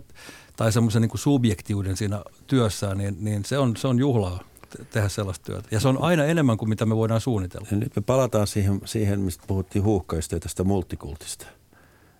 tai 0.55 0.71
semmoisen 0.71 1.01
niin 1.01 1.17
subjektiuden 1.17 1.97
siinä 1.97 2.23
työssään, 2.47 2.97
niin, 2.97 3.17
niin 3.19 3.45
se, 3.45 3.57
on, 3.57 3.77
se 3.77 3.87
on 3.87 3.99
juhlaa 3.99 4.39
tehdä 4.91 5.09
sellaista 5.09 5.45
työtä. 5.45 5.67
Ja 5.71 5.79
se 5.79 5.87
on 5.87 6.01
aina 6.01 6.25
enemmän 6.25 6.57
kuin 6.57 6.69
mitä 6.69 6.85
me 6.85 6.95
voidaan 6.95 7.21
suunnitella. 7.21 7.67
Ja 7.71 7.77
nyt 7.77 7.95
me 7.95 8.01
palataan 8.01 8.47
siihen, 8.47 8.81
siihen 8.85 9.19
mistä 9.19 9.43
puhuttiin 9.47 9.83
huuhkaista 9.83 10.35
ja 10.35 10.39
tästä 10.39 10.63
multikultista. 10.63 11.45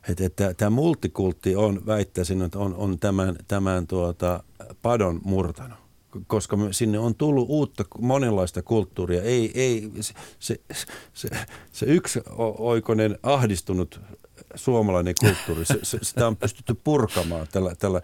Että, 0.10 0.26
että 0.26 0.54
tämä 0.54 0.70
multikultti 0.70 1.56
on, 1.56 1.86
väittäisin, 1.86 2.42
että 2.42 2.60
on, 2.60 2.76
on 2.76 3.00
tämän, 3.00 3.36
tämän 3.48 3.88
tuota, 3.88 4.44
padon 4.82 5.22
murtanut 5.24 5.87
koska 6.28 6.58
sinne 6.72 7.00
on 7.00 7.16
tullut 7.16 7.50
uutta 7.50 7.86
monenlaista 8.00 8.62
kulttuuria. 8.62 9.22
Ei, 9.22 9.52
ei, 9.56 9.92
se, 10.00 10.14
se, 10.40 10.60
se, 11.14 11.30
se 11.72 11.86
yksi 11.86 12.22
oikoinen 12.58 13.18
ahdistunut 13.24 14.02
suomalainen 14.56 15.14
kulttuuri, 15.20 15.66
se, 15.66 15.80
se, 15.84 16.00
sitä 16.02 16.28
on 16.28 16.38
pystytty 16.38 16.74
purkamaan 16.74 17.48
tällä, 17.52 17.76
tällä 17.76 18.02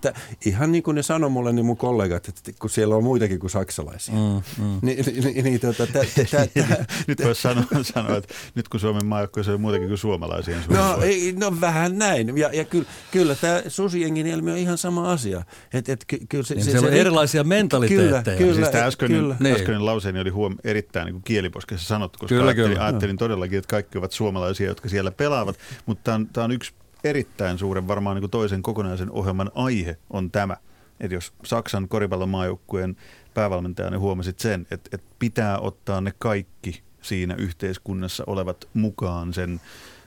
tä, 0.00 0.14
ihan 0.46 0.72
niin 0.72 0.82
kuin 0.82 0.94
ne 0.94 1.02
sanoi 1.02 1.30
mulle 1.30 1.52
niin 1.52 1.66
mun 1.66 1.76
kollegat, 1.76 2.28
että 2.28 2.52
kun 2.58 2.70
siellä 2.70 2.96
on 2.96 3.04
muitakin 3.04 3.38
kuin 3.40 3.50
saksalaisia. 3.50 4.14
Mm, 4.14 4.64
mm. 4.64 4.78
Ni, 4.82 4.96
ni, 5.34 5.42
ni, 5.42 5.58
tuota, 5.58 5.86
tä, 5.86 6.00
tä, 6.30 6.46
tä, 6.46 6.84
nyt 7.08 7.24
voisi 7.24 7.42
sanoa, 7.42 7.64
sanoa, 7.82 8.16
että 8.16 8.34
nyt 8.54 8.68
kun 8.68 8.80
Suomen 8.80 9.06
maajoukkoissa 9.06 9.52
on 9.52 9.60
muitakin 9.60 9.88
kuin 9.88 9.98
suomalaisia. 9.98 10.56
Niin 10.58 10.78
no, 10.78 11.02
ei, 11.02 11.32
no 11.32 11.60
vähän 11.60 11.98
näin. 11.98 12.38
Ja, 12.38 12.50
ja 12.52 12.64
kyllä, 12.64 12.86
kyllä 13.10 13.34
tämä 13.34 13.62
susiengin 13.68 14.26
ilmiö 14.26 14.52
on 14.52 14.58
ihan 14.58 14.78
sama 14.78 15.12
asia. 15.12 15.42
Et, 15.72 15.88
et, 15.88 16.04
ky, 16.06 16.18
kyllä 16.28 16.44
se, 16.44 16.54
niin 16.54 16.64
se, 16.64 16.70
siellä 16.70 16.88
se, 16.88 16.94
on 16.94 17.00
erilaisia 17.00 17.44
mentaliteetteja. 17.44 18.22
Kyllä, 18.22 18.38
kyllä, 18.38 18.54
siis 18.54 18.68
tämä 18.68 18.84
äskeinen, 18.84 19.20
kyllä. 19.20 19.36
Niin. 19.40 19.54
äskeinen 19.54 19.86
lauseeni 19.86 20.20
oli 20.20 20.30
huom, 20.30 20.56
erittäin 20.64 21.06
niin 21.06 21.22
kieliposkessa 21.22 21.88
sanottu, 21.88 22.18
koska 22.18 22.34
kyllä, 22.34 22.44
ajattelin, 22.44 22.70
kyllä. 22.70 22.84
ajattelin 22.84 23.16
todellakin, 23.16 23.58
että 23.58 23.68
kaikki 23.68 23.98
ovat 23.98 24.12
suomalaisia, 24.12 24.66
jotka 24.66 24.88
siellä 24.88 25.10
pelaavat. 25.10 25.58
Mutta 25.86 26.04
tämä 26.04 26.14
on, 26.14 26.26
tämä 26.26 26.44
on 26.44 26.52
yksi 26.52 26.72
erittäin 27.04 27.58
suuren 27.58 27.88
varmaan 27.88 28.16
niin 28.16 28.30
toisen 28.30 28.62
kokonaisen 28.62 29.10
ohjelman 29.10 29.50
aihe 29.54 29.96
on 30.10 30.30
tämä. 30.30 30.56
Että 31.00 31.14
jos 31.14 31.32
Saksan 31.44 31.88
koripallomaajoukkueen 31.88 32.96
päävalmentajana 33.34 33.90
niin 33.90 34.00
huomasit 34.00 34.38
sen, 34.38 34.66
että, 34.70 34.90
että 34.92 35.14
pitää 35.18 35.58
ottaa 35.58 36.00
ne 36.00 36.12
kaikki 36.18 36.82
siinä 37.02 37.34
yhteiskunnassa 37.34 38.24
olevat 38.26 38.68
mukaan 38.74 39.32
sen 39.32 39.60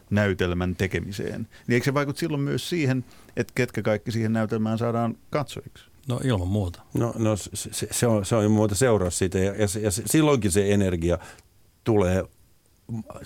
näytelmän 0.10 0.76
tekemiseen. 0.76 1.42
Niin 1.42 1.74
eikö 1.74 1.86
se 1.86 1.94
vaikuta 1.94 2.20
silloin 2.20 2.44
myös 2.44 2.70
siihen, 2.70 3.06
että 3.38 3.54
ketkä 3.56 3.82
kaikki 3.82 4.12
siihen 4.12 4.34
näytelmään 4.34 4.78
saadaan 4.78 5.18
katsojiksi? 5.30 5.86
No 6.08 6.20
ilman 6.24 6.48
muuta. 6.48 6.82
No, 6.94 7.14
no 7.18 7.38
se, 7.38 7.88
se, 7.92 8.08
on, 8.08 8.26
se 8.26 8.36
on 8.36 8.52
muuta 8.52 8.76
seuraus 8.76 9.18
siitä 9.18 9.40
ja, 9.40 9.54
ja, 9.54 9.68
ja 9.82 9.92
silloinkin 9.92 10.52
se 10.52 10.74
energia 10.74 11.18
tulee 11.84 12.24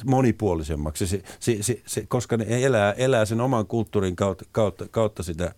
monipuolisemmaksi, 0.06 1.08
se, 1.08 1.24
se, 1.40 1.58
se, 1.62 1.82
se, 1.86 2.06
koska 2.08 2.38
ne 2.38 2.46
elää, 2.66 2.92
elää 2.92 3.26
sen 3.26 3.42
oman 3.42 3.68
kulttuurin 3.68 4.16
kautta, 4.16 4.46
kautta, 4.52 4.88
kautta 4.92 5.24
sitä 5.24 5.54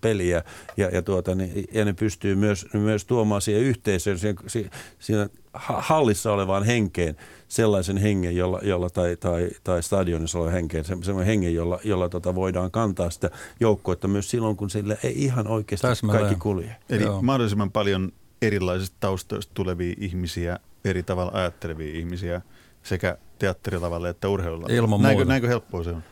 peliä 0.00 0.44
ja, 0.76 0.88
ja, 0.88 1.02
tuota, 1.02 1.34
niin, 1.34 1.64
ja 1.72 1.84
ne 1.84 1.92
pystyy 1.92 2.34
myös, 2.34 2.66
myös 2.72 3.04
tuomaan 3.04 3.42
siihen 3.42 3.62
yhteisöön, 3.62 4.18
siihen, 4.18 4.70
siihen 4.98 5.30
hallissa 5.54 6.32
olevaan 6.32 6.64
henkeen 6.64 7.16
sellaisen 7.48 7.96
hengen, 7.96 8.36
jolla, 8.36 8.60
jolla 8.62 8.90
tai, 8.90 9.16
tai, 9.16 9.50
tai 9.64 9.82
stadionissa 9.82 10.38
olevan 10.38 10.52
henkeen, 10.52 10.84
sellaisen 10.84 11.26
hengen, 11.26 11.54
jolla, 11.54 11.80
jolla 11.84 12.08
tota 12.08 12.34
voidaan 12.34 12.70
kantaa 12.70 13.10
sitä 13.10 13.30
joukkoa, 13.60 13.96
myös 14.06 14.30
silloin, 14.30 14.56
kun 14.56 14.70
sillä 14.70 14.96
ei 15.02 15.24
ihan 15.24 15.48
oikeasti 15.48 15.86
Täsmälleen. 15.86 16.24
kaikki 16.24 16.40
kulje. 16.40 16.76
Eli 16.90 17.02
Joo. 17.02 17.22
mahdollisimman 17.22 17.72
paljon 17.72 18.12
erilaisista 18.42 18.96
taustoista 19.00 19.54
tulevia 19.54 19.94
ihmisiä, 19.98 20.58
eri 20.84 21.02
tavalla 21.02 21.32
ajattelevia 21.34 21.98
ihmisiä 21.98 22.42
sekä 22.82 23.18
teatterilavalle 23.42 24.08
että 24.08 24.28
urheilulavalle. 24.28 24.76
Ilman 24.76 25.02
näinkö, 25.02 25.24
näinkö 25.24 25.48
helppoa 25.48 25.84
se 25.84 25.90
on? 25.90 26.02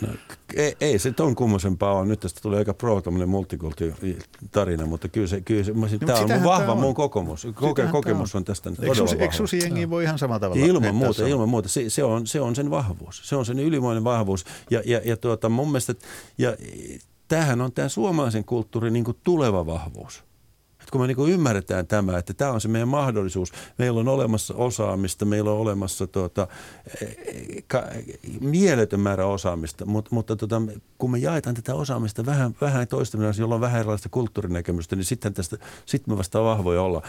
No, 0.00 0.08
ei, 0.56 0.76
ei 0.80 0.98
se 0.98 1.12
ton 1.12 1.34
kummosempaa 1.34 1.92
on. 1.92 2.08
Nyt 2.08 2.20
tästä 2.20 2.40
tulee 2.42 2.58
aika 2.58 2.74
pro 2.74 3.02
multikulti 3.26 3.94
tarina, 4.50 4.86
mutta 4.86 5.08
kyllä 5.08 5.26
se, 5.26 5.40
kyllä 5.40 5.64
se 5.64 5.72
niin, 5.72 6.00
tämä 6.06 6.18
on 6.18 6.30
mun 6.30 6.44
vahva 6.44 6.72
on. 6.72 6.80
mun 6.80 6.94
kokemus. 6.94 7.46
Koke, 7.54 7.86
kokemus 7.86 8.34
on. 8.34 8.38
on 8.38 8.44
tästä 8.44 8.70
eikö 8.70 8.86
todella 8.86 9.06
vahva. 9.06 9.22
Eikö 9.22 9.34
susiengi 9.34 9.90
voi 9.90 10.04
ihan 10.04 10.18
samalla 10.18 10.40
tavalla? 10.40 10.64
Ilman 10.64 10.94
muuta, 10.94 11.26
ilman 11.26 11.48
muuta. 11.48 11.68
Se, 11.68 11.90
se, 11.90 12.04
on, 12.04 12.26
se 12.26 12.40
on 12.40 12.56
sen 12.56 12.70
vahvuus. 12.70 13.20
Se 13.24 13.36
on 13.36 13.46
sen 13.46 13.58
ylivoinen 13.58 14.04
vahvuus. 14.04 14.44
Ja, 14.70 14.82
ja, 14.84 15.00
ja 15.04 15.16
tuota, 15.16 15.48
mun 15.48 15.68
mielestä, 15.68 15.94
ja 16.38 16.56
tämähän 17.28 17.60
on 17.60 17.72
tämä 17.72 17.88
suomalaisen 17.88 18.44
kulttuurin 18.44 18.92
niin 18.92 19.04
tuleva 19.24 19.66
vahvuus 19.66 20.24
kun 20.90 21.00
me 21.00 21.06
niin 21.06 21.28
ymmärretään 21.28 21.86
tämä, 21.86 22.18
että 22.18 22.34
tämä 22.34 22.50
on 22.50 22.60
se 22.60 22.68
meidän 22.68 22.88
mahdollisuus. 22.88 23.52
Meillä 23.78 24.00
on 24.00 24.08
olemassa 24.08 24.54
osaamista, 24.54 25.24
meillä 25.24 25.50
on 25.50 25.58
olemassa 25.58 26.06
tuota, 26.06 26.48
ka, 27.66 27.82
mieletön 28.40 29.00
määrä 29.00 29.26
osaamista, 29.26 29.86
Mut, 29.86 30.10
mutta 30.10 30.36
tuota, 30.36 30.62
kun 30.98 31.10
me 31.10 31.18
jaetaan 31.18 31.54
tätä 31.54 31.74
osaamista 31.74 32.26
vähän, 32.26 32.54
vähän 32.60 32.88
toistemme, 32.88 33.26
jolla 33.38 33.54
on 33.54 33.60
vähän 33.60 33.80
erilaista 33.80 34.08
kulttuurinäkemystä, 34.08 34.96
niin 34.96 35.04
sitten 35.04 35.34
tästä, 35.34 35.56
sit 35.86 36.06
me 36.06 36.18
vasta 36.18 36.42
vahvoja 36.42 36.82
olla. 36.82 37.02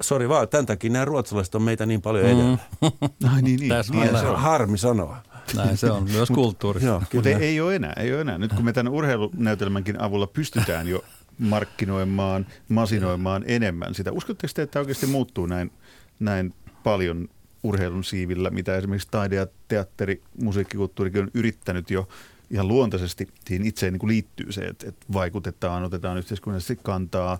Sori 0.00 0.28
vaan, 0.28 0.48
tämän 0.48 0.66
takia 0.66 0.90
nämä 0.90 1.04
ruotsalaiset 1.04 1.54
on 1.54 1.62
meitä 1.62 1.86
niin 1.86 2.02
paljon 2.02 2.24
edellä. 2.24 2.58
Mm. 2.82 3.28
Ai 3.34 3.42
niin, 3.42 3.60
niin. 3.60 3.72
niin 3.90 4.18
se 4.18 4.26
on 4.26 4.40
harmi 4.40 4.78
sanoa. 4.78 5.16
Näin 5.56 5.76
se 5.76 5.90
on, 5.90 6.04
myös 6.04 6.28
kulttuurista. 6.28 7.02
Mutta 7.14 7.28
ei, 7.28 7.34
ei 7.34 7.60
ole 7.60 7.76
enää, 7.76 7.92
ei 7.96 8.12
ole 8.12 8.20
enää. 8.20 8.38
Nyt 8.38 8.52
kun 8.52 8.64
me 8.64 8.72
tämän 8.72 8.92
urheilunäytelmänkin 8.92 10.00
avulla 10.00 10.26
pystytään 10.26 10.88
jo 10.88 11.04
markkinoimaan, 11.40 12.46
masinoimaan 12.68 13.44
enemmän 13.46 13.94
sitä. 13.94 14.12
Uskotteko 14.12 14.52
te, 14.54 14.62
että 14.62 14.78
oikeasti 14.78 15.06
muuttuu 15.06 15.46
näin, 15.46 15.72
näin 16.20 16.54
paljon 16.84 17.28
urheilun 17.62 18.04
siivillä, 18.04 18.50
mitä 18.50 18.76
esimerkiksi 18.76 19.08
taide 19.10 19.36
ja 19.36 19.46
teatteri, 19.68 20.22
musiikkikulttuurikin 20.42 21.22
on 21.22 21.30
yrittänyt 21.34 21.90
jo 21.90 22.08
ihan 22.50 22.68
luontaisesti. 22.68 23.28
Siihen 23.46 23.66
itseen 23.66 23.92
niin 23.92 24.00
kuin 24.00 24.08
liittyy 24.08 24.52
se, 24.52 24.60
että, 24.60 24.88
että 24.88 25.06
vaikutetaan, 25.12 25.84
otetaan 25.84 26.18
yhteiskunnallisesti 26.18 26.78
kantaa 26.82 27.38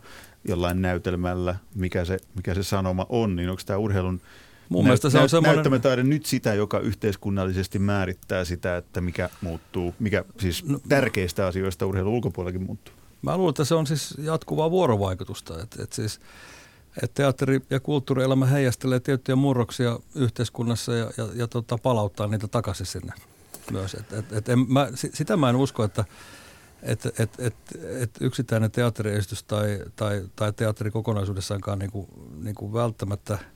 jollain 0.48 0.82
näytelmällä, 0.82 1.56
mikä 1.74 2.04
se, 2.04 2.18
mikä 2.36 2.54
se 2.54 2.62
sanoma 2.62 3.06
on, 3.08 3.36
niin 3.36 3.50
onko 3.50 3.62
tämä 3.66 3.76
urheilun 3.76 4.20
Mun 4.68 4.84
mielestä 4.84 5.10
se 5.10 5.18
on 5.18 5.28
semmoinen... 5.28 5.56
Näyttämötaide 5.56 6.02
nyt 6.02 6.26
sitä, 6.26 6.54
joka 6.54 6.78
yhteiskunnallisesti 6.78 7.78
määrittää 7.78 8.44
sitä, 8.44 8.76
että 8.76 9.00
mikä 9.00 9.30
muuttuu, 9.40 9.94
mikä 9.98 10.24
siis 10.38 10.64
no, 10.64 10.80
tärkeistä 10.88 11.46
asioista 11.46 11.86
urheilun 11.86 12.12
ulkopuolellakin 12.12 12.62
muuttuu. 12.62 12.94
Mä 13.22 13.36
luulen, 13.36 13.50
että 13.50 13.64
se 13.64 13.74
on 13.74 13.86
siis 13.86 14.14
jatkuvaa 14.18 14.70
vuorovaikutusta. 14.70 15.62
Että, 15.62 15.82
että 15.82 15.96
siis, 15.96 16.20
että 17.02 17.22
teatteri- 17.22 17.66
ja 17.70 17.80
kulttuurielämä 17.80 18.46
heijastelee 18.46 19.00
tiettyjä 19.00 19.36
murroksia 19.36 19.98
yhteiskunnassa 20.14 20.94
ja, 20.94 21.10
ja, 21.16 21.28
ja 21.34 21.48
tota, 21.48 21.78
palauttaa 21.78 22.26
niitä 22.26 22.48
takaisin 22.48 22.86
sinne 22.86 23.12
myös. 23.72 23.94
Et, 23.94 24.12
et, 24.12 24.32
et 24.32 24.48
en, 24.48 24.58
mä, 24.68 24.88
sitä 24.94 25.36
mä 25.36 25.50
en 25.50 25.56
usko, 25.56 25.84
että 25.84 26.04
et, 26.82 27.06
et, 27.06 27.30
et, 27.38 27.54
et 28.00 28.10
yksittäinen 28.20 28.70
teatteriesitys 28.70 29.44
tai, 29.44 29.80
tai, 29.96 30.24
tai 30.36 30.52
teatteri 30.52 30.90
kokonaisuudessaankaan 30.90 31.78
niin 31.78 31.90
kuin, 31.90 32.06
niin 32.42 32.54
kuin 32.54 32.72
välttämättä– 32.72 33.38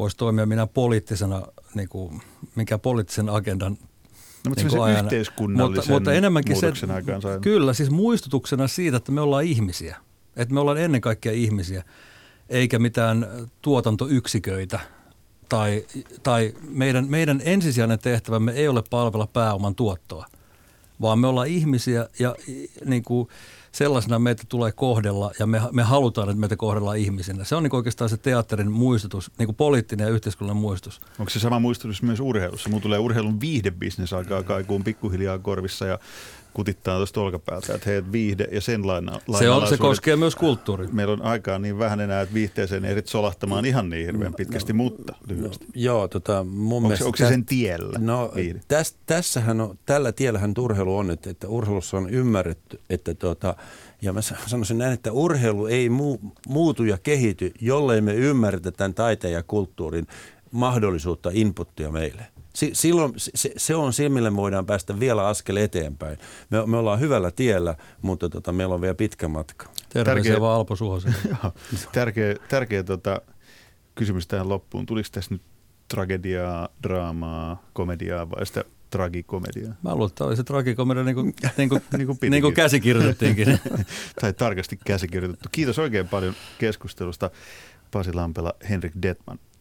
voisi 0.00 0.16
toimia 0.16 0.46
minä 0.46 0.66
poliittisena, 0.66 1.42
niin 1.74 1.88
kuin, 1.88 2.22
mikä 2.54 2.78
poliittisen 2.78 3.28
agendan 3.28 3.78
No, 4.44 4.48
mutta 4.48 4.62
niin 4.62 4.70
se 4.70 5.00
yhteiskunnallisen 5.00 5.76
mutta, 5.76 5.92
mutta 5.92 6.12
enemmänkin 6.12 6.56
se, 6.56 6.72
Kyllä, 7.40 7.74
siis 7.74 7.90
muistutuksena 7.90 8.68
siitä, 8.68 8.96
että 8.96 9.12
me 9.12 9.20
ollaan 9.20 9.44
ihmisiä. 9.44 9.96
Että 10.36 10.54
me 10.54 10.60
ollaan 10.60 10.78
ennen 10.78 11.00
kaikkea 11.00 11.32
ihmisiä, 11.32 11.84
eikä 12.48 12.78
mitään 12.78 13.26
tuotantoyksiköitä. 13.62 14.80
Tai, 15.48 15.86
tai 16.22 16.54
meidän, 16.68 17.06
meidän 17.08 17.42
ensisijainen 17.44 17.98
tehtävämme 17.98 18.52
ei 18.52 18.68
ole 18.68 18.82
palvella 18.90 19.26
pääoman 19.26 19.74
tuottoa, 19.74 20.26
vaan 21.00 21.18
me 21.18 21.26
ollaan 21.26 21.48
ihmisiä 21.48 22.08
ja 22.18 22.36
niin 22.84 23.02
kuin, 23.02 23.28
sellaisena 23.72 24.18
meitä 24.18 24.42
tulee 24.48 24.72
kohdella 24.72 25.32
ja 25.38 25.46
me, 25.46 25.60
me 25.72 25.82
halutaan, 25.82 26.28
että 26.28 26.40
meitä 26.40 26.56
kohdellaan 26.56 26.96
ihmisinä. 26.96 27.44
Se 27.44 27.54
on 27.56 27.62
niin 27.62 27.74
oikeastaan 27.74 28.10
se 28.10 28.16
teatterin 28.16 28.72
muistutus, 28.72 29.30
niin 29.38 29.46
kuin 29.46 29.56
poliittinen 29.56 30.04
ja 30.04 30.10
yhteiskunnallinen 30.10 30.60
muistutus. 30.60 31.00
Onko 31.18 31.30
se 31.30 31.40
sama 31.40 31.58
muistutus 31.58 32.02
myös 32.02 32.20
urheilussa? 32.20 32.68
Mulla 32.68 32.82
tulee 32.82 32.98
urheilun 32.98 33.40
viihdebisnes 33.40 34.12
alkaa 34.12 34.42
kaikuun 34.42 34.84
pikkuhiljaa 34.84 35.38
korvissa 35.38 35.86
ja 35.86 35.98
kutittaa 36.54 36.96
tuosta 36.96 37.20
olkapäältä, 37.20 37.74
että 37.74 37.90
hei, 37.90 38.12
viihde 38.12 38.48
ja 38.52 38.60
sen 38.60 38.86
laina, 38.86 39.20
se, 39.38 39.50
on, 39.50 39.68
se 39.68 39.76
koskee 39.76 40.16
myös 40.16 40.36
kulttuuri. 40.36 40.86
Meillä 40.92 41.12
on 41.12 41.22
aikaa 41.22 41.58
niin 41.58 41.78
vähän 41.78 42.00
enää, 42.00 42.20
että 42.20 42.34
viihteeseen 42.34 42.84
ehdit 42.84 43.06
solahtamaan 43.06 43.64
ihan 43.64 43.90
niin 43.90 44.06
hirveän 44.06 44.34
pitkästi, 44.34 44.72
no, 44.72 44.76
mutta 44.76 45.14
lyhyesti. 45.28 45.64
No, 45.64 45.70
joo, 45.74 46.08
tota, 46.08 46.44
mun 46.44 46.76
onko, 46.76 46.80
mielestä... 46.80 47.04
Onko 47.04 47.16
se 47.16 47.28
sen 47.28 47.44
tiellä? 47.44 47.98
No, 47.98 48.32
täs, 48.68 48.96
tässähän 49.06 49.60
on, 49.60 49.78
tällä 49.86 50.12
tiellähän 50.12 50.54
urheilu 50.58 50.96
on, 50.96 51.10
että, 51.10 51.30
että 51.30 51.48
urheilussa 51.48 51.96
on 51.96 52.10
ymmärretty, 52.10 52.80
että 52.90 53.14
tota, 53.14 53.56
ja 54.02 54.12
mä 54.12 54.20
sanoisin 54.22 54.78
näin, 54.78 54.92
että 54.92 55.12
urheilu 55.12 55.66
ei 55.66 55.88
muu, 55.88 56.20
muutu 56.48 56.84
ja 56.84 56.98
kehity, 56.98 57.52
jollei 57.60 58.00
me 58.00 58.14
ymmärretä 58.14 58.70
tämän 58.70 58.94
taiteen 58.94 59.34
ja 59.34 59.42
kulttuurin 59.42 60.06
mahdollisuutta 60.50 61.30
inputtia 61.32 61.90
meille. 61.90 62.26
Silloin 62.72 63.12
se, 63.16 63.52
se 63.56 63.74
on 63.74 63.92
se, 63.92 64.08
millä 64.08 64.30
me 64.30 64.36
voidaan 64.36 64.66
päästä 64.66 65.00
vielä 65.00 65.26
askel 65.26 65.56
eteenpäin. 65.56 66.18
Me, 66.50 66.66
me 66.66 66.76
ollaan 66.76 67.00
hyvällä 67.00 67.30
tiellä, 67.30 67.74
mutta 68.02 68.28
tota, 68.28 68.52
meillä 68.52 68.74
on 68.74 68.80
vielä 68.80 68.94
pitkä 68.94 69.28
matka. 69.28 69.66
Terveisiä 69.92 70.40
vaan 70.40 70.56
Alpo 70.56 70.76
Suhosen. 70.76 71.14
tärkeä 71.92 72.34
tärkeä 72.48 72.82
tota, 72.82 73.20
kysymys 73.94 74.26
tähän 74.26 74.48
loppuun. 74.48 74.86
Tuliko 74.86 75.08
tässä 75.12 75.34
nyt 75.34 75.42
tragediaa, 75.88 76.68
draamaa, 76.82 77.62
komediaa 77.72 78.30
vai 78.30 78.46
sitä 78.46 78.64
tragikomediaa? 78.90 79.74
Mä 79.82 79.94
luulen, 79.94 80.08
että 80.08 80.24
oli 80.24 80.36
se 80.36 80.44
tragikomedia 80.44 81.04
niin 81.04 81.14
kuin, 81.14 81.34
niin 81.56 81.68
kuin, 81.68 81.82
niin 81.96 82.06
kuin, 82.06 82.30
niin 82.30 82.42
kuin 82.42 82.54
käsikirjoitettiinkin. 82.54 83.58
tai 84.20 84.32
tarkasti 84.32 84.78
käsikirjoitettu. 84.84 85.48
Kiitos 85.52 85.78
oikein 85.78 86.08
paljon 86.08 86.34
keskustelusta 86.58 87.30
Pasi 87.90 88.12
Lampela, 88.12 88.54
Henrik 88.70 88.92
Detman. 89.02 89.38